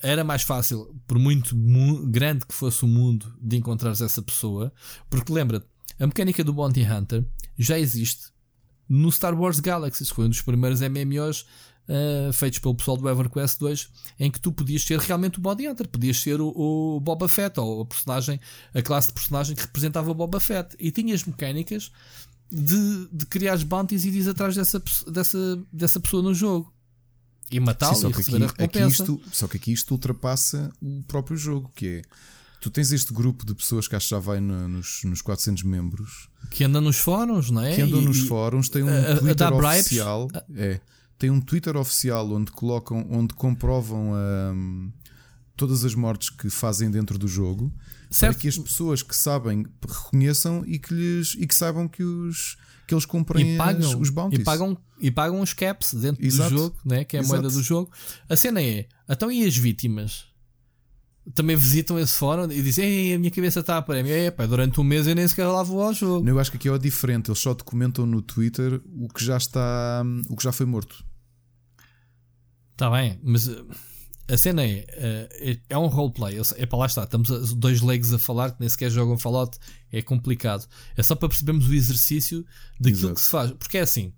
[0.02, 1.56] era mais fácil, por muito
[2.08, 4.72] grande que fosse o mundo, de encontrares essa pessoa,
[5.10, 5.66] porque lembra-te,
[6.00, 7.26] a mecânica do Bounty Hunter
[7.58, 8.32] já existe
[8.88, 11.46] no Star Wars Galaxies, foi um dos primeiros MMOs
[11.90, 13.90] uh, feitos pelo pessoal do EverQuest 2,
[14.20, 17.60] em que tu podias ser realmente o Bounty Hunter, podias ser o, o Boba Fett,
[17.60, 18.40] ou a personagem,
[18.74, 21.92] a classe de personagem que representava o Boba Fett, e tinhas mecânicas
[22.50, 26.74] de, de criar bounties e ir atrás dessa, dessa, dessa pessoa no jogo
[27.52, 29.04] e matá-lo e receber aqui, a recompensa.
[29.04, 32.02] Isto, só que aqui isto ultrapassa o próprio jogo, que é
[32.62, 35.64] tu tens este grupo de pessoas que acho que já vai no, nos, nos 400
[35.64, 37.76] membros que andam nos fóruns, não é?
[37.76, 40.80] Que andam e, nos fóruns, tem um a, Twitter a oficial, é,
[41.18, 44.92] tem um Twitter oficial onde colocam, onde comprovam um,
[45.56, 47.72] todas as mortes que fazem dentro do jogo,
[48.10, 48.34] certo.
[48.34, 52.58] para que as pessoas que sabem reconheçam e que lhes e que saibam que os
[52.90, 54.42] que eles comprem pagam, os bounties.
[54.42, 56.50] E pagam, e pagam os caps dentro Exato.
[56.50, 57.04] do jogo, né?
[57.06, 57.42] que é a Exato.
[57.42, 57.92] moeda do jogo.
[58.28, 60.26] A cena é, então e as vítimas?
[61.36, 64.12] Também visitam esse fórum e dizem: Ei, a minha cabeça está a prémio.
[64.12, 66.28] É, durante um mês eu nem sequer lá vou ao jogo.
[66.28, 67.30] Eu acho que aqui é o diferente.
[67.30, 71.06] Eles só documentam no Twitter o que já está, o que já foi morto.
[72.72, 73.48] Está bem, mas
[74.30, 76.40] a cena é, é, é um roleplay.
[76.58, 79.58] É para lá está, estamos a, dois legs a falar que nem sequer jogam Fallout,
[79.92, 80.68] é complicado.
[80.96, 82.46] É só para percebermos o exercício
[82.80, 83.16] daquilo Exato.
[83.16, 83.52] que se faz.
[83.52, 84.14] Porque é assim,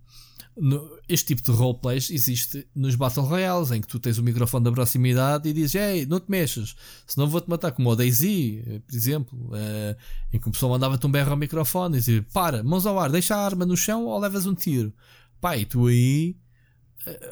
[0.58, 4.66] no, este tipo de roleplays existe nos Battle Royales, em que tu tens o microfone
[4.66, 6.76] da proximidade e dizes: Ei, não te mexas,
[7.08, 9.96] senão vou-te matar, como o Daisy, por exemplo, uh,
[10.34, 13.10] em que o pessoal mandava-te um berro ao microfone e dizia: Para, mãos ao ar,
[13.10, 14.94] deixa a arma no chão ou levas um tiro.
[15.40, 16.41] Pá, e tu aí eh,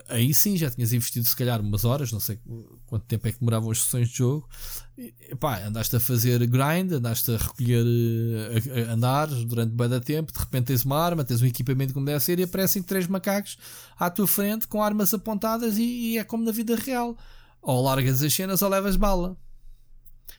[0.07, 2.39] aí sim já tinhas investido se calhar umas horas, não sei
[2.87, 4.49] quanto tempo é que demoravam as sessões de jogo.
[4.97, 9.99] E, pá, andaste a fazer grind, andaste a recolher eh, a, a durante bem da
[9.99, 13.07] tempo, de repente tens uma arma, tens um equipamento como deve ser e aparecem três
[13.07, 13.57] macacos
[13.97, 17.15] à tua frente com armas apontadas e, e é como na vida real.
[17.61, 19.37] Ou largas as cenas ou levas bala.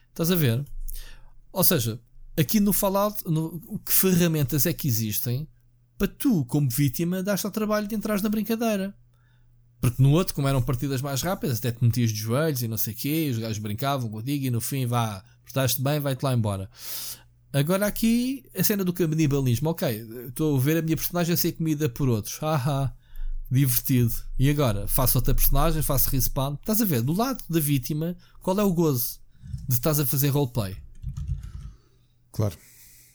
[0.08, 0.64] Estás a ver?
[1.52, 2.00] Ou seja,
[2.36, 5.46] aqui no Fallout, no, que ferramentas é que existem
[5.96, 8.94] para tu, como vítima, dar-te ao trabalho de entrar na brincadeira?
[9.80, 12.76] Porque no outro, como eram partidas mais rápidas, até te metias de joelhos e não
[12.76, 16.34] sei o quê, os gajos brincavam contigo e no fim, vá, portaste bem, vai-te lá
[16.34, 16.68] embora.
[17.52, 21.52] Agora aqui, a cena do canibalismo, ok, estou a ver a minha personagem a ser
[21.52, 22.94] comida por outros, haha,
[23.50, 24.12] divertido.
[24.38, 26.54] E agora, faço outra personagem, faço respawn.
[26.54, 29.18] Estás a ver, do lado da vítima, qual é o gozo
[29.68, 30.76] de estás a fazer roleplay?
[32.30, 32.56] Claro.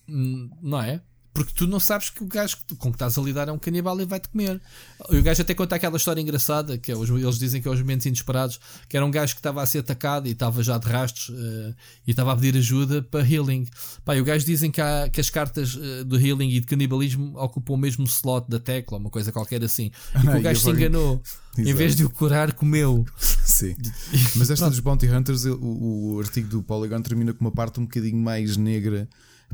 [0.09, 1.01] Hum, não é?
[1.36, 3.99] Porque tu não sabes que o gajo com que estás a lidar é um canibal
[3.99, 4.61] e vai-te comer.
[5.09, 7.71] E o gajo até conta aquela história engraçada, que é os, eles dizem que é
[7.71, 8.57] os momentos inesperados,
[8.88, 11.75] que era um gajo que estava a ser atacado e estava já de rastros uh,
[12.07, 13.67] e estava a pedir ajuda para healing.
[14.05, 16.67] Pá, e o gajo dizem que, há, que as cartas uh, do healing e de
[16.67, 19.91] canibalismo ocupam o mesmo slot da tecla, uma coisa qualquer assim.
[20.15, 21.21] E que o gajo se enganou.
[21.57, 23.05] Em vez de o curar, comeu.
[23.19, 23.75] Sim.
[24.38, 27.83] Mas esta dos Bounty Hunters, o, o artigo do Polygon termina com uma parte um
[27.83, 29.09] bocadinho mais negra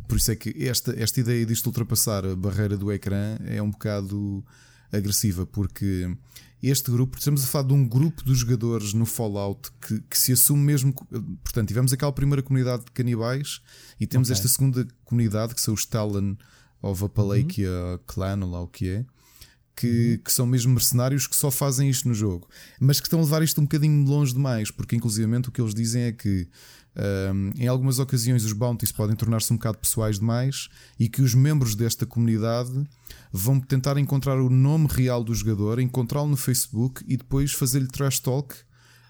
[0.07, 3.71] por isso é que esta, esta ideia disto ultrapassar a barreira do ecrã é um
[3.71, 4.43] bocado
[4.91, 6.09] agressiva, porque
[6.61, 10.31] este grupo, estamos a falar de um grupo de jogadores no Fallout que, que se
[10.31, 10.93] assume mesmo.
[11.43, 13.61] Portanto, tivemos aquela primeira comunidade de canibais
[13.99, 14.37] e temos okay.
[14.37, 16.35] esta segunda comunidade que são os Talon
[16.81, 17.99] of Appalachia uhum.
[18.05, 19.05] Clan, ou lá o que é.
[19.75, 20.17] Que, uhum.
[20.23, 22.47] que, são mesmo mercenários que só fazem isto no jogo,
[22.79, 25.73] mas que estão a levar isto um bocadinho longe demais, porque inclusivamente o que eles
[25.73, 26.47] dizem é que
[26.95, 30.67] um, em algumas ocasiões, os bounties podem tornar-se um bocado pessoais demais
[30.99, 32.87] e que os membros desta comunidade
[33.31, 38.19] vão tentar encontrar o nome real do jogador, encontrá-lo no Facebook e depois fazer-lhe trash
[38.19, 38.55] talk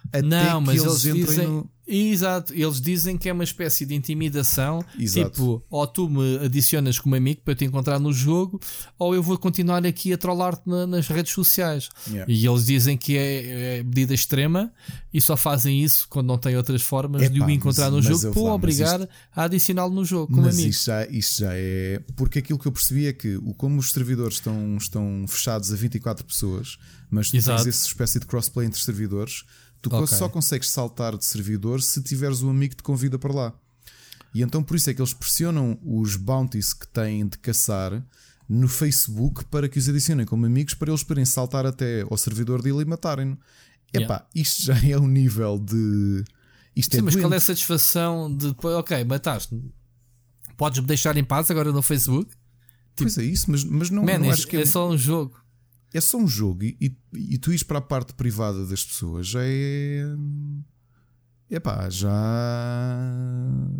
[0.09, 1.69] até não, mas eles, eles dizem, no...
[1.93, 4.83] Exato, eles dizem que é uma espécie de intimidação.
[4.97, 5.29] Exato.
[5.29, 8.61] Tipo, ou tu me adicionas como amigo para eu te encontrar no jogo,
[8.97, 11.89] ou eu vou continuar aqui a trollar-te na, nas redes sociais.
[12.07, 12.31] Yeah.
[12.31, 14.71] E eles dizem que é, é, medida extrema
[15.13, 18.17] e só fazem isso quando não têm outras formas Epá, de o encontrar mas, no
[18.17, 19.09] jogo para obrigar isto...
[19.35, 20.69] a adicioná-lo no jogo como mas amigo.
[20.69, 22.01] Isto já, isto já é.
[22.15, 26.23] Porque aquilo que eu percebi é que, como os servidores estão, estão fechados a 24
[26.23, 26.77] pessoas,
[27.09, 27.63] mas tu Exato.
[27.63, 29.43] tens essa espécie de crossplay entre servidores
[29.81, 30.17] Tu okay.
[30.17, 33.53] só consegues saltar de servidor se tiveres um amigo que te convida para lá.
[34.33, 38.03] E então por isso é que eles pressionam os bounties que têm de caçar
[38.47, 42.61] no Facebook para que os adicionem como amigos para eles poderem saltar até ao servidor
[42.61, 43.37] dele e matarem-no.
[43.93, 44.27] Epá, yeah.
[44.35, 46.23] isto já é um nível de.
[46.75, 47.23] Isto Sim, é mas doente.
[47.25, 48.55] qual é a satisfação de.
[48.61, 49.59] Ok, mataste.
[50.55, 52.29] Podes me deixar em paz agora no Facebook?
[52.29, 54.97] Tipo, pois é isso, mas, mas não, Man, não acho que é, é só um
[54.97, 55.40] jogo
[55.93, 59.27] é só um jogo e, e, e tu ires para a parte privada das pessoas
[59.27, 60.03] já é.
[61.49, 62.09] Epá, já.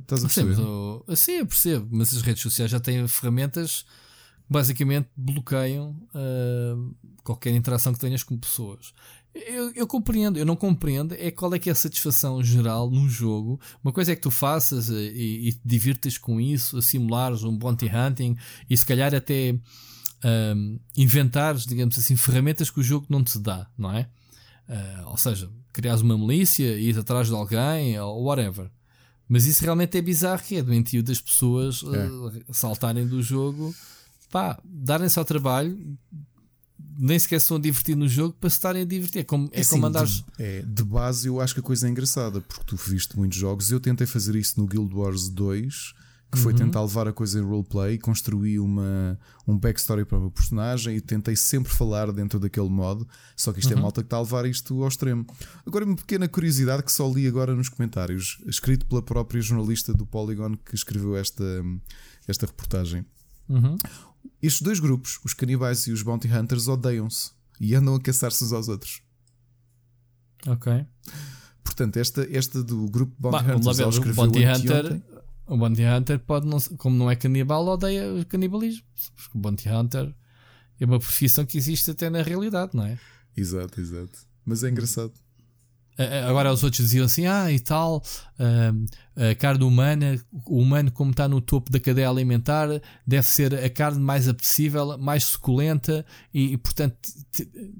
[0.01, 0.55] Estás a perceber?
[0.55, 6.95] Sim, sim, eu percebo, mas as redes sociais já têm ferramentas que basicamente bloqueiam uh,
[7.24, 8.93] qualquer interação que tenhas com pessoas.
[9.34, 13.07] Eu, eu, compreendo, eu não compreendo é qual é que é a satisfação geral num
[13.07, 13.57] jogo.
[13.82, 17.57] Uma coisa é que tu faças e, e te divirtas com isso, a simulares um
[17.57, 18.36] bounty hunting
[18.70, 19.57] e se calhar até
[20.24, 24.07] um, inventares, digamos assim, ferramentas que o jogo não te dá, não é?
[24.67, 28.69] Uh, ou seja, criares uma milícia, ir atrás de alguém ou whatever.
[29.28, 33.74] Mas isso realmente é bizarro, que é doentio das pessoas uh, saltarem do jogo,
[34.30, 35.97] pá, darem-se ao trabalho,
[36.97, 39.22] nem sequer são a divertir no jogo para se estarem a divertir.
[39.22, 40.15] É como, é, é como andares.
[40.15, 43.38] De, é, de base, eu acho que a coisa é engraçada, porque tu viste muitos
[43.38, 43.72] jogos.
[43.72, 45.93] Eu tentei fazer isso no Guild Wars 2
[46.32, 46.59] que foi uhum.
[46.59, 51.01] tentar levar a coisa em roleplay, construí uma, um backstory para o meu personagem e
[51.01, 53.05] tentei sempre falar dentro daquele modo.
[53.36, 53.79] Só que isto é uhum.
[53.79, 55.25] é malta que está a levar isto ao extremo.
[55.65, 60.05] Agora, uma pequena curiosidade que só li agora nos comentários, escrito pela própria jornalista do
[60.05, 61.43] Polygon que escreveu esta,
[62.25, 63.05] esta reportagem.
[63.49, 63.75] Uhum.
[64.41, 68.53] Estes dois grupos, os canibais e os bounty hunters, odeiam-se e andam a caçar-se uns
[68.53, 69.01] aos outros.
[70.47, 70.86] Ok.
[71.63, 75.01] Portanto, esta, esta do grupo Bounty bah, Hunters, ela escreveu Bounty Hunter
[75.47, 78.83] o Bounty Hunter pode não, como não é canibal, odeia o canibalismo.
[79.15, 80.13] Porque o Bounty Hunter
[80.79, 82.97] é uma profissão que existe até na realidade, não é?
[83.35, 84.19] Exato, exato.
[84.45, 85.13] Mas é engraçado.
[86.27, 88.03] Agora os outros diziam assim: ah, e tal,
[89.15, 92.67] a carne humana, o humano, como está no topo da cadeia alimentar,
[93.05, 96.97] deve ser a carne mais apetecível, mais suculenta e, e portanto,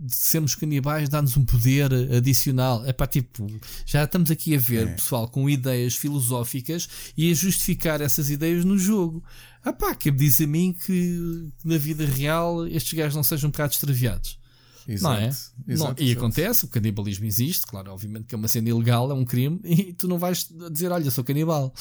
[0.08, 2.86] sermos canibais dá-nos um poder adicional.
[2.86, 3.48] É para tipo,
[3.86, 4.92] já estamos aqui a ver é.
[4.92, 9.24] pessoal com ideias filosóficas e a justificar essas ideias no jogo.
[9.64, 13.48] Ah pá, que me diz a mim que na vida real estes gajos não sejam
[13.48, 14.41] um bocado extraviados.
[14.88, 15.28] Exato, não é?
[15.28, 16.04] Exato, não, exato.
[16.04, 19.60] E acontece, o canibalismo existe, claro, obviamente que é uma cena ilegal, é um crime,
[19.64, 21.74] e tu não vais dizer, olha, sou canibal.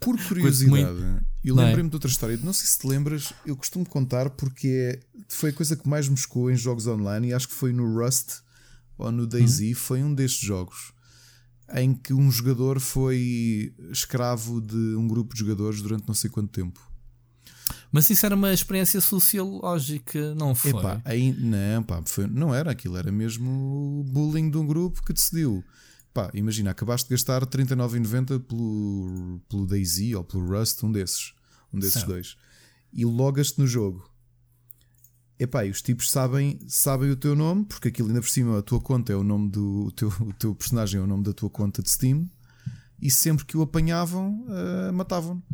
[0.00, 0.98] Por curiosidade,
[1.42, 1.64] eu é?
[1.64, 1.90] lembrei-me é?
[1.90, 5.52] de outra história, não sei se te lembras, eu costumo contar porque é, foi a
[5.52, 8.42] coisa que mais me chocou em jogos online, e acho que foi no Rust
[8.96, 9.74] ou no DayZ, uhum.
[9.74, 10.94] foi um destes jogos
[11.72, 16.50] em que um jogador foi escravo de um grupo de jogadores durante não sei quanto
[16.50, 16.80] tempo.
[17.94, 20.72] Mas isso era uma experiência sociológica, não foi?
[20.72, 25.12] Epá, aí, não, pá, foi, não era aquilo, era mesmo bullying de um grupo que
[25.12, 25.62] decidiu.
[26.12, 31.34] Pá, imagina, acabaste de gastar 39,90 pelo, pelo Daisy ou pelo Rust, um desses,
[31.72, 32.36] um desses dois,
[32.92, 34.10] e logas-te no jogo.
[35.38, 38.62] Epá, e os tipos sabem, sabem o teu nome, porque aquilo ainda por cima a
[38.62, 41.32] tua conta é o nome do o teu, o teu personagem, é o nome da
[41.32, 42.28] tua conta de Steam,
[43.00, 45.44] e sempre que o apanhavam, uh, matavam-no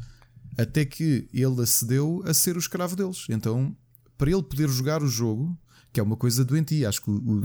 [0.56, 3.26] até que ele acedeu a ser o escravo deles.
[3.28, 3.76] Então,
[4.16, 5.56] para ele poder jogar o jogo,
[5.92, 7.42] que é uma coisa doentia, acho que o, o,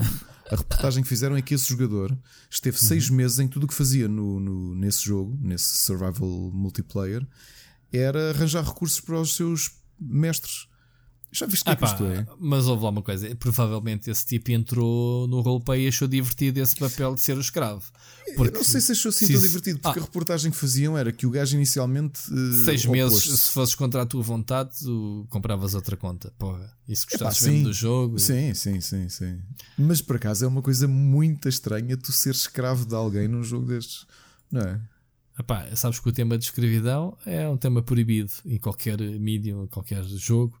[0.50, 2.16] a reportagem que fizeram é que esse jogador
[2.50, 3.16] esteve seis uhum.
[3.16, 7.26] meses em tudo o que fazia no, no, nesse jogo, nesse survival multiplayer,
[7.92, 10.68] era arranjar recursos para os seus mestres.
[11.36, 12.26] Já viste o que, ah, é que isto é?
[12.40, 16.74] Mas houve lá uma coisa: provavelmente esse tipo entrou no roleplay e achou divertido esse
[16.74, 17.84] papel de ser o escravo.
[18.34, 21.12] Porque, não sei se achou assim tão divertido, porque ah, a reportagem que faziam era
[21.12, 22.20] que o gajo inicialmente.
[22.32, 26.32] Uh, seis meses, se fosses contra a tua vontade, tu compravas outra conta.
[26.38, 28.18] Porra, se gostasses mesmo do jogo.
[28.18, 29.38] Sim, sim, sim, sim.
[29.76, 33.66] Mas por acaso é uma coisa muito estranha tu ser escravo de alguém num jogo
[33.66, 34.06] destes,
[34.50, 34.80] não é?
[35.38, 39.66] Epá, sabes que o tema de escravidão é um tema proibido em qualquer mídia, em
[39.66, 40.58] qualquer jogo.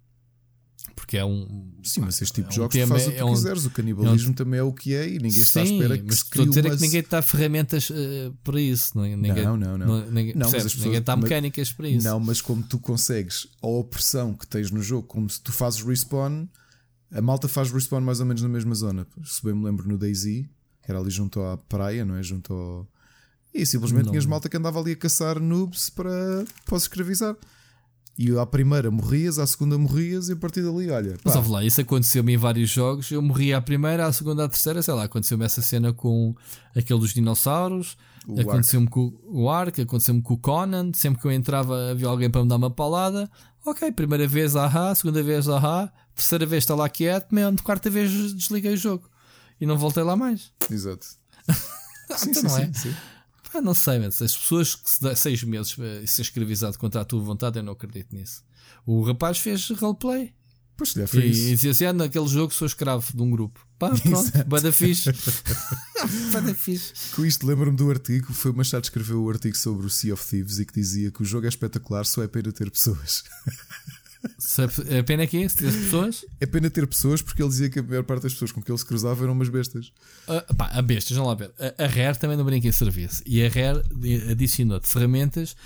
[0.94, 1.72] Porque é um.
[1.82, 3.66] Sim, mas este tipo é de jogos um faz o que é um, quiseres.
[3.66, 5.98] O canibalismo é um, também é o que é e ninguém sim, está à espera
[5.98, 8.96] que mas estou a dizer é que ninguém está ferramentas uh, para isso.
[8.96, 9.78] Não, ninguém, não, não.
[9.78, 9.86] não.
[9.86, 12.06] não ninguém, não pessoas, ninguém está mecânicas para isso.
[12.06, 15.82] Não, mas como tu consegues a opressão que tens no jogo, como se tu fazes
[15.82, 16.46] respawn,
[17.12, 19.06] a malta faz respawn mais ou menos na mesma zona.
[19.24, 20.48] Se bem me lembro no Daisy,
[20.82, 22.22] que era ali junto à praia, não é?
[22.22, 22.88] Junto ao.
[23.52, 24.12] E simplesmente não.
[24.12, 27.36] tinhas malta que andava ali a caçar noobs para, para escravizar.
[28.18, 31.18] E à primeira morrias, à segunda morrias e a partir dali, olha.
[31.22, 31.32] Pá.
[31.34, 33.10] Mas lá, isso aconteceu-me em vários jogos.
[33.10, 35.04] Eu morria à primeira, à segunda, à terceira, sei lá.
[35.04, 36.34] Aconteceu-me essa cena com
[36.74, 37.96] aquele dos dinossauros.
[38.40, 40.92] Aconteceu-me com o Ark, aconteceu-me com o Conan.
[40.94, 43.30] Sempre que eu entrava, havia alguém para me dar uma palada.
[43.64, 48.10] Ok, primeira vez, ahá, segunda vez, ahá, terceira vez está lá quieto, mesmo, quarta vez
[48.32, 49.10] desliguei o jogo
[49.60, 50.52] e não voltei lá mais.
[50.70, 51.06] Exato.
[52.16, 52.66] sim, então sim, não é?
[52.66, 52.94] Sim, sim.
[53.54, 57.00] Ah, não sei, mas as pessoas que se dá seis meses para ser escravizado contra
[57.00, 58.44] a tua vontade, eu não acredito nisso.
[58.84, 60.34] O rapaz fez roleplay.
[60.76, 61.38] Pois fez.
[61.38, 63.66] E, e dizia assim: ah, naquele jogo sou escravo de um grupo.
[63.78, 65.10] Pá, pronto, bada fixe.
[66.32, 66.92] bada fixe.
[67.14, 70.12] Com isto lembro-me do artigo, foi o Machado que escreveu o artigo sobre o Sea
[70.12, 73.24] of Thieves e que dizia que o jogo é espetacular, só é pena ter pessoas.
[74.88, 76.24] É pena é que ter pessoas?
[76.40, 78.70] É pena ter pessoas porque ele dizia que a maior parte das pessoas com que
[78.70, 79.92] ele se cruzava eram umas bestas.
[80.28, 81.52] Uh, pá, a bestas, vamos lá ver.
[81.58, 83.22] A, a Rare também não brinca em serviço.
[83.26, 83.82] E a Rare
[84.30, 85.56] adicionou-te ferramentas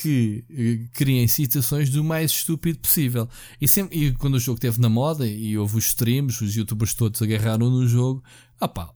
[0.00, 3.28] que uh, criem situações do mais estúpido possível.
[3.60, 6.94] E, sempre, e quando o jogo esteve na moda e houve os streams, os youtubers
[6.94, 8.22] todos agarraram no jogo,
[8.58, 8.90] ah pá,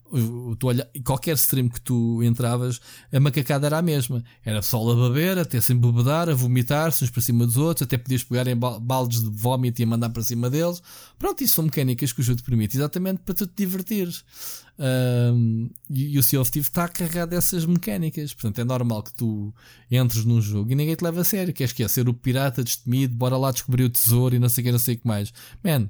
[1.03, 2.81] qualquer stream que tu entravas,
[3.13, 4.23] a macacada era a mesma.
[4.43, 7.97] Era só a beber, até se embebedar, a vomitar-se uns para cima dos outros, até
[7.97, 10.81] podias pegar em baldes de vómito e a mandar para cima deles.
[11.19, 14.23] Pronto, isso são mecânicas que o jogo te permite, exatamente para tu te divertires.
[14.79, 18.33] Um, e, o Sea of Thieves está carregado dessas mecânicas.
[18.33, 19.53] Portanto, é normal que tu
[19.91, 21.53] entres num jogo e ninguém te leva a sério.
[21.53, 24.63] Queres que é ser o pirata destemido, bora lá descobrir o tesouro e não sei
[24.63, 25.31] o que, não sei o que mais.
[25.63, 25.87] Man,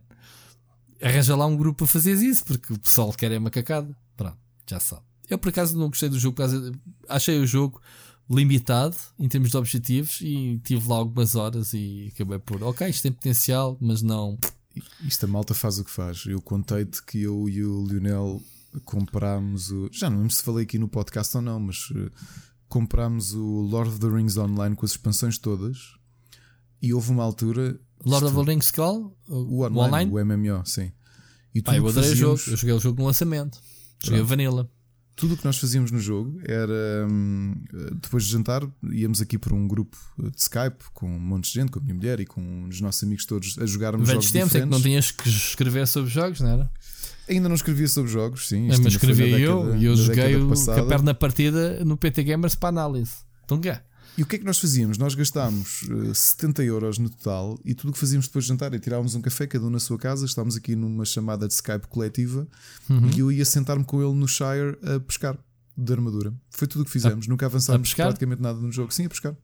[1.01, 3.95] arranja lá um grupo para fazer isso, porque o pessoal quer é macacada.
[4.15, 4.37] Pronto,
[4.67, 5.03] já sabe.
[5.29, 6.37] Eu por acaso não gostei do jogo,
[7.07, 7.81] achei o jogo
[8.29, 13.03] limitado em termos de objetivos e tive lá algumas horas e acabei por, ok, isto
[13.03, 14.37] tem potencial, mas não.
[15.03, 16.25] Isto a malta faz o que faz.
[16.25, 18.41] Eu contei-te que eu e o Lionel
[18.85, 19.89] comprámos o.
[19.91, 22.09] Já não lembro se falei aqui no podcast ou não, mas uh,
[22.69, 25.95] comprámos o Lord of the Rings Online com as expansões todas.
[26.81, 29.15] E houve uma altura Lord of the Rings qual?
[29.27, 30.11] O, online, o online?
[30.11, 30.91] O MMO, sim.
[31.53, 32.41] E Pá, eu adorei fazíamos...
[32.41, 32.51] o jogo.
[32.51, 33.59] Eu joguei o jogo no lançamento.
[34.03, 34.29] Joguei Pronto.
[34.29, 34.69] Vanilla.
[35.15, 37.53] Tudo o que nós fazíamos no jogo era hum,
[38.01, 41.69] depois de jantar, íamos aqui para um grupo de Skype com um monte de gente,
[41.69, 44.47] com a minha mulher e com os nossos amigos todos a jogarmos Velhos jogos tempos
[44.49, 44.55] diferentes.
[44.55, 46.71] é que não tinhas que escrever sobre jogos, não era?
[47.29, 48.67] Ainda não escrevia sobre jogos, sim.
[48.67, 53.11] Mas escrevia eu e eu joguei o, a perna partida no PT Gamers para análise.
[53.45, 53.83] Então, cá.
[54.17, 54.97] E o que é que nós fazíamos?
[54.97, 58.73] Nós gastámos uh, 70 euros no total e tudo o que fazíamos depois de jantar
[58.73, 60.25] é tirávamos um café, cada um na sua casa.
[60.25, 62.47] Estávamos aqui numa chamada de Skype coletiva
[62.89, 63.09] uhum.
[63.15, 65.37] e eu ia sentar-me com ele no Shire a pescar
[65.77, 66.33] de armadura.
[66.49, 67.25] Foi tudo o que fizemos.
[67.25, 68.93] A, Nunca avançámos praticamente nada no jogo.
[68.93, 69.35] Sim, a pescar.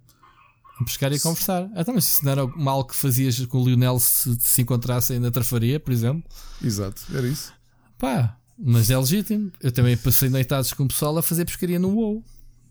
[0.80, 1.70] A pescar e a conversar.
[1.74, 5.20] Ah, então, mas isso não era mal que fazias com o Lionel se se encontrassem
[5.20, 6.24] na trafaria, por exemplo?
[6.62, 7.52] Exato, era isso.
[7.98, 9.52] Pá, mas é legítimo.
[9.62, 12.24] Eu também passei noitados com o pessoal a fazer pescaria no WoW.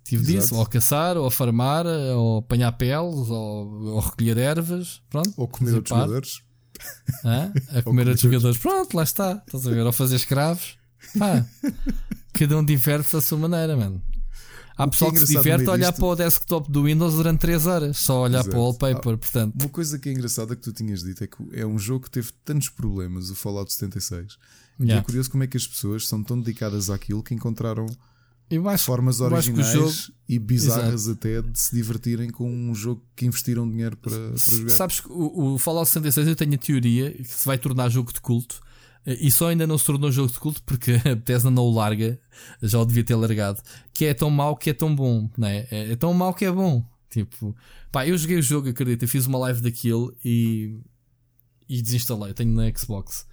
[0.07, 0.39] Tive Exato.
[0.39, 5.33] disso, ou a caçar, ou a farmar, ou apanhar peles, ou, ou recolher ervas, pronto.
[5.37, 6.03] Ou comer outros par.
[6.03, 6.43] jogadores.
[7.25, 7.53] Hã?
[7.71, 9.43] A comer outros jogadores, pronto, lá está.
[9.45, 9.85] Estás a ver?
[9.85, 10.79] Ou fazer escravos.
[11.19, 11.45] Pá,
[12.33, 14.01] cada um diverte-se à sua maneira, mano.
[14.77, 16.01] Há o pessoal que, é que se diverte a olhar disto...
[16.01, 18.51] para o desktop do Windows durante 3 horas, só olhar Exato.
[18.51, 19.55] para o wallpaper, ah, portanto.
[19.61, 22.11] Uma coisa que é engraçada que tu tinhas dito é que é um jogo que
[22.11, 24.37] teve tantos problemas, o Fallout 76.
[24.79, 24.95] Yeah.
[24.95, 27.87] E é curioso como é que as pessoas são tão dedicadas àquilo que encontraram
[28.69, 29.93] acho, formas originais jogo...
[30.29, 31.19] e bizarras Exato.
[31.19, 34.71] até de se divertirem com um jogo que investiram dinheiro para, para jogar.
[34.71, 38.13] Sabes que o, o Fallout 76 eu tenho a teoria que se vai tornar jogo
[38.13, 38.61] de culto
[39.07, 42.19] e só ainda não se tornou jogo de culto porque a Bethesda não o larga,
[42.61, 43.61] já o devia ter largado.
[43.95, 45.67] Que é tão mau que é tão bom, né?
[45.71, 46.85] é, é tão mau que é bom.
[47.09, 47.55] Tipo,
[47.93, 50.81] pá, eu joguei o jogo, acredito, eu fiz uma live daquilo e,
[51.69, 52.35] e desinstalei.
[52.35, 53.27] Tenho na Xbox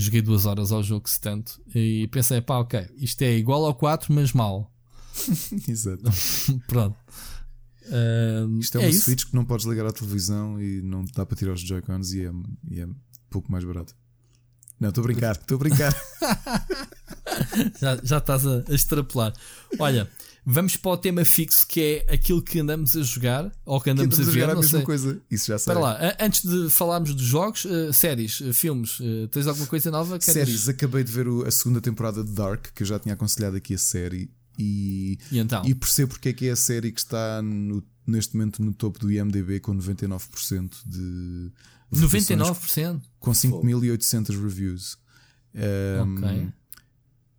[0.00, 3.74] joguei duas horas ao jogo, se tanto, e pensei, pá, ok, isto é igual ao
[3.74, 4.72] 4, mas mal.
[5.68, 6.04] Exato.
[6.66, 6.96] Pronto.
[7.86, 9.04] Uh, isto é, é uma isso?
[9.04, 12.24] Switch que não podes ligar à televisão e não dá para tirar os Joy-Cons e
[12.24, 12.32] é,
[12.70, 12.88] e é
[13.28, 13.94] pouco mais barato.
[14.78, 15.92] Não, estou a brincar, estou a brincar.
[17.78, 19.34] já, já estás a, a extrapolar.
[19.78, 20.08] Olha,
[20.44, 24.16] Vamos para o tema fixo que é aquilo que andamos a jogar ou que andamos,
[24.16, 24.48] que andamos a, ver.
[24.48, 24.82] A, a mesma sei.
[24.82, 25.72] coisa, isso já sei.
[25.72, 29.90] Para lá, antes de falarmos de jogos, uh, séries, uh, filmes, uh, tens alguma coisa
[29.90, 30.18] nova?
[30.18, 30.34] Queres...
[30.34, 33.56] Séries, acabei de ver o, a segunda temporada de Dark, que eu já tinha aconselhado
[33.56, 34.30] aqui a série.
[34.58, 35.64] E, e, então?
[35.64, 38.98] e percebo porque é que é a série que está no, neste momento no topo
[38.98, 41.50] do IMDB com 99% de.
[41.92, 43.00] 99%?
[43.18, 44.96] Com 5.800 reviews.
[45.54, 46.52] Um, ok.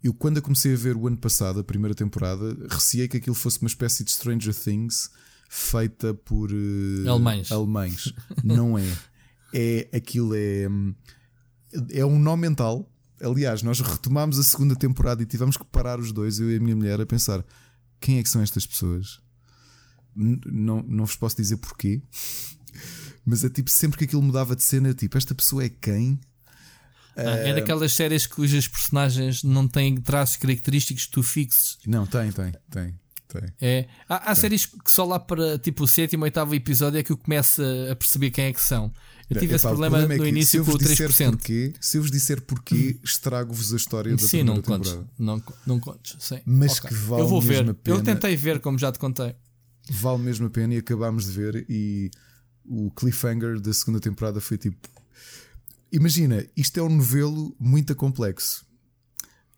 [0.03, 3.35] Eu, quando a comecei a ver o ano passado, a primeira temporada, receei que aquilo
[3.35, 5.11] fosse uma espécie de Stranger Things
[5.47, 7.51] feita por uh, alemães.
[7.51, 8.13] alemães.
[8.43, 8.97] Não é.
[9.53, 10.67] É aquilo é.
[11.91, 12.89] É um nó mental.
[13.21, 16.59] Aliás, nós retomámos a segunda temporada e tivemos que parar os dois, eu e a
[16.59, 17.45] minha mulher, a pensar
[17.99, 19.19] quem é que são estas pessoas.
[20.15, 22.01] Não, não vos posso dizer porquê,
[23.23, 26.19] mas é tipo sempre que aquilo mudava de cena, tipo, esta pessoa é quem?
[27.15, 31.77] Ah, é daquelas séries cujas personagens não têm traços característicos que tu fixes.
[31.85, 32.99] Não, tem, tem, tem.
[33.27, 33.53] tem.
[33.61, 33.87] É.
[34.07, 34.35] Há, há tem.
[34.35, 37.95] séries que só lá para tipo o sétimo, oitavo episódio é que eu começo a
[37.95, 38.91] perceber quem é que são.
[39.29, 41.31] Eu tive esse problema, problema é no início com o 3%.
[41.31, 45.79] Porquê, se eu vos disser porquê, estrago-vos a história da Sim, não contes, não, não
[45.79, 46.17] contes.
[46.19, 46.41] Sim.
[46.45, 46.89] Mas okay.
[46.89, 47.69] que vale eu vou ver.
[47.69, 47.97] A pena.
[47.97, 49.33] Eu tentei ver, como já te contei.
[49.89, 51.65] Vale mesmo a pena e acabámos de ver.
[51.69, 52.11] E
[52.65, 54.89] o cliffhanger da segunda temporada foi tipo
[55.91, 58.65] Imagina, isto é um novelo muito complexo.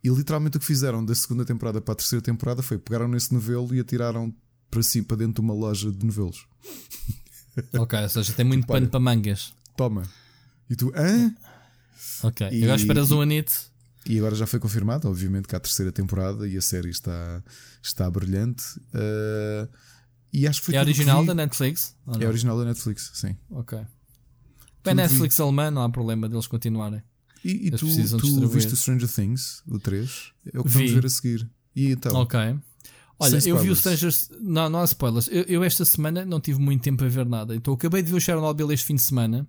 [0.03, 3.33] E literalmente o que fizeram da segunda temporada para a terceira temporada foi pegaram nesse
[3.33, 4.35] novelo e atiraram
[4.69, 6.45] para cima para dentro de uma loja de novelos.
[7.77, 9.53] Ok, ou seja, tem muito pano para mangas.
[9.77, 10.01] Toma.
[10.67, 11.31] E tu, hã?
[12.23, 13.53] Ok, e, agora esperas um anito.
[14.07, 17.43] E agora já foi confirmado, obviamente, que há a terceira temporada e a série está,
[17.79, 18.63] está brilhante.
[18.89, 19.69] Uh,
[20.33, 21.95] e acho que foi é original da Netflix?
[22.19, 23.37] É original da Netflix, sim.
[23.51, 23.79] Ok.
[24.83, 27.01] Bem, Netflix alemã, não há problema deles continuarem.
[27.43, 27.87] E, e tu,
[28.19, 30.31] tu viste Stranger Things, o 3?
[30.53, 30.77] É o que Vi.
[30.77, 31.49] vamos ver a seguir.
[31.75, 32.15] E então?
[32.15, 32.39] Ok.
[33.19, 35.27] Olha, eu vi o Stranger Não, não há spoilers.
[35.31, 37.55] Eu, eu, esta semana não tive muito tempo a ver nada.
[37.55, 39.47] Então acabei de ver o Chernobyl este fim de semana.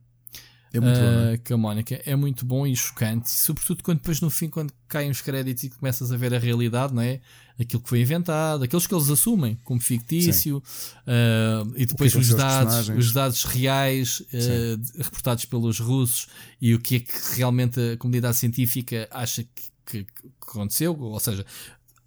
[0.75, 1.33] É muito uh, bom.
[1.33, 1.39] É?
[1.39, 2.03] Com a Mónica.
[2.05, 3.31] É muito bom e chocante.
[3.31, 6.93] Sobretudo quando depois no fim, quando caem os créditos e começas a ver a realidade,
[6.93, 7.21] não é?
[7.59, 12.29] Aquilo que foi inventado, aqueles que eles assumem como fictício, uh, e depois é os
[12.31, 16.27] dados, os dados reais uh, reportados pelos russos
[16.61, 20.07] e o que é que realmente a comunidade científica acha que, que
[20.43, 21.47] aconteceu, ou seja,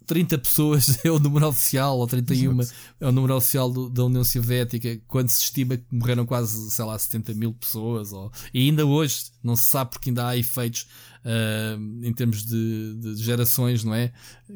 [0.08, 2.78] 30 pessoas é o número oficial, ou 31 Exato.
[2.98, 6.84] é o número oficial do, da União Soviética, quando se estima que morreram quase, sei
[6.84, 8.12] lá, 70 mil pessoas.
[8.12, 10.88] Ou, e ainda hoje não se sabe porque ainda há efeitos
[11.24, 14.10] uh, em termos de, de, gerações, não é?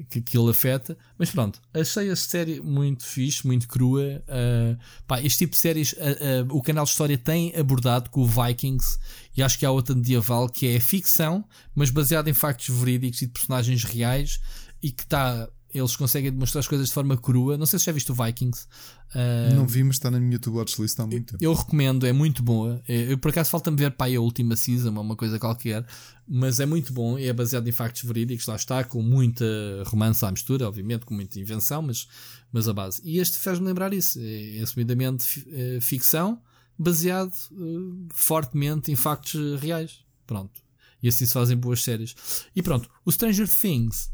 [0.09, 0.97] Que, que ele afeta.
[1.19, 4.23] Mas pronto, achei a série muito fixe, muito crua.
[4.27, 8.27] Uh, pá, este tipo de séries, uh, o canal de História tem abordado com o
[8.27, 8.99] Vikings
[9.37, 13.27] e acho que há outra medieval que é ficção, mas baseada em factos verídicos e
[13.27, 14.41] de personagens reais
[14.83, 17.57] e que está eles conseguem demonstrar as coisas de forma crua.
[17.57, 18.67] Não sei se já viste o Vikings.
[19.15, 21.43] Uh, não vi, mas está na minha to watch list há muito tempo.
[21.43, 22.83] Eu recomendo, é muito boa.
[22.87, 25.87] Eu, por acaso falta-me ver para a última season ou uma coisa qualquer,
[26.29, 28.47] mas é muito bom e é baseado em factos verídicos.
[28.47, 29.47] Lá está, com muita
[29.87, 32.07] romance à mistura, obviamente, com muita invenção, mas,
[32.53, 33.01] mas a base.
[33.03, 34.19] E este faz-me lembrar isso.
[34.21, 36.39] É, é assumidamente é, ficção,
[36.79, 40.01] baseado uh, fortemente em factos reais.
[40.27, 40.61] Pronto.
[41.03, 42.15] E assim se fazem boas séries.
[42.55, 44.11] E pronto, o Stranger Things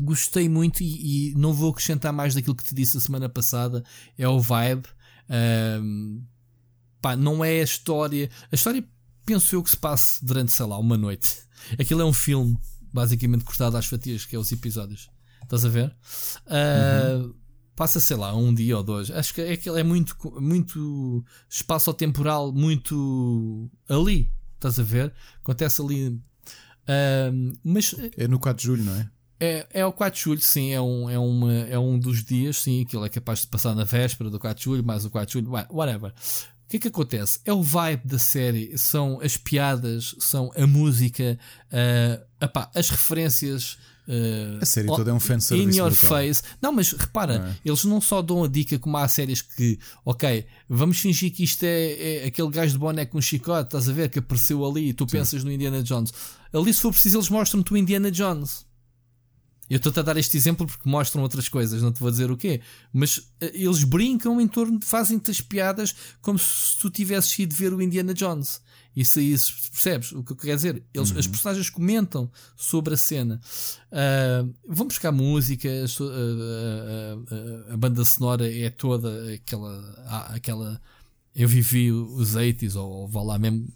[0.00, 3.84] gostei muito e, e, não vou acrescentar mais daquilo que te disse a semana passada.
[4.16, 4.86] É o vibe.
[5.82, 6.24] Um,
[7.00, 8.30] pá, não é a história.
[8.50, 8.84] A história
[9.24, 11.38] penso eu que se passe durante, sei lá, uma noite.
[11.78, 12.58] Aquilo é um filme,
[12.92, 15.10] basicamente cortado às fatias, que é os episódios.
[15.42, 15.94] Estás a ver?
[16.46, 17.34] Uh, uhum.
[17.76, 19.10] Passa, sei lá, um dia ou dois.
[19.10, 24.30] Acho que aquilo é muito, muito espaço-temporal, muito ali.
[24.54, 25.12] Estás a ver?
[25.42, 26.08] Acontece ali.
[26.08, 29.10] Uh, mas, é no 4 de julho, não é?
[29.40, 32.58] É, é o 4 de julho, sim, é um, é, uma, é um dos dias,
[32.58, 35.26] sim, aquilo é capaz de passar na véspera do 4 de julho, mais o 4
[35.26, 36.12] de julho, whatever.
[36.12, 37.40] O que é que acontece?
[37.46, 41.38] É o vibe da série, são as piadas, são a música,
[41.72, 43.78] uh, epá, as referências.
[44.06, 45.68] Uh, a série toda é um fanservice.
[45.68, 46.18] In your brutal.
[46.18, 46.42] face.
[46.60, 47.56] Não, mas repara, não é?
[47.64, 51.64] eles não só dão a dica como há séries que, ok, vamos fingir que isto
[51.64, 54.90] é, é aquele gajo de boneco com um chicote, estás a ver, que apareceu ali
[54.90, 55.16] e tu Sim.
[55.16, 56.12] pensas no Indiana Jones.
[56.52, 58.69] Ali, se for preciso, eles mostram-te o Indiana Jones.
[59.70, 62.36] Eu estou-te a dar este exemplo porque mostram outras coisas, não te vou dizer o
[62.36, 62.60] quê.
[62.92, 63.24] Mas uh,
[63.54, 68.12] eles brincam em torno, fazem-te as piadas como se tu tivesses ido ver o Indiana
[68.12, 68.60] Jones.
[68.96, 69.36] Isso aí,
[69.70, 70.82] percebes o que eu quero dizer?
[70.92, 71.18] Eles, uhum.
[71.20, 73.40] As personagens comentam sobre a cena.
[73.92, 80.26] Uh, vão buscar música, uh, a banda sonora é toda aquela.
[80.34, 80.82] aquela
[81.32, 83.68] eu vivi os 80s, ou, ou vá lá mesmo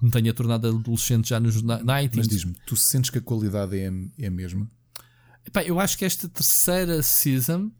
[0.00, 2.12] me tenha tornado adolescente já nos 90s.
[2.14, 4.68] Mas diz-me, tu sentes que a qualidade é, é a mesma?
[5.46, 7.70] Epá, eu acho que esta terceira season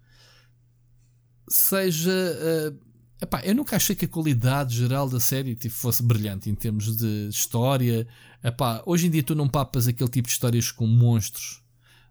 [1.48, 2.10] seja.
[2.10, 2.78] Uh,
[3.20, 6.96] epá, eu nunca achei que a qualidade geral da série tipo, fosse brilhante em termos
[6.96, 8.06] de história.
[8.42, 11.62] Epá, hoje em dia tu não papas aquele tipo de histórias com monstros,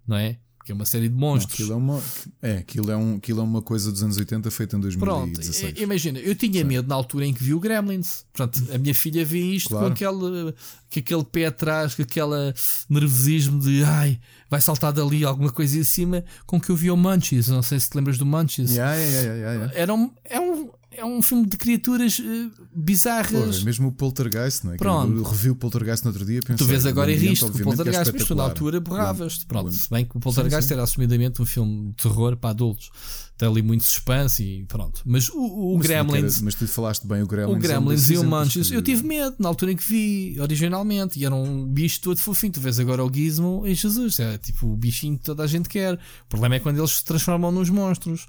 [0.06, 0.40] não é?
[0.65, 1.69] Que é uma série de monstros.
[1.69, 2.03] Não, aquilo, é uma,
[2.41, 5.61] é, aquilo, é um, aquilo é uma coisa dos anos 80 feita em 2016.
[5.61, 6.67] Pronto, imagina, eu tinha Sim.
[6.67, 8.25] medo na altura em que vi o Gremlins.
[8.33, 9.85] Portanto, a minha filha vê isto claro.
[9.85, 10.53] com aquele,
[10.91, 12.51] com aquele pé atrás, com aquele
[12.89, 14.19] nervosismo de ai,
[14.49, 17.47] vai saltar dali alguma coisa em cima, com que eu vi o Munchies.
[17.47, 18.71] Não sei se te lembras do Munchies.
[18.71, 23.59] Yeah, yeah, yeah, Era um, é um, é um filme de criaturas uh, bizarras.
[23.59, 24.77] Pô, mesmo o Poltergeist, não é?
[24.77, 25.17] Pronto.
[25.17, 26.39] Eu revi o Poltergeist no outro dia.
[26.41, 29.43] Pensei, tu vês agora e riste o Poltergeist, mas tu na altura borravas.
[29.43, 30.73] Pronto, se bem que o Poltergeist sim, sim.
[30.73, 32.89] era assumidamente um filme de terror para adultos
[33.38, 35.02] tem ali muito suspense e pronto.
[35.06, 36.41] Mas o, o mas Gremlins.
[36.41, 37.57] mas tu falaste bem o Gremlins.
[37.57, 38.72] O Gremlins e o Munchies.
[38.72, 42.53] Eu tive medo na altura em que vi originalmente e era um bicho todo fofinho.
[42.53, 45.68] Tu vês agora o Gizmo e Jesus, é tipo o bichinho que toda a gente
[45.68, 45.95] quer.
[45.95, 48.26] O problema é quando eles se transformam nos monstros.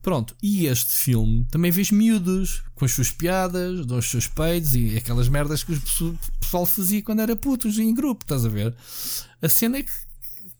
[0.00, 4.96] Pronto, e este filme também vês miúdos com as suas piadas, os seus peitos e
[4.96, 8.72] aquelas merdas que o pessoal fazia quando era putos em grupo, estás a ver?
[9.42, 9.90] A cena é que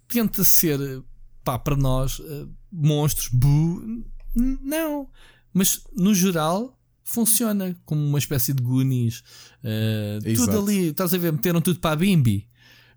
[0.08, 0.80] tenta ser
[1.46, 5.08] pá, para nós, uh, monstros, bu, não.
[5.52, 9.22] Mas no geral funciona como uma espécie de Goonies.
[9.62, 12.48] Uh, tudo ali, estás a ver, meteram tudo para a Bimbi,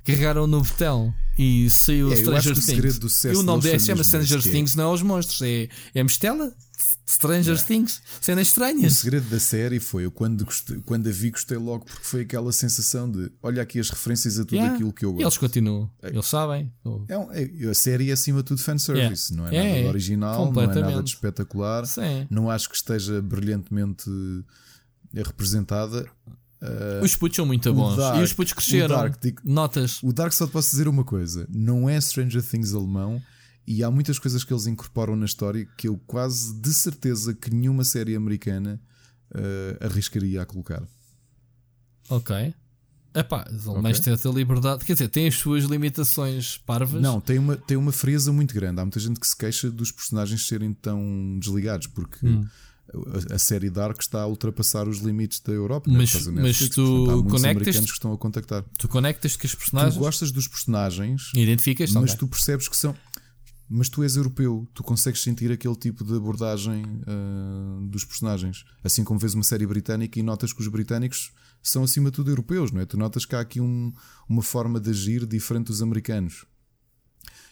[0.03, 3.23] carregaram no botão e saiu é, Stranger Things.
[3.23, 6.53] E o nome desse chama Stranger Things, não é os monstros, é, é Mistela.
[7.09, 7.63] Stranger yeah.
[7.67, 8.91] Things, cenas estranhas.
[8.91, 12.21] O segredo da série foi eu quando, gostei, quando a vi, gostei logo porque foi
[12.21, 14.75] aquela sensação de olha aqui as referências a tudo yeah.
[14.75, 15.23] aquilo que eu gosto.
[15.23, 16.09] E eles continuam, é.
[16.09, 16.71] eles sabem.
[17.07, 19.51] É, é, a série é acima de tudo fanservice, yeah.
[19.51, 21.87] não é, nada de original, não é nada de espetacular.
[21.87, 22.27] Sim.
[22.29, 24.07] Não acho que esteja brilhantemente
[25.11, 26.07] representada.
[26.61, 28.95] Uh, os putos são muito bons Dark, e os putos cresceram.
[28.95, 30.03] O Dark, digo, Notas.
[30.03, 33.19] O Dark só te posso dizer uma coisa: não é Stranger Things alemão
[33.69, 37.53] e há muitas coisas que eles incorporam na história que eu quase de certeza que
[37.53, 38.81] nenhuma série americana
[39.31, 40.81] uh, arriscaria a colocar.
[42.09, 42.51] Ok.
[43.13, 44.17] Epá, os alemães okay.
[44.17, 46.99] têm a liberdade, quer dizer, têm as suas limitações parvas.
[46.99, 48.81] Não, tem uma, tem uma frieza muito grande.
[48.81, 52.47] Há muita gente que se queixa dos personagens serem tão desligados, porque hum.
[53.29, 55.89] a, a, série Dark está a ultrapassar os limites da Europa.
[55.91, 56.33] Mas, né?
[56.35, 58.65] mas Netflix, tu portanto, conectas que estão a contactar.
[58.79, 59.93] Tu conectas que os personagens.
[59.93, 62.17] Tu gostas dos personagens, identificas, mas okay.
[62.17, 62.95] tu percebes que são
[63.69, 68.65] mas tu és europeu, tu consegues sentir aquele tipo de abordagem uh, dos personagens.
[68.83, 71.31] Assim como vês uma série britânica e notas que os britânicos
[71.61, 72.85] são acima de tudo europeus, não é?
[72.85, 73.93] Tu notas que há aqui um,
[74.27, 76.45] uma forma de agir diferente dos americanos.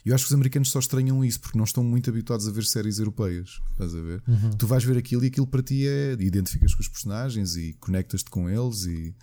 [0.04, 2.66] Eu acho que os americanos só estranham isso porque não estão muito habituados a ver
[2.66, 3.62] séries europeias.
[3.72, 4.24] Estás a ver?
[4.28, 4.52] Uhum.
[4.58, 6.14] Tu vais ver aquilo e aquilo para ti é.
[6.14, 9.14] Identificas com os personagens e conectas-te com eles e,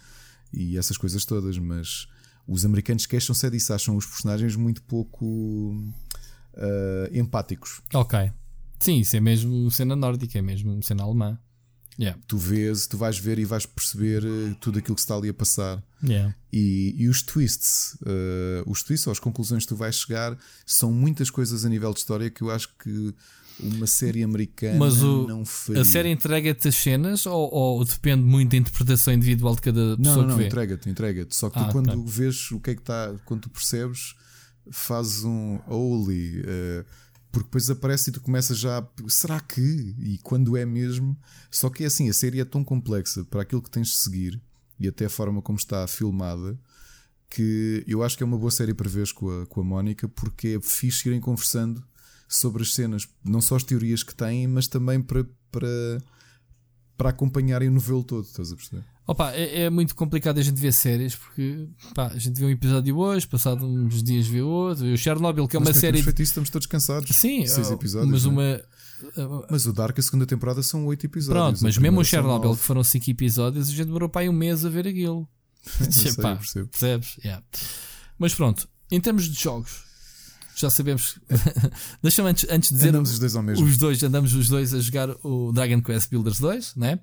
[0.52, 2.06] e essas coisas todas, mas
[2.46, 5.74] os americanos queixam-se é disso, acham os personagens muito pouco
[6.56, 7.80] uh, empáticos.
[7.92, 8.30] Ok.
[8.78, 11.38] Sim, isso é mesmo cena nórdica, é mesmo cena alemã.
[11.98, 12.20] Yeah.
[12.26, 15.34] Tu vês, tu vais ver e vais perceber uh, tudo aquilo que está ali a
[15.34, 15.82] passar.
[16.02, 16.34] Yeah.
[16.52, 20.36] E, e, os twists, uh, os twists ou as conclusões que tu vais chegar
[20.66, 23.14] são muitas coisas a nível de história que eu acho que
[23.60, 25.82] uma série americana Mas o, não faria.
[25.82, 30.16] A série entrega-te as cenas ou, ou, depende muito da interpretação individual de cada pessoa
[30.16, 30.46] não, não, vê?
[30.46, 31.34] entrega-te, entrega-te.
[31.34, 31.96] Só que ah, tu quando tá.
[32.04, 34.14] vês o que é que está, quando tu percebes,
[34.70, 36.40] fazes um holy.
[36.40, 36.84] Uh,
[37.30, 39.94] porque depois aparece e tu começas já a, será que?
[39.98, 41.16] E quando é mesmo?
[41.50, 44.40] Só que é assim, a série é tão complexa para aquilo que tens de seguir
[44.78, 46.58] e até a forma como está filmada
[47.34, 50.08] que eu acho que é uma boa série para ver com a, com a Mónica
[50.08, 51.82] porque é fixe irem conversando
[52.28, 56.02] sobre as cenas, não só as teorias que têm, mas também para, para,
[56.96, 58.84] para acompanharem o novelo todo, estás a perceber?
[59.06, 62.50] Opa, é, é, muito complicado a gente ver séries porque pá, a gente vê um
[62.50, 64.86] episódio hoje, passado uns dias vê outro.
[64.86, 66.02] O Chernobyl, que é uma mas, série.
[66.02, 67.14] Feito isso, estamos todos cansados.
[67.14, 68.10] Sim, seis oh, episódios.
[68.10, 68.28] Mas é?
[68.28, 68.64] uma.
[69.50, 71.42] Mas o Dark, a segunda temporada, são oito episódios.
[71.42, 74.32] Pronto, mas mesmo o Chernobyl, que foram cinco episódios, a gente demorou para aí um
[74.32, 75.28] mês a ver aquilo.
[75.90, 77.18] sei, pá, percebes?
[77.22, 77.44] Yeah.
[78.18, 79.84] Mas pronto, em termos de jogos,
[80.56, 81.18] já sabemos.
[82.02, 82.88] Deixa-me antes, antes de dizer.
[82.90, 83.66] Andamos os dois ao mesmo.
[83.66, 87.00] Os dois, andamos os dois a jogar o Dragon Quest Builders 2, né?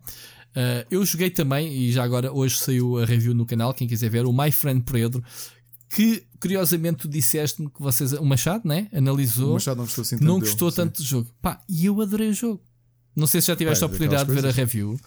[0.52, 4.10] Uh, eu joguei também, e já agora hoje saiu a review no canal, quem quiser
[4.10, 5.24] ver, o My Friend Pedro,
[5.90, 8.14] que curiosamente tu disseste-me que vocês.
[8.14, 8.88] O Machado, né?
[8.94, 9.52] Analisou.
[9.52, 10.28] O Machado não gostou assim tanto.
[10.28, 11.30] Não gostou dele, tanto do jogo.
[11.42, 12.62] Pá, e eu adorei o jogo.
[13.16, 15.00] Não sei se já tiveste a oportunidade de ver a review.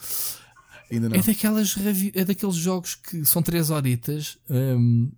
[0.90, 1.16] Ainda não.
[1.16, 1.74] É, daquelas
[2.14, 5.10] é daqueles jogos que são 3 horitas, um,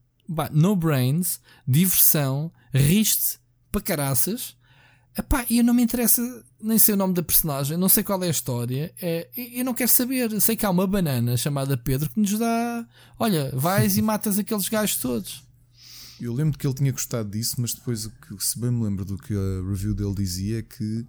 [0.52, 3.38] no brains, diversão, riste
[3.70, 4.55] para caraças.
[5.18, 8.26] Epá, e não me interessa nem sei o nome da personagem, não sei qual é
[8.26, 10.40] a história, é, eu não quero saber.
[10.40, 12.86] Sei que há uma banana chamada Pedro que nos dá.
[13.18, 15.44] Olha, vais e matas aqueles gajos todos.
[16.20, 19.04] Eu lembro que ele tinha gostado disso, mas depois, o que, se bem me lembro
[19.04, 21.06] do que a review dele dizia, é que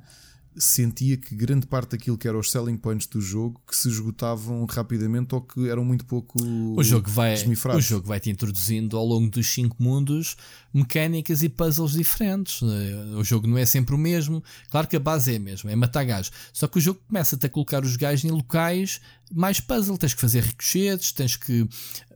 [0.57, 4.65] sentia que grande parte daquilo que eram os selling points do jogo que se esgotavam
[4.65, 7.35] rapidamente ou que eram muito pouco o jogo vai
[7.75, 10.35] o jogo vai te introduzindo ao longo dos cinco mundos
[10.73, 14.43] mecânicas e puzzles diferentes o jogo não é sempre o mesmo.
[14.69, 16.31] Claro que a base é a mesma é matar gajos.
[16.53, 19.01] Só que o jogo começa-te a colocar os gajos em locais
[19.31, 19.97] mais puzzle.
[19.97, 21.67] Tens que fazer ricochetes tens que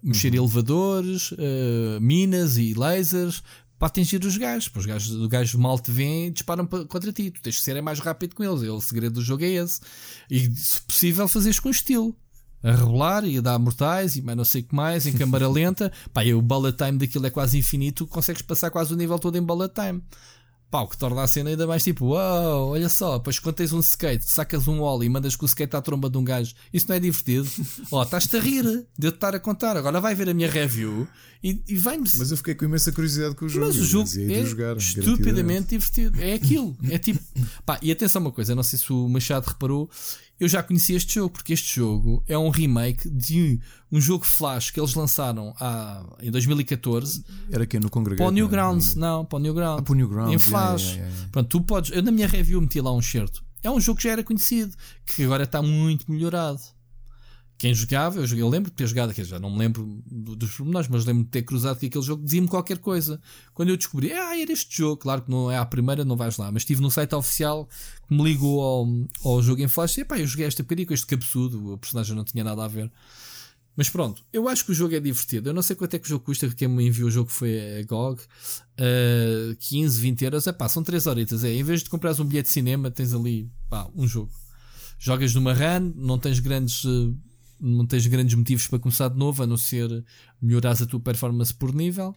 [0.02, 0.44] mexer uhum.
[0.44, 3.44] elevadores uh, minas e lasers
[3.82, 4.72] para atingir os gajos.
[4.76, 7.32] Os gajos, o gajo mal te vê e disparam contra ti.
[7.32, 8.62] Tu tens que ser mais rápido com eles.
[8.62, 9.82] O segredo do jogo é esse.
[10.30, 12.16] E, se possível, fazeres com estilo.
[12.62, 15.50] A rebolar e a dar mortais e mais não sei o que mais, em câmara
[15.50, 15.92] lenta.
[16.14, 18.06] Pá, e o bullet time daquilo é quase infinito.
[18.06, 20.04] Consegues passar quase o nível todo em bullet time.
[20.72, 23.74] Pá, o que torna a cena ainda mais tipo, uau, olha só, depois quando tens
[23.74, 26.56] um skate, sacas um ollie e mandas com o skate à tromba de um gajo,
[26.74, 27.46] isso não é divertido?
[27.92, 28.64] Ó, oh, estás-te a rir
[28.98, 29.76] de eu te estar a contar.
[29.76, 31.06] Agora vai ver a minha review
[31.44, 32.10] e, e vai-me.
[32.18, 33.66] Mas eu fiquei com imensa curiosidade com o jogo.
[33.66, 36.22] Mas o jogo é jogar, estupidamente divertido.
[36.22, 36.78] É aquilo.
[36.90, 37.20] É tipo.
[37.66, 39.90] Pá, e atenção uma coisa, não sei se o Machado reparou,
[40.42, 43.62] eu já conheci este jogo, porque este jogo é um remake de
[43.92, 47.24] um jogo Flash que eles lançaram há, em 2014.
[47.52, 48.18] Era que no Congregate?
[48.18, 49.80] Para o Newgrounds, não, não para o Newgrounds.
[49.80, 50.34] Ah, para o Newgrounds.
[50.34, 50.82] Em Flash.
[50.82, 51.32] Yeah, yeah, yeah.
[51.32, 51.92] Pronto, tu podes.
[51.92, 53.46] Eu na minha review meti lá um certo.
[53.62, 56.60] É um jogo que já era conhecido, que agora está muito melhorado.
[57.62, 61.06] Quem jogava, eu, eu lembro de ter jogado, já não me lembro dos pormenores, mas
[61.06, 63.22] lembro de ter cruzado que aquele jogo dizia-me qualquer coisa.
[63.54, 66.38] Quando eu descobri, ah, era este jogo, claro que não é a primeira, não vais
[66.38, 67.70] lá, mas estive no site oficial
[68.08, 68.88] que me ligou ao,
[69.24, 72.16] ao jogo em flash e pá, eu joguei esta bocadinha com este cabeçudo, o personagem
[72.16, 72.92] não tinha nada a ver.
[73.78, 75.50] Mas pronto, eu acho que o jogo é divertido.
[75.50, 77.80] Eu não sei quanto é que o jogo custa, quem me enviou o jogo foi
[77.80, 78.22] a GOG.
[78.22, 80.48] Uh, 15, 20 euros.
[80.48, 81.44] É pá, são 3 horitas.
[81.44, 84.32] É, em vez de comprares um bilhete de cinema, tens ali pá, um jogo.
[84.98, 86.84] Jogas numa run, não tens grandes.
[86.84, 87.16] Uh,
[87.62, 90.04] não tens grandes motivos para começar de novo, a não ser
[90.42, 92.16] melhorar a tua performance por nível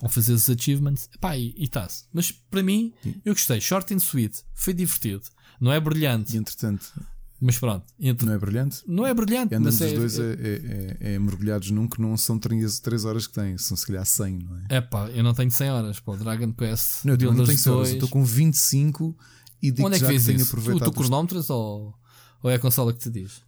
[0.00, 1.08] ou fazer os achievements.
[1.14, 2.06] Epá, e estás.
[2.12, 2.92] Mas para mim,
[3.24, 3.60] eu gostei.
[3.60, 5.22] Short and sweet, foi divertido.
[5.60, 6.34] Não é brilhante.
[6.34, 6.92] E entretanto.
[7.40, 7.84] Mas pronto.
[7.98, 8.26] Entre...
[8.26, 8.82] Não é brilhante?
[8.86, 9.54] Não é brilhante.
[9.54, 13.04] Andam os é, dois é, é, é, é, mergulhados num que não são 3, 3
[13.04, 14.64] horas que têm, são se calhar 100, não é?
[14.70, 16.00] É pá, eu não tenho 100 horas.
[16.00, 17.04] Pô, Dragon Quest.
[17.04, 19.16] Não, eu não tenho 100 horas, eu estou com 25
[19.62, 20.92] e digo Onde é que, já que tenho aproveitado.
[20.92, 21.94] Tu, ou,
[22.42, 23.42] ou é a consola que te diz?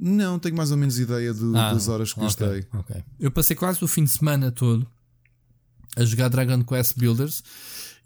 [0.00, 2.46] Não, tenho mais ou menos ideia do, ah, das horas que gostei.
[2.46, 3.04] Okay, okay.
[3.18, 4.86] Eu passei quase o fim de semana todo
[5.96, 7.42] a jogar Dragon Quest Builders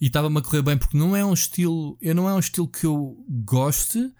[0.00, 2.66] e estava-me a correr bem porque não é um estilo, eu não é um estilo
[2.66, 4.10] que eu goste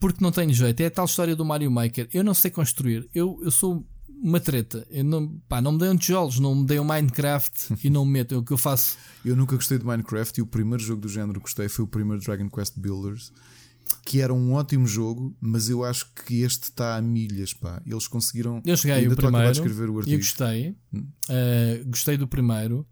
[0.00, 0.80] porque não tenho jeito.
[0.80, 2.08] É a tal história do Mario Maker.
[2.12, 3.08] Eu não sei construir.
[3.14, 3.86] Eu, eu sou
[4.22, 4.86] uma treta.
[4.90, 8.04] Eu não, pá, não me dei um tijolos, não me dei um Minecraft e não
[8.04, 8.34] me meto.
[8.34, 8.98] É o que eu faço.
[9.24, 11.88] Eu nunca gostei de Minecraft e o primeiro jogo do género que gostei foi o
[11.88, 13.32] primeiro Dragon Quest Builders
[14.04, 17.80] que era um ótimo jogo, mas eu acho que este está a milhas, pá.
[17.86, 18.62] Eles conseguiram.
[18.64, 20.14] Eu cheguei o primeiro escrever o artigo.
[20.14, 20.76] e gostei.
[20.92, 21.06] Hum.
[21.28, 22.86] Uh, gostei do primeiro.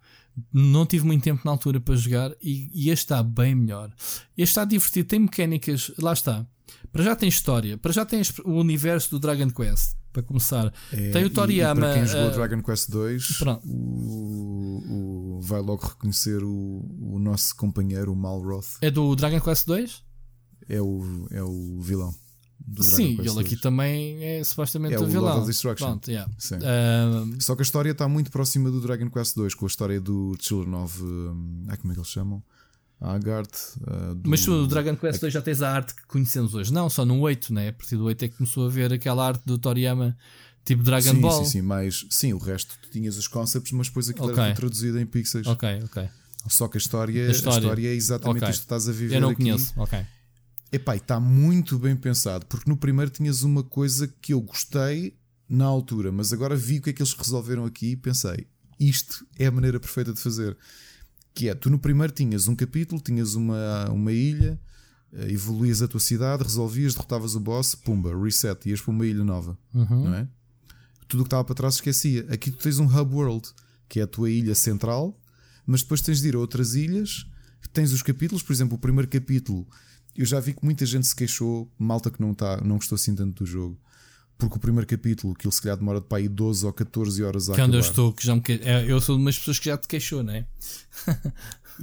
[0.50, 3.92] Não tive muito tempo na altura para jogar e, e este está bem melhor.
[4.36, 6.46] Este está divertido, tem mecânicas, lá está.
[6.90, 9.94] Para já tem história, para já tem o universo do Dragon Quest.
[10.10, 11.80] Para começar, é, tem o Toriyama.
[11.80, 17.56] para quem jogou uh, Dragon Quest 2, o, o, vai logo reconhecer o, o nosso
[17.56, 18.76] companheiro, o Malroth.
[18.82, 20.02] É do Dragon Quest 2?
[20.68, 22.14] É o, é o vilão.
[22.80, 25.38] Sim, ele aqui também é supostamente é o, vilão.
[25.38, 25.86] Of Destruction.
[25.86, 26.30] Pronto, yeah.
[26.30, 30.00] uh, Só que a história está muito próxima do Dragon Quest 2, com a história
[30.00, 31.02] do Children of.
[31.02, 32.42] Um, como é que eles chamam?
[33.00, 33.52] A Agart.
[33.80, 34.30] Uh, do...
[34.30, 36.72] Mas tu, o Dragon Quest 2 já tens a arte que conhecemos hoje.
[36.72, 37.68] Não, só no 8, né?
[37.70, 40.16] A partir do 8 é que começou a ver aquela arte do Toriyama.
[40.64, 41.44] Tipo Dragon sim, Ball.
[41.44, 44.44] Sim, sim, mas sim, o resto tu tinhas os concepts, mas depois aquilo okay.
[44.44, 45.46] era traduzido em pixels.
[45.48, 46.08] Ok, ok.
[46.48, 48.50] Só que a história, a história, a história é exatamente okay.
[48.50, 49.16] isto que estás a viver.
[49.16, 49.42] Eu não aqui.
[49.42, 49.98] conheço, ok.
[50.72, 55.14] Epá, está muito bem pensado, porque no primeiro tinhas uma coisa que eu gostei
[55.46, 58.46] na altura, mas agora vi o que é que eles resolveram aqui e pensei,
[58.80, 60.56] isto é a maneira perfeita de fazer.
[61.34, 64.58] Que é, tu no primeiro tinhas um capítulo, tinhas uma, uma ilha,
[65.12, 69.22] eh, evoluías a tua cidade, resolvias, derrotavas o boss, pumba, reset, ias para uma ilha
[69.22, 70.04] nova, uhum.
[70.04, 70.26] não é?
[71.06, 72.26] Tudo o que estava para trás esquecia.
[72.30, 73.46] Aqui tu tens um hub world,
[73.90, 75.20] que é a tua ilha central,
[75.66, 77.26] mas depois tens de ir a outras ilhas,
[77.74, 79.66] tens os capítulos, por exemplo, o primeiro capítulo
[80.16, 83.14] eu já vi que muita gente se queixou, malta que não, tá, não gostou assim
[83.14, 83.78] tanto do jogo.
[84.36, 87.22] Porque o primeiro capítulo, que ele se calhar demora de para aí 12 ou 14
[87.22, 88.60] horas a que é onde eu estou, que já me que...
[88.64, 90.46] É, eu sou de umas pessoas que já te queixou, não é?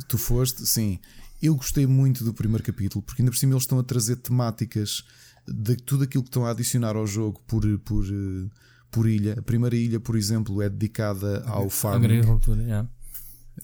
[0.08, 1.00] tu foste, sim.
[1.42, 5.04] Eu gostei muito do primeiro capítulo, porque ainda por cima eles estão a trazer temáticas
[5.48, 8.06] de tudo aquilo que estão a adicionar ao jogo por, por,
[8.92, 9.36] por ilha.
[9.40, 12.06] A primeira ilha, por exemplo, é dedicada ao farming.
[12.06, 12.90] Agricultura, yeah.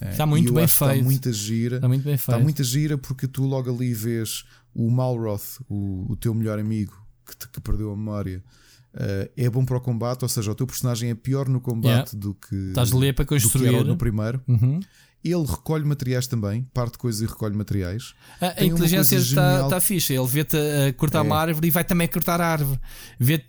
[0.02, 0.92] É, está muito bem feito.
[0.92, 1.76] Está muita gira.
[1.78, 2.32] Está muito bem feito.
[2.32, 4.44] Está muita gira porque tu logo ali vês
[4.74, 6.94] o Malroth, o, o teu melhor amigo
[7.26, 8.44] que, te, que perdeu a memória.
[8.94, 12.14] Uh, é bom para o combate, ou seja, o teu personagem é pior no combate
[12.14, 12.18] yeah.
[12.18, 14.42] do que estás a ler para construir no primeiro.
[14.48, 14.80] Uhum.
[15.26, 18.14] Ele recolhe materiais também, parte coisas e recolhe materiais.
[18.40, 20.14] A, a inteligência está, está fixa.
[20.14, 21.22] Ele vê-te a cortar é.
[21.24, 22.80] uma árvore e vai também cortar a árvore.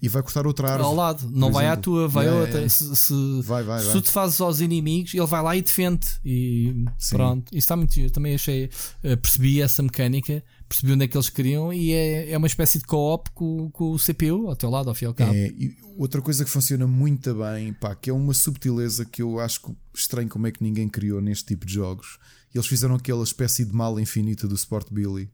[0.00, 0.84] E vai cortar outra árvore.
[0.84, 1.30] Ao lado.
[1.30, 1.80] Não vai exemplo.
[1.80, 2.58] à tua, vai yeah, outra.
[2.60, 2.70] Yeah.
[2.70, 3.94] Se, se, vai, vai, se vai.
[3.94, 6.06] tu te fazes aos inimigos, ele vai lá e defende.
[6.24, 7.16] E Sim.
[7.16, 7.44] pronto.
[7.52, 8.10] Isso está muito giro.
[8.10, 8.70] Também achei.
[9.02, 12.78] Eh, percebi essa mecânica percebi onde é que eles queriam e é, é uma espécie
[12.78, 15.32] de co-op com, com, o CPU ao teu lado, ao fim e ao cabo.
[15.34, 15.52] É,
[15.96, 20.28] outra coisa que funciona muito bem, pá, que é uma subtileza que eu acho estranho
[20.28, 22.18] como é que ninguém criou neste tipo de jogos.
[22.54, 25.28] Eles fizeram aquela espécie de mala infinita do Sport Billy,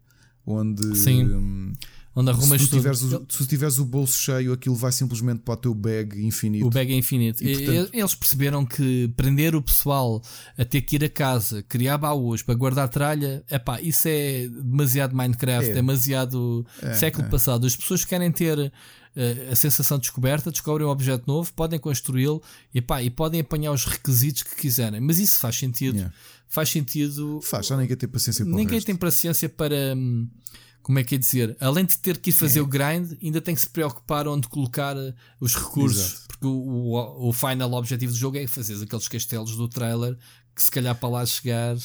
[0.45, 0.97] onde.
[0.97, 1.25] Sim.
[1.25, 1.73] Um,
[2.15, 5.55] onde arrumas se tu, tiveres o, se tiveres o bolso cheio, aquilo vai simplesmente para
[5.55, 6.67] o teu bag infinito.
[6.67, 7.43] O bag é infinito.
[7.43, 7.91] E, portanto...
[7.93, 10.23] Eles perceberam que prender o pessoal
[10.57, 15.17] a ter que ir a casa, criar baús para guardar tralha, epá, isso é demasiado
[15.17, 17.31] Minecraft, é, é demasiado é, século é.
[17.31, 17.67] passado.
[17.67, 18.73] As pessoas querem ter uh,
[19.51, 22.43] a sensação de descoberta, descobrem um objeto novo, podem construí-lo
[22.75, 25.01] e podem apanhar os requisitos que quiserem.
[25.01, 25.97] Mas isso faz sentido.
[25.97, 26.15] Yeah.
[26.47, 27.41] Faz sentido.
[27.43, 29.95] Faz, já ninguém tem paciência para Ninguém tem paciência para.
[29.97, 30.29] Hum,
[30.83, 31.57] como é que é dizer?
[31.61, 32.63] Além de ter que ir fazer é.
[32.63, 36.13] o grind, ainda tem que se preocupar onde colocar eh, os recursos.
[36.13, 36.29] Exato.
[36.29, 40.17] Porque o, o, o, final objetivo do jogo é fazer aqueles castelos do trailer
[40.55, 41.77] que se calhar para lá chegar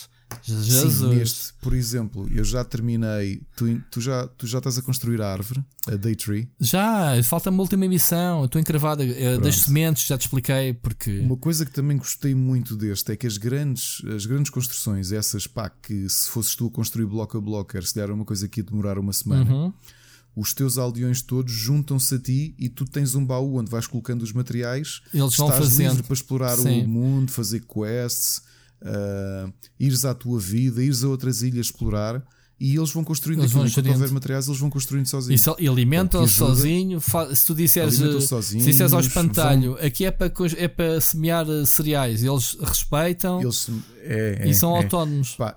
[0.44, 0.96] Jesus.
[0.96, 3.42] Sim, neste, por exemplo, eu já terminei.
[3.56, 6.50] Tu, tu, já, tu já estás a construir a árvore, a Day Tree?
[6.60, 8.46] Já, falta-me a última missão.
[8.46, 10.74] estou encravada eh, das sementes, já te expliquei.
[10.74, 15.12] porque Uma coisa que também gostei muito deste é que as grandes, as grandes construções,
[15.12, 18.48] essas pá, que se fosses tu a construir bloco a bloco, se der uma coisa
[18.48, 19.52] que ia demorar uma semana.
[19.52, 19.74] Uhum.
[20.36, 24.22] Os teus aldeões todos juntam-se a ti e tu tens um baú onde vais colocando
[24.22, 25.02] os materiais.
[25.12, 25.90] Eles vão estás fazendo.
[25.90, 26.84] livre para explorar Sim.
[26.84, 28.44] o mundo, fazer quests
[28.82, 32.24] uh, ires à tua vida, ires a outras ilhas explorar.
[32.60, 33.68] E eles vão construindo eles aquilo.
[33.68, 35.42] Enquanto houver materiais, eles vão construindo sozinhos.
[35.42, 37.00] E, so, alimentam-se sozinho.
[37.00, 39.86] Se tu disseres, eh, se disseres ao espantalho, vão...
[39.86, 43.70] aqui é para, é para semear eh, cereais, eles respeitam eles,
[44.02, 44.78] é, é, e são é.
[44.78, 45.36] autónomos.
[45.36, 45.56] Pá,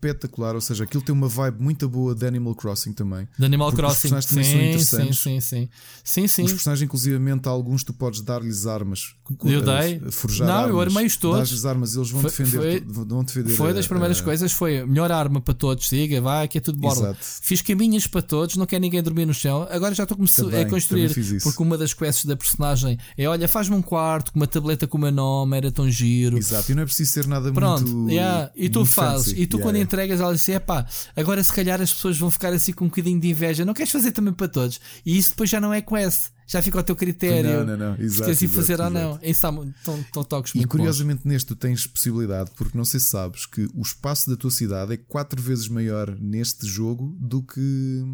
[0.00, 0.54] espetacular.
[0.54, 3.28] Ou seja, aquilo tem uma vibe muito boa de Animal Crossing também.
[3.38, 5.68] De Animal Crossing, os sim, sim, sim, sim,
[6.02, 6.44] sim, sim.
[6.44, 9.14] Os personagens, inclusivamente, alguns tu podes dar-lhes armas.
[9.44, 10.00] Eu dei.
[10.10, 11.38] Forjar não, armas, eu armei-os todos.
[11.38, 13.54] Dás-lhes armas, eles vão, foi, defender, foi, vão defender.
[13.54, 15.88] Foi das primeiras a, coisas, foi melhor arma para todos.
[15.88, 17.16] Siga, vai, que é tudo borla.
[17.20, 19.66] Fiz caminhos para todos, não quer ninguém dormir no chão.
[19.70, 21.10] Agora já estou a, a construir.
[21.42, 24.98] Porque uma das quests da personagem é: olha, faz-me um quarto com uma tableta com
[24.98, 26.38] o meu nome, era tão giro.
[26.38, 28.12] Exato, e não é preciso ser nada Pronto, muito.
[28.12, 28.50] Yeah.
[28.56, 29.42] E tu fazes, fancy.
[29.42, 29.89] e tu yeah, quando yeah.
[29.90, 30.86] Entregas, ela diz: é pá,
[31.16, 33.64] agora se calhar as pessoas vão ficar assim com um bocadinho de inveja.
[33.64, 34.80] Não queres fazer também para todos?
[35.04, 37.64] E isso depois já não é quest já fica ao teu critério.
[37.64, 37.96] Não, não, não.
[38.04, 39.10] Exato, se ir fazer exato, ou não.
[39.10, 39.24] exato.
[39.24, 43.46] Isso estão, estão toques E curiosamente neste tu tens possibilidade, porque não sei se sabes
[43.46, 48.04] que o espaço da tua cidade é quatro vezes maior neste jogo do que,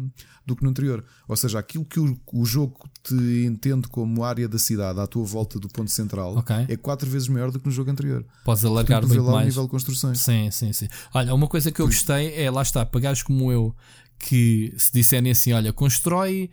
[0.45, 1.03] do que no anterior.
[1.27, 3.15] Ou seja, aquilo que o, o jogo te
[3.45, 6.55] entende como área da cidade à tua volta do ponto central Ok.
[6.69, 8.21] é quatro vezes maior do que no jogo anterior.
[8.21, 8.43] bons.
[8.45, 9.47] Podes alargar Portanto, muito lá o mais.
[9.47, 10.19] nível de construções.
[10.19, 10.87] Sim, sim, sim.
[11.13, 13.75] Olha, uma coisa que eu gostei é, lá está, pagares como eu,
[14.19, 16.49] que se disserem assim, olha, constrói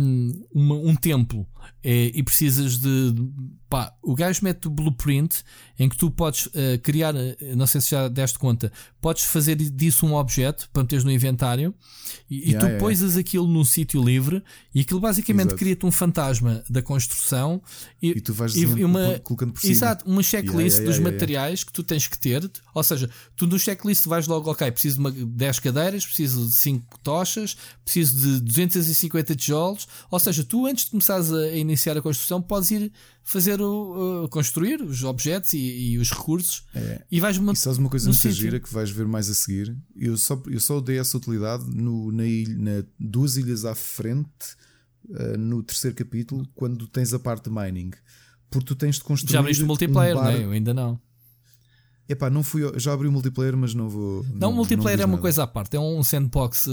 [0.00, 1.46] hum, uma- um templo
[1.82, 3.14] eh, e precisas de.
[3.68, 5.42] Pá, o gajo mete o blueprint
[5.78, 8.70] em que tu podes eh, criar, eh, não sei se já deste conta,
[9.00, 11.74] podes fazer disso um objeto para meteres no inventário
[12.30, 15.90] e, e Yeah, tu yeah, pões aquilo num sítio livre e aquilo basicamente cria-te um
[15.90, 17.60] fantasma da construção
[18.00, 19.72] E tu vais e- e uma, colocando por cima.
[19.72, 21.12] Exato, uma checklist Yeah, yeah, dos yeah, yeah.
[21.12, 22.48] materiais que tu tens que ter.
[22.74, 26.52] Ou seja, tu no checklist vais logo, ok, preciso de uma, 10 cadeiras, preciso de
[26.52, 29.88] 5 tochas, preciso de 250 tijolos.
[30.10, 34.24] Ou seja, tu antes de começares a, a iniciar a construção, podes ir fazer o,
[34.24, 36.64] uh, construir os objetos e, e os recursos
[37.10, 39.76] e vais E sabes uma coisa muito gira que vais ver mais a seguir?
[39.96, 44.56] Eu só, eu só dei essa utilidade no, na, ilha, na duas ilhas à frente,
[45.14, 47.90] eh, no terceiro capítulo, quando tens a parte de mining.
[48.50, 49.32] Porque tu tens de construir.
[49.32, 50.32] Já abriste o multiplayer, um bar...
[50.32, 50.44] não é?
[50.44, 51.00] Eu ainda não.
[52.06, 52.62] Epá, não fui.
[52.78, 54.24] Já abri o multiplayer, mas não vou.
[54.34, 55.22] Não, o multiplayer diz é uma nada.
[55.22, 56.66] coisa à parte, é um sandbox.
[56.66, 56.70] uh,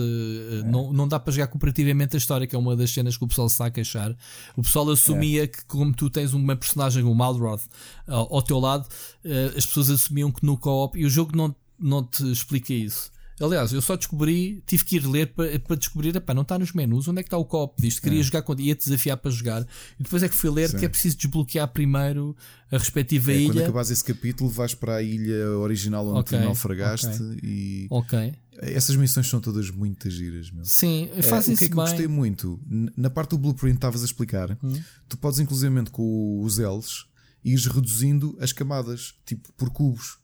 [0.66, 3.28] Não, não dá para jogar cooperativamente a história, que é uma das cenas que o
[3.28, 4.14] pessoal se está a queixar.
[4.58, 7.62] O pessoal assumia que, como tu tens uma personagem, o Malroth,
[8.08, 8.86] ao, ao teu lado,
[9.24, 13.10] uh, as pessoas assumiam que no co-op, e o jogo não, não te explica isso.
[13.42, 16.72] Aliás, eu só descobri, tive que ir ler para, para descobrir, epá, não está nos
[16.74, 18.02] menus, onde é que está o co-op disto?
[18.02, 19.62] Queria jogar quando ia-te desafiar para jogar,
[20.00, 20.78] e depois é que fui ler Sim.
[20.78, 22.36] que é preciso desbloquear primeiro
[22.72, 23.64] a respectiva É, quando ilha.
[23.64, 27.40] acabares esse capítulo, vais para a ilha original onde Ok, tu naufragaste ok.
[27.44, 28.34] e Ok.
[28.60, 30.64] essas missões são todas muito giras, meu.
[30.64, 32.60] Sim, É, faz o isso que é que eu gostei muito?
[32.96, 34.80] Na parte do blueprint que estavas a explicar, Hum.
[35.10, 37.06] tu podes inclusivamente com os Ls
[37.44, 40.21] ires reduzindo as camadas, tipo por cubos.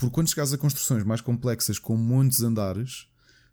[0.00, 1.96] Porque quando chegares a construções mais complexas com
[2.38, 3.06] de andares,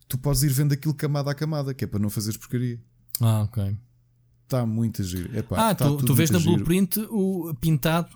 [0.07, 2.79] tu podes ir vendo aquilo camada a camada, que é para não fazeres porcaria.
[3.21, 3.75] Ah, ok.
[4.45, 5.37] Está muito a giro.
[5.37, 6.53] Epá, Ah, tá tu, tu vês na giro.
[6.55, 8.09] blueprint o pintado.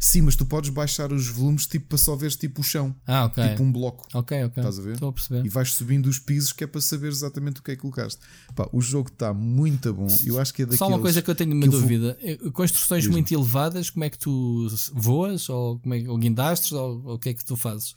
[0.00, 3.24] Sim, mas tu podes baixar os volumes tipo para só veres tipo o chão, Ah,
[3.26, 3.48] ok.
[3.48, 4.06] tipo um bloco.
[4.14, 4.62] Ok, ok.
[4.62, 4.94] Estás a ver?
[4.94, 5.44] Estou a perceber.
[5.44, 8.20] E vais subindo os pisos que é para saber exatamente o que é que colocaste.
[8.54, 10.06] Pá, o jogo está muito bom.
[10.24, 10.78] Eu acho que é daqueles.
[10.78, 14.04] Só uma coisa que eu tenho uma eu vou- dúvida: Eh, construções muito elevadas, como
[14.04, 15.48] é que tu voas?
[15.48, 16.72] Ou, como é, ou guindastres?
[16.72, 17.94] Ou, ou o que é que tu fazes?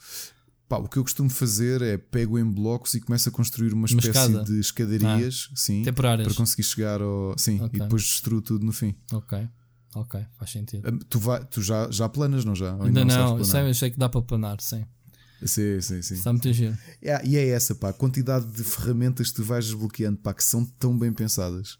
[0.67, 3.79] Pá, o que eu costumo fazer é pego em blocos e começo a construir uma
[3.79, 4.41] Uma espécie escada.
[4.41, 6.27] Ah, de escadarias sim, Temporárias.
[6.27, 7.33] para conseguir chegar ao.
[7.37, 7.71] Sim, Ok.
[7.73, 8.93] e depois destruo tudo no fim.
[9.11, 9.47] Ok,
[9.95, 10.99] ok, faz sentido.
[11.09, 12.75] Tu, vai, tu já, já planas, não já?
[12.75, 14.85] Ou Ainda não, eu sei, eu sei que dá para planar, sim.
[15.43, 16.15] Sim, sim, sim.
[16.15, 16.77] Está muito giro.
[17.01, 20.43] É, e é essa, pá, a quantidade de ferramentas que tu vais desbloqueando, pá, que
[20.43, 21.77] são tão bem pensadas.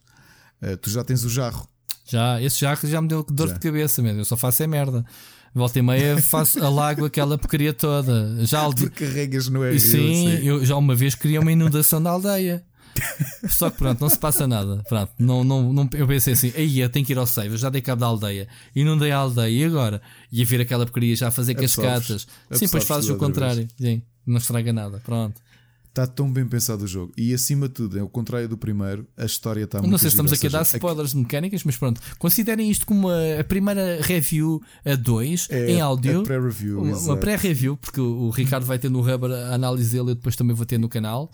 [0.62, 1.68] Uh, tu já tens o jarro.
[2.06, 3.54] Já, esse já, já me deu dor Já.
[3.54, 4.22] de cabeça mesmo.
[4.22, 5.06] Eu só faço é merda.
[5.54, 8.46] Volta e meia faço, alago aquela porcaria toda.
[8.46, 9.80] Já aldi- Porque carregas no R.
[9.80, 12.64] Sim, eu já uma vez queria uma inundação da aldeia.
[13.50, 14.84] Só que pronto, não se passa nada.
[14.88, 17.58] Pronto, não, não, não, eu pensei assim, aí eu tenho que ir ao save, eu
[17.58, 20.02] já dei cabo da aldeia, inundei a aldeia e agora?
[20.32, 22.08] Ia vir aquela porcaria já a fazer Absorves.
[22.08, 22.28] cascatas.
[22.52, 23.68] Sim, depois fazes o contrário.
[23.80, 25.02] Sim, não estraga nada.
[25.06, 25.42] Pronto.
[25.90, 27.12] Está tão bem pensado o jogo.
[27.18, 30.10] E acima de tudo, é o contrário do primeiro, a história está muito não sei
[30.10, 32.00] se estamos gira, aqui a dar spoilers de mecânicas, mas pronto.
[32.20, 36.24] Considerem isto como a, primeira review a 2 É em áudio.
[36.24, 37.20] pré-review, Uma, uma exato.
[37.20, 40.56] pré-review, porque o, o Ricardo vai ter no Rubber a análise dele, eu depois também
[40.56, 41.32] vou ter no canal.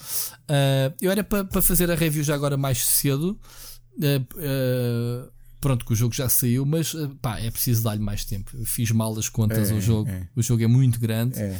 [0.47, 3.37] Ah, eu era para para fazer a review já agora mais cedo.
[4.01, 5.29] Ah, ah,
[5.61, 8.51] pronto, que o jogo já saiu, mas pá, é preciso dar-lhe mais tempo.
[8.65, 10.09] Fiz mal as contas É, ao jogo.
[10.09, 10.27] é.
[10.35, 11.59] O jogo é muito grande É,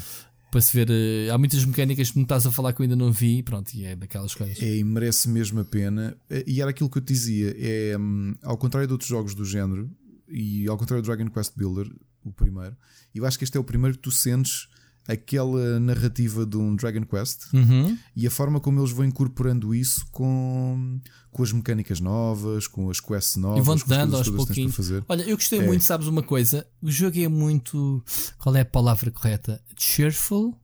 [0.55, 0.89] para se ver.
[0.89, 3.73] ah, há muitas mecânicas que me estás a falar que eu ainda não vi, pronto,
[3.73, 4.61] e é daquelas coisas.
[4.61, 6.15] é, e merece mesmo a pena.
[6.47, 9.43] E era aquilo que eu te dizia: é hum, ao contrário de outros jogos do
[9.43, 9.91] género,
[10.29, 11.91] e ao contrário do Dragon Quest Builder,
[12.23, 12.73] o primeiro,
[13.13, 14.69] eu acho que este é o primeiro que tu sentes
[15.07, 17.97] aquela narrativa de um Dragon Quest Uhum.
[18.15, 20.99] e a forma como eles vão incorporando isso com,
[21.31, 24.75] com as mecânicas novas, com as quests novas, E vão-te as dando aos pouquinhos.
[25.07, 25.65] Olha, eu gostei É.
[25.65, 26.65] muito, sabes uma coisa?
[26.81, 28.03] O jogo é muito.
[28.39, 29.61] Qual é a palavra correta?
[29.77, 30.57] Cheerful?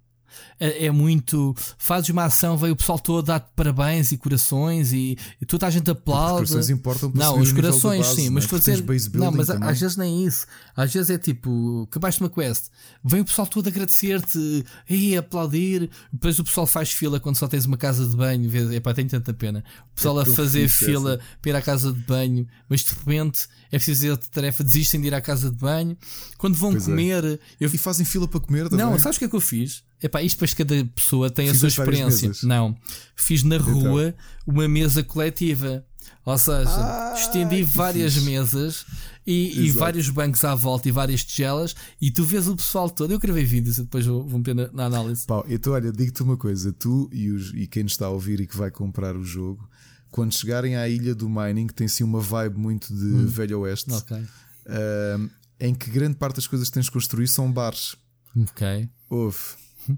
[0.60, 1.56] É, é muito.
[1.78, 5.66] Fazes uma ação, veio o pessoal todo a dar-te parabéns e corações e, e toda
[5.68, 6.34] a gente Os aplaude.
[6.48, 8.48] corações importam para Não, os corações base, sim, mas é?
[8.48, 9.18] Tens fazer.
[9.18, 9.70] Não, mas a- também.
[9.70, 10.46] às vezes nem isso.
[10.76, 12.66] Às vezes é tipo, acabaste uma quest,
[13.04, 15.90] vem o pessoal todo agradecer-te e aplaudir.
[16.12, 18.50] Depois o pessoal faz fila quando só tens uma casa de banho.
[18.50, 19.64] Vês, epá, tenho tanta pena.
[19.92, 23.48] O pessoal É a fazer fila para ir à casa de banho, mas de repente
[23.72, 25.98] é preciso fazer outra tarefa, desistem de ir à casa de banho.
[26.38, 26.86] Quando vão Pois é.
[26.88, 28.86] comer, eu E fazem fila para comer também.
[28.86, 29.84] não, sabes o que é que eu fiz?
[30.02, 32.48] Epá, isto depois cada pessoa tem a Fizeste sua experiência.
[32.48, 32.76] Não,
[33.16, 33.74] fiz na Então.
[33.74, 34.16] rua
[34.46, 35.86] uma mesa coletiva.
[36.26, 38.26] Ou seja, ah, estendi várias fixe.
[38.26, 38.86] mesas
[39.26, 43.12] e, e, vários bancos à volta e várias tigelas e tu vês o pessoal todo.
[43.12, 45.26] Eu gravei vídeos e depois vou, vou meter na, na análise.
[45.26, 48.46] Pá, então olha, digo-te uma coisa: tu e, os, e quem está a ouvir e
[48.46, 49.68] que vai comprar o jogo,
[50.12, 53.26] quando chegarem à ilha do mining, que tem sim uma vibe muito de hum.
[53.28, 54.22] Velho Oeste, okay.
[54.22, 55.30] uh,
[55.60, 57.96] em que grande parte das coisas que tens de construir são bares.
[58.36, 58.90] Ok.
[59.10, 59.38] Houve.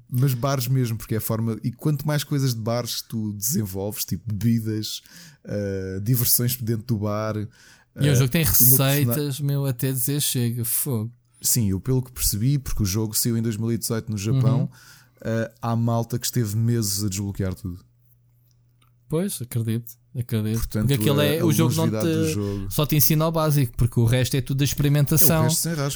[0.09, 1.57] Mas bares mesmo, porque é a forma.
[1.63, 5.01] E quanto mais coisas de bares tu desenvolves, tipo bebidas,
[5.45, 7.35] uh, diversões dentro do bar.
[7.37, 11.11] E uh, o jogo tem receitas, meu, até dizer chega, fogo.
[11.41, 14.65] Sim, eu pelo que percebi, porque o jogo saiu em 2018 no Japão, uhum.
[14.65, 17.83] uh, há malta que esteve meses a desbloquear tudo.
[19.09, 19.97] Pois, acredito.
[20.13, 22.67] Portanto, porque aquele é, o jogo não te, jogo.
[22.69, 25.47] só te ensina o básico, porque o resto é tudo da experimentação.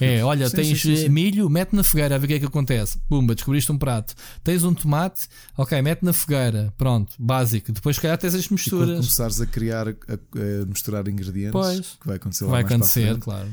[0.01, 2.39] É, olha, sim, tens sim, sim, milho, mete na fogueira a ver o que é
[2.39, 2.97] que acontece.
[3.07, 4.15] Pumba, descobriste um prato.
[4.43, 6.73] Tens um tomate, ok, mete na fogueira.
[6.77, 7.71] Pronto, básico.
[7.71, 8.87] Depois, se calhar, tens as misturas.
[8.87, 13.17] E quando começares a criar, a, a misturar ingredientes, pois, que vai acontecer Vai acontecer,
[13.19, 13.47] claro.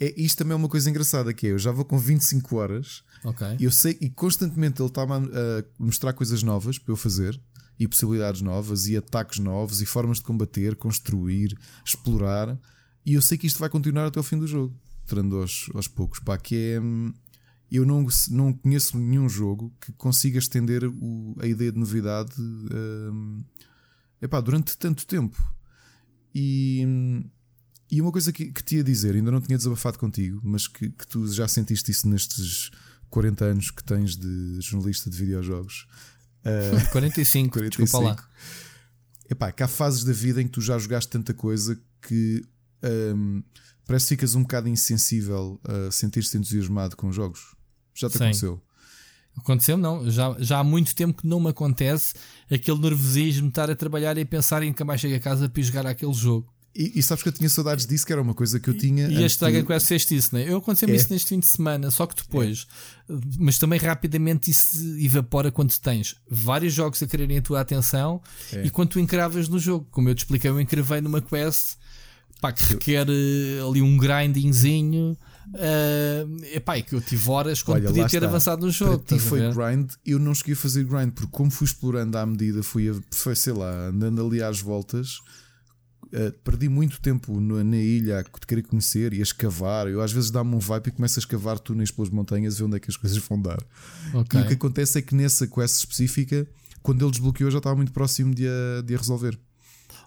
[0.00, 3.02] É, isto também é uma coisa engraçada que é, eu já vou com 25 horas
[3.24, 3.56] okay.
[3.58, 7.38] e eu sei e constantemente ele está-me a, a mostrar coisas novas para eu fazer
[7.78, 12.58] e possibilidades novas e ataques novos e formas de combater, construir, explorar.
[13.06, 14.74] E eu sei que isto vai continuar até o fim do jogo,
[15.04, 16.18] entrando aos, aos poucos.
[16.18, 16.80] Pá, que é.
[16.80, 17.12] Hum,
[17.70, 23.44] eu não, não conheço nenhum jogo que consiga estender o, a ideia de novidade um,
[24.22, 25.38] epá, durante tanto tempo.
[26.34, 27.24] E, hum,
[27.90, 30.90] e uma coisa que, que te ia dizer, ainda não tinha desabafado contigo, mas que,
[30.90, 32.70] que tu já sentiste isso nestes
[33.10, 35.86] 40 anos que tens de jornalista de videojogos.
[36.48, 37.82] Uh, 45, 45.
[37.82, 38.16] desculpa lá.
[39.30, 42.42] Epá, que há fases da vida em que tu já jogaste tanta coisa que
[42.82, 43.42] um,
[43.86, 47.54] parece que ficas um bocado insensível a sentir-te entusiasmado com jogos.
[47.94, 48.24] Já te Sim.
[48.24, 48.62] aconteceu?
[49.36, 50.10] Aconteceu, não.
[50.10, 52.14] Já, já há muito tempo que não me acontece
[52.50, 55.62] aquele nervosismo de estar a trabalhar e pensar em que mais chego a casa para
[55.62, 56.52] jogar aquele jogo.
[56.74, 59.08] E, e, sabes que eu tinha saudades disso, que era uma coisa que eu tinha.
[59.08, 60.48] E este Dragon Quest fez isso, né?
[60.48, 60.96] Eu aconteceu-me é.
[60.96, 62.66] isso neste fim de semana, só que depois,
[63.08, 63.14] é.
[63.38, 68.22] mas também rapidamente isso evapora quando tens vários jogos a quererem a tua atenção
[68.52, 68.64] é.
[68.64, 69.88] e quando tu encravas no jogo.
[69.90, 71.78] Como eu te expliquei, eu encravei numa quest
[72.40, 73.14] pá, que requer eu...
[73.14, 75.16] Eh, ali um grindingzinho.
[75.48, 78.28] Uh, epá, que eu tive horas quando Olha, podia ter está.
[78.28, 78.98] avançado no jogo.
[78.98, 82.26] Para ti foi grind, eu não cheguei a fazer grind, porque como fui explorando à
[82.26, 85.20] medida, fui, a, foi, sei lá, andando ali às voltas
[86.12, 89.86] Uh, perdi muito tempo no, na ilha a querer conhecer e a escavar.
[89.86, 92.64] Eu às vezes dá-me um vibe e começo a escavar túneis pelas montanhas e ver
[92.64, 93.62] onde é que as coisas vão dar.
[94.14, 94.40] Okay.
[94.40, 96.46] E o que acontece é que nessa quest específica,
[96.82, 99.38] quando ele desbloqueou, já estava muito próximo de a, de a resolver.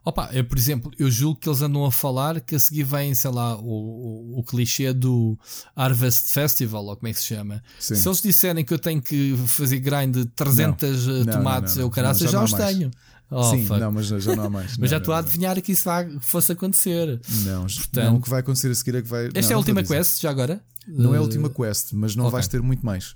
[0.04, 3.14] Opa, eu, por exemplo, eu julgo que eles andam a falar que a seguir vem,
[3.14, 5.38] sei lá, o, o, o clichê do
[5.76, 7.64] Harvest Festival, ou como é que se chama.
[7.80, 7.96] Sim.
[7.96, 11.26] Se eles disserem que eu tenho que fazer grind de 300 não.
[11.26, 12.90] tomates, não, não, eu caraças, já, já os tenho.
[13.34, 13.80] Oh, Sim, fuck.
[13.80, 14.76] não, mas já não há mais.
[14.78, 17.22] mas já estou a adivinhar que isso vai, fosse acontecer.
[17.46, 19.28] Não, Portanto, não, o que vai acontecer a seguir é que vai.
[19.28, 20.62] Esta não, é a última quest, já agora?
[20.86, 22.34] Não é a última quest, mas não okay.
[22.34, 23.16] vais ter muito mais.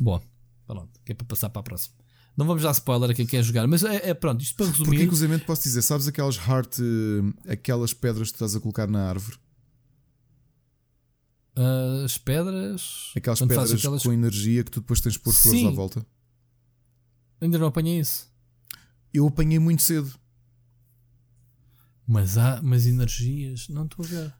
[0.00, 0.22] Boa,
[0.66, 1.94] pronto, que é para passar para a próxima.
[2.34, 4.86] Não vamos dar spoiler a quem quer jogar, mas é, é pronto, isto para resumir.
[4.86, 8.86] Porque, inclusive, posso dizer, sabes aquelas heart, uh, aquelas pedras que tu estás a colocar
[8.86, 9.36] na árvore?
[11.58, 13.12] Uh, as pedras.
[13.14, 14.02] Aquelas pedras aquelas...
[14.02, 16.06] com energia que tu depois tens de pôr flores à volta.
[17.42, 18.29] Ainda não apanhei isso.
[19.12, 20.12] Eu apanhei muito cedo.
[22.06, 24.34] Mas há mas energias, não estou a ver.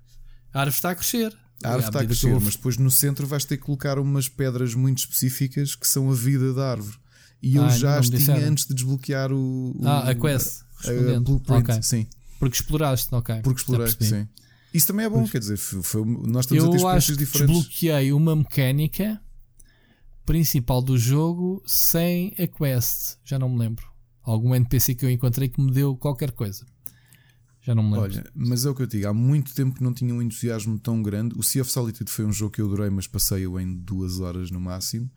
[0.52, 1.36] A árvore está a crescer.
[1.62, 2.40] A árvore está a crescer, vou...
[2.40, 6.14] mas depois no centro vais ter que colocar umas pedras muito específicas que são a
[6.14, 6.98] vida da árvore.
[7.42, 10.62] E eu ah, já as tinha antes de desbloquear o, o ah, a quest.
[10.84, 11.82] A, a blueprint, okay.
[11.82, 12.06] sim.
[12.38, 13.40] Porque exploraste, ok.
[13.42, 14.26] Porque explorei, sim.
[14.72, 17.56] Isso também é bom, quer dizer, foi, nós estamos eu a ter experiências diferentes.
[17.56, 19.20] Eu desbloqueei uma mecânica
[20.24, 23.89] principal do jogo sem a quest, já não me lembro.
[24.30, 26.64] Algum NPC que eu encontrei que me deu qualquer coisa.
[27.62, 28.02] Já não me lembro.
[28.02, 30.78] Olha, mas é o que eu digo, há muito tempo que não tinha um entusiasmo
[30.78, 31.34] tão grande.
[31.38, 34.50] O Sea of Solitude foi um jogo que eu adorei, mas passei-o em duas horas
[34.50, 35.10] no máximo.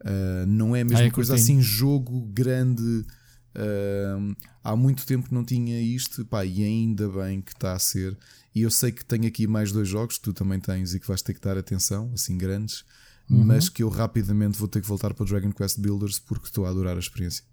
[0.00, 3.04] Uh, não é a mesma ah, é coisa assim, jogo grande.
[3.52, 7.78] Uh, há muito tempo que não tinha isto, pá, e ainda bem que está a
[7.78, 8.16] ser.
[8.54, 11.06] E eu sei que tenho aqui mais dois jogos que tu também tens e que
[11.06, 12.84] vais ter que dar atenção, assim grandes,
[13.28, 13.44] uhum.
[13.44, 16.66] mas que eu rapidamente vou ter que voltar para o Dragon Quest Builders porque estou
[16.66, 17.44] a adorar a experiência.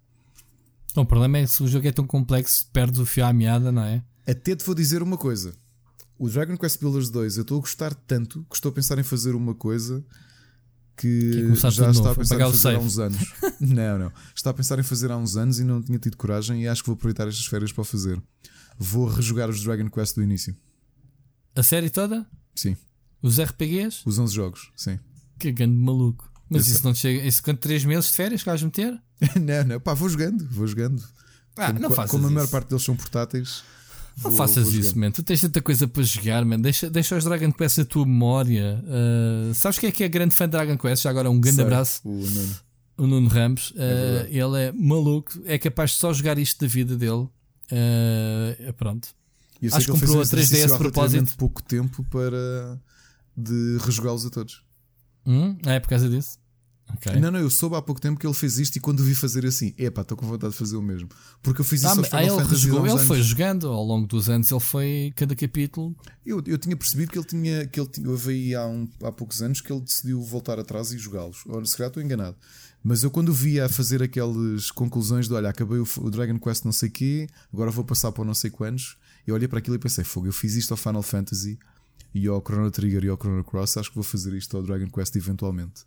[0.96, 3.70] O problema é que se o jogo é tão complexo, perdes o fio à meada,
[3.70, 4.02] não é?
[4.26, 5.54] Até te vou dizer uma coisa:
[6.18, 9.02] o Dragon Quest Builders 2, eu estou a gostar tanto que estou a pensar em
[9.02, 10.04] fazer uma coisa
[10.96, 13.34] que, que já está a pensar em fazer há uns anos.
[13.60, 14.12] não, não.
[14.34, 16.82] Está a pensar em fazer há uns anos e não tinha tido coragem e acho
[16.82, 18.20] que vou aproveitar estas férias para fazer.
[18.76, 20.56] Vou rejogar os Dragon Quest do início.
[21.54, 22.26] A série toda?
[22.54, 22.76] Sim.
[23.22, 24.02] Os RPGs?
[24.04, 24.98] Os 11 jogos, sim.
[25.38, 26.27] Que grande maluco.
[26.48, 27.26] Mas isso não chega.
[27.26, 28.98] Isso quanto 3 meses de férias que vais meter?
[29.40, 29.80] não, não.
[29.80, 31.02] Pá, vou jogando, vou jogando.
[31.56, 33.62] Ah, como, não como a maior parte deles são portáteis.
[34.22, 35.10] Não faças isso, man.
[35.10, 36.58] Tu tens tanta coisa para jogar, man.
[36.58, 38.82] Deixa, deixa os Dragon Quest a tua memória.
[38.84, 41.04] Uh, sabes quem é que é grande fã de Dragon Quest?
[41.04, 42.00] Já agora um grande Sei, abraço.
[42.04, 42.56] O Nuno.
[42.96, 43.70] O Nuno Ramos.
[43.70, 45.32] Uh, ele é maluco.
[45.44, 47.28] É capaz de só jogar isto da vida dele.
[47.70, 49.08] Uh, pronto.
[49.72, 51.36] Acho que comprou a 3DS a propósito.
[51.36, 52.80] pouco tempo para
[53.36, 54.62] de rejogá-los a todos.
[55.28, 55.58] Hum?
[55.66, 56.38] É por causa disso?
[56.96, 57.20] Okay.
[57.20, 59.14] Não, não, eu soube há pouco tempo que ele fez isto e quando o vi
[59.14, 61.08] fazer assim, epá, estou com vontade de fazer o mesmo.
[61.42, 64.30] Porque eu fiz isso ah, ao Final ele rejogou, Ele foi jogando ao longo dos
[64.30, 65.94] anos, ele foi cada capítulo.
[66.24, 69.12] Eu, eu tinha percebido que ele tinha, que ele tinha, eu vi há, um, há
[69.12, 71.44] poucos anos que ele decidiu voltar atrás e jogá-los.
[71.46, 72.36] Ou se calhar estou enganado.
[72.82, 76.38] Mas eu quando o via a fazer aquelas conclusões de olha, acabei o, o Dragon
[76.38, 78.96] Quest não sei quê, agora vou passar para não sei quantos,
[79.26, 81.58] eu olhei para aquilo e pensei, fogo, eu fiz isto ao Final Fantasy
[82.14, 84.88] e ao Chrono Trigger e ao Chrono Cross, acho que vou fazer isto ao Dragon
[84.88, 85.82] Quest eventualmente.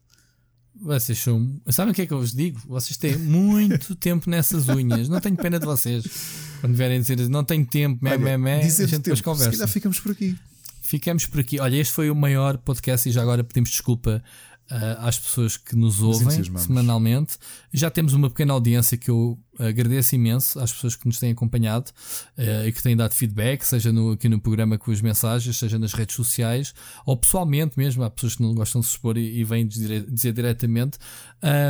[0.73, 1.61] Vocês são.
[1.68, 2.60] Sabem o que é que eu vos digo?
[2.65, 5.10] Vocês têm muito tempo nessas unhas.
[5.10, 6.03] Não tenho pena de vocês.
[6.61, 9.52] Quando vierem dizer não tenho tempo, mé, mé, mé, a gente tempo, depois conversa.
[9.52, 10.38] Se calhar ficamos por aqui.
[10.81, 11.60] Ficamos por aqui.
[11.60, 14.23] Olha, este foi o maior podcast e já agora pedimos desculpa
[14.72, 17.38] uh, às pessoas que nos ouvem semanalmente.
[17.73, 21.91] Já temos uma pequena audiência que eu agradeço imenso às pessoas que nos têm acompanhado
[22.38, 25.78] uh, e que têm dado feedback, seja no, aqui no programa com as mensagens, seja
[25.78, 26.73] nas redes sociais,
[27.06, 28.03] ou pessoalmente mesmo.
[28.03, 30.98] Há pessoas que não gostam de se expor e, e vêm dizer, dizer diretamente.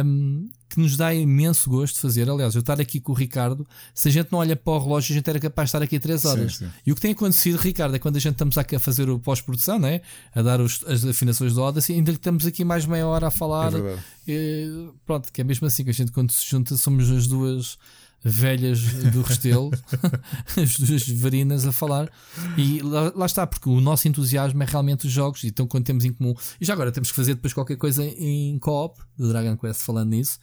[0.06, 2.30] Um, que nos dá imenso gosto de fazer.
[2.30, 5.14] Aliás, eu estar aqui com o Ricardo, se a gente não olha para o relógio,
[5.14, 6.56] a gente era capaz de estar aqui 3 horas.
[6.56, 6.72] Sim, sim.
[6.86, 9.20] E o que tem acontecido, Ricardo, é quando a gente estamos aqui a fazer o
[9.20, 10.00] pós-produção, né?
[10.34, 13.74] a dar os, as afinações do Odyssey, ainda estamos aqui mais meia hora a falar.
[13.74, 13.98] É
[14.28, 17.78] e, pronto, que é mesmo assim que a gente, quando se junta, somos as duas
[18.24, 18.82] velhas
[19.12, 19.72] do Restelo,
[20.56, 22.12] as duas varinas a falar.
[22.58, 26.06] E lá, lá, está, porque o nosso entusiasmo é realmente os jogos, então quando temos
[26.06, 26.34] em comum.
[26.60, 30.10] E já agora temos que fazer depois qualquer coisa em co-op, do Dragon Quest falando
[30.10, 30.40] nisso,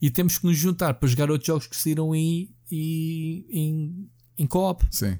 [0.00, 4.84] e temos que nos juntar para jogar outros jogos que saíram em, em, em co-op.
[4.90, 5.18] Sim.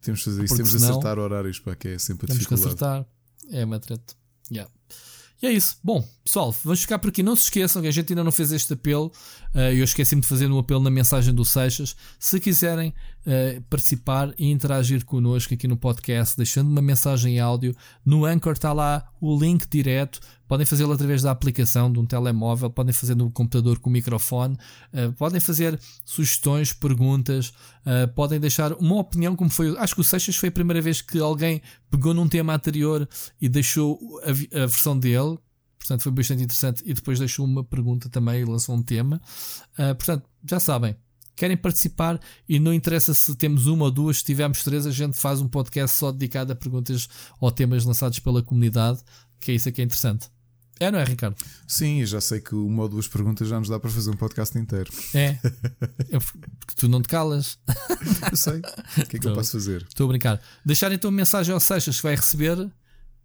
[0.00, 2.54] Temos que fazer isso, temos que acertar horários para que é sempre a Temos que
[2.54, 3.06] acertar,
[3.50, 4.14] é uma treta.
[4.52, 4.70] Yeah.
[5.44, 5.76] E é isso.
[5.84, 7.22] Bom, pessoal, vamos ficar por aqui.
[7.22, 9.12] Não se esqueçam que a gente ainda não fez este apelo.
[9.54, 11.94] Uh, eu esqueci-me de fazer um apelo na mensagem do Seixas.
[12.18, 12.92] Se quiserem
[13.24, 17.74] uh, participar e interagir connosco aqui no podcast, deixando uma mensagem em áudio,
[18.04, 20.18] no Anchor está lá o link direto.
[20.48, 24.58] Podem fazê-lo através da aplicação de um telemóvel, podem fazer no computador com o microfone,
[24.92, 27.52] uh, podem fazer sugestões, perguntas,
[28.14, 29.76] podem deixar uma opinião, como foi.
[29.78, 31.60] Acho que o Seixas foi a primeira vez que alguém
[31.90, 33.08] pegou num tema anterior
[33.40, 35.38] e deixou a, a versão dele.
[35.84, 36.82] Portanto, foi bastante interessante.
[36.86, 39.20] E depois deixou uma pergunta também e lançou um tema.
[39.78, 40.96] Uh, portanto, já sabem,
[41.36, 45.18] querem participar e não interessa se temos uma ou duas, se tivermos três, a gente
[45.18, 47.06] faz um podcast só dedicado a perguntas
[47.38, 49.00] ou temas lançados pela comunidade,
[49.38, 50.30] que é isso que é interessante.
[50.80, 51.36] É, não é, Ricardo?
[51.68, 54.58] Sim, já sei que uma ou duas perguntas já nos dá para fazer um podcast
[54.58, 54.90] inteiro.
[55.14, 55.34] É.
[56.58, 57.58] porque tu não te calas.
[58.32, 58.58] eu sei.
[58.58, 59.82] O que é que eu posso fazer?
[59.82, 60.40] Estou a brincar.
[60.64, 62.68] Deixar então uma mensagem ao Seixas que vai receber.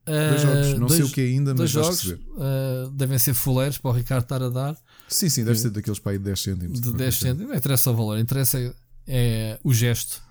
[0.10, 2.22] Dois jogos, não dois, sei o que ainda, mas jogos, receber.
[2.32, 4.78] Uh, devem ser fuleiros para o Ricardo estar a dar.
[5.08, 6.82] Sim, sim, deve ser daqueles para aí de 10 cêntimos.
[6.82, 8.74] De 10 cêntimos, não interessa o valor, interessa é,
[9.08, 10.22] é o gesto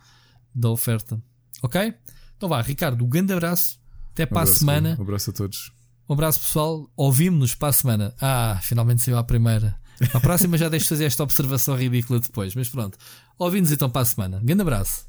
[0.54, 1.20] da oferta.
[1.62, 1.94] Ok?
[2.36, 3.78] Então vá, Ricardo, um grande abraço.
[4.12, 4.96] Até para um abraço, a semana.
[4.98, 5.72] Um abraço a todos.
[6.08, 6.90] Um abraço pessoal.
[6.96, 8.14] Ouvimos-nos para a semana.
[8.20, 9.76] Ah, finalmente saiu a primeira.
[10.14, 12.96] A próxima já deixo fazer esta observação ridícula depois, mas pronto.
[13.38, 14.38] Ouvimos então para a semana.
[14.38, 15.06] Um grande abraço.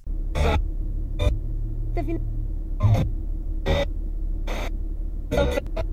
[5.31, 5.88] Okay.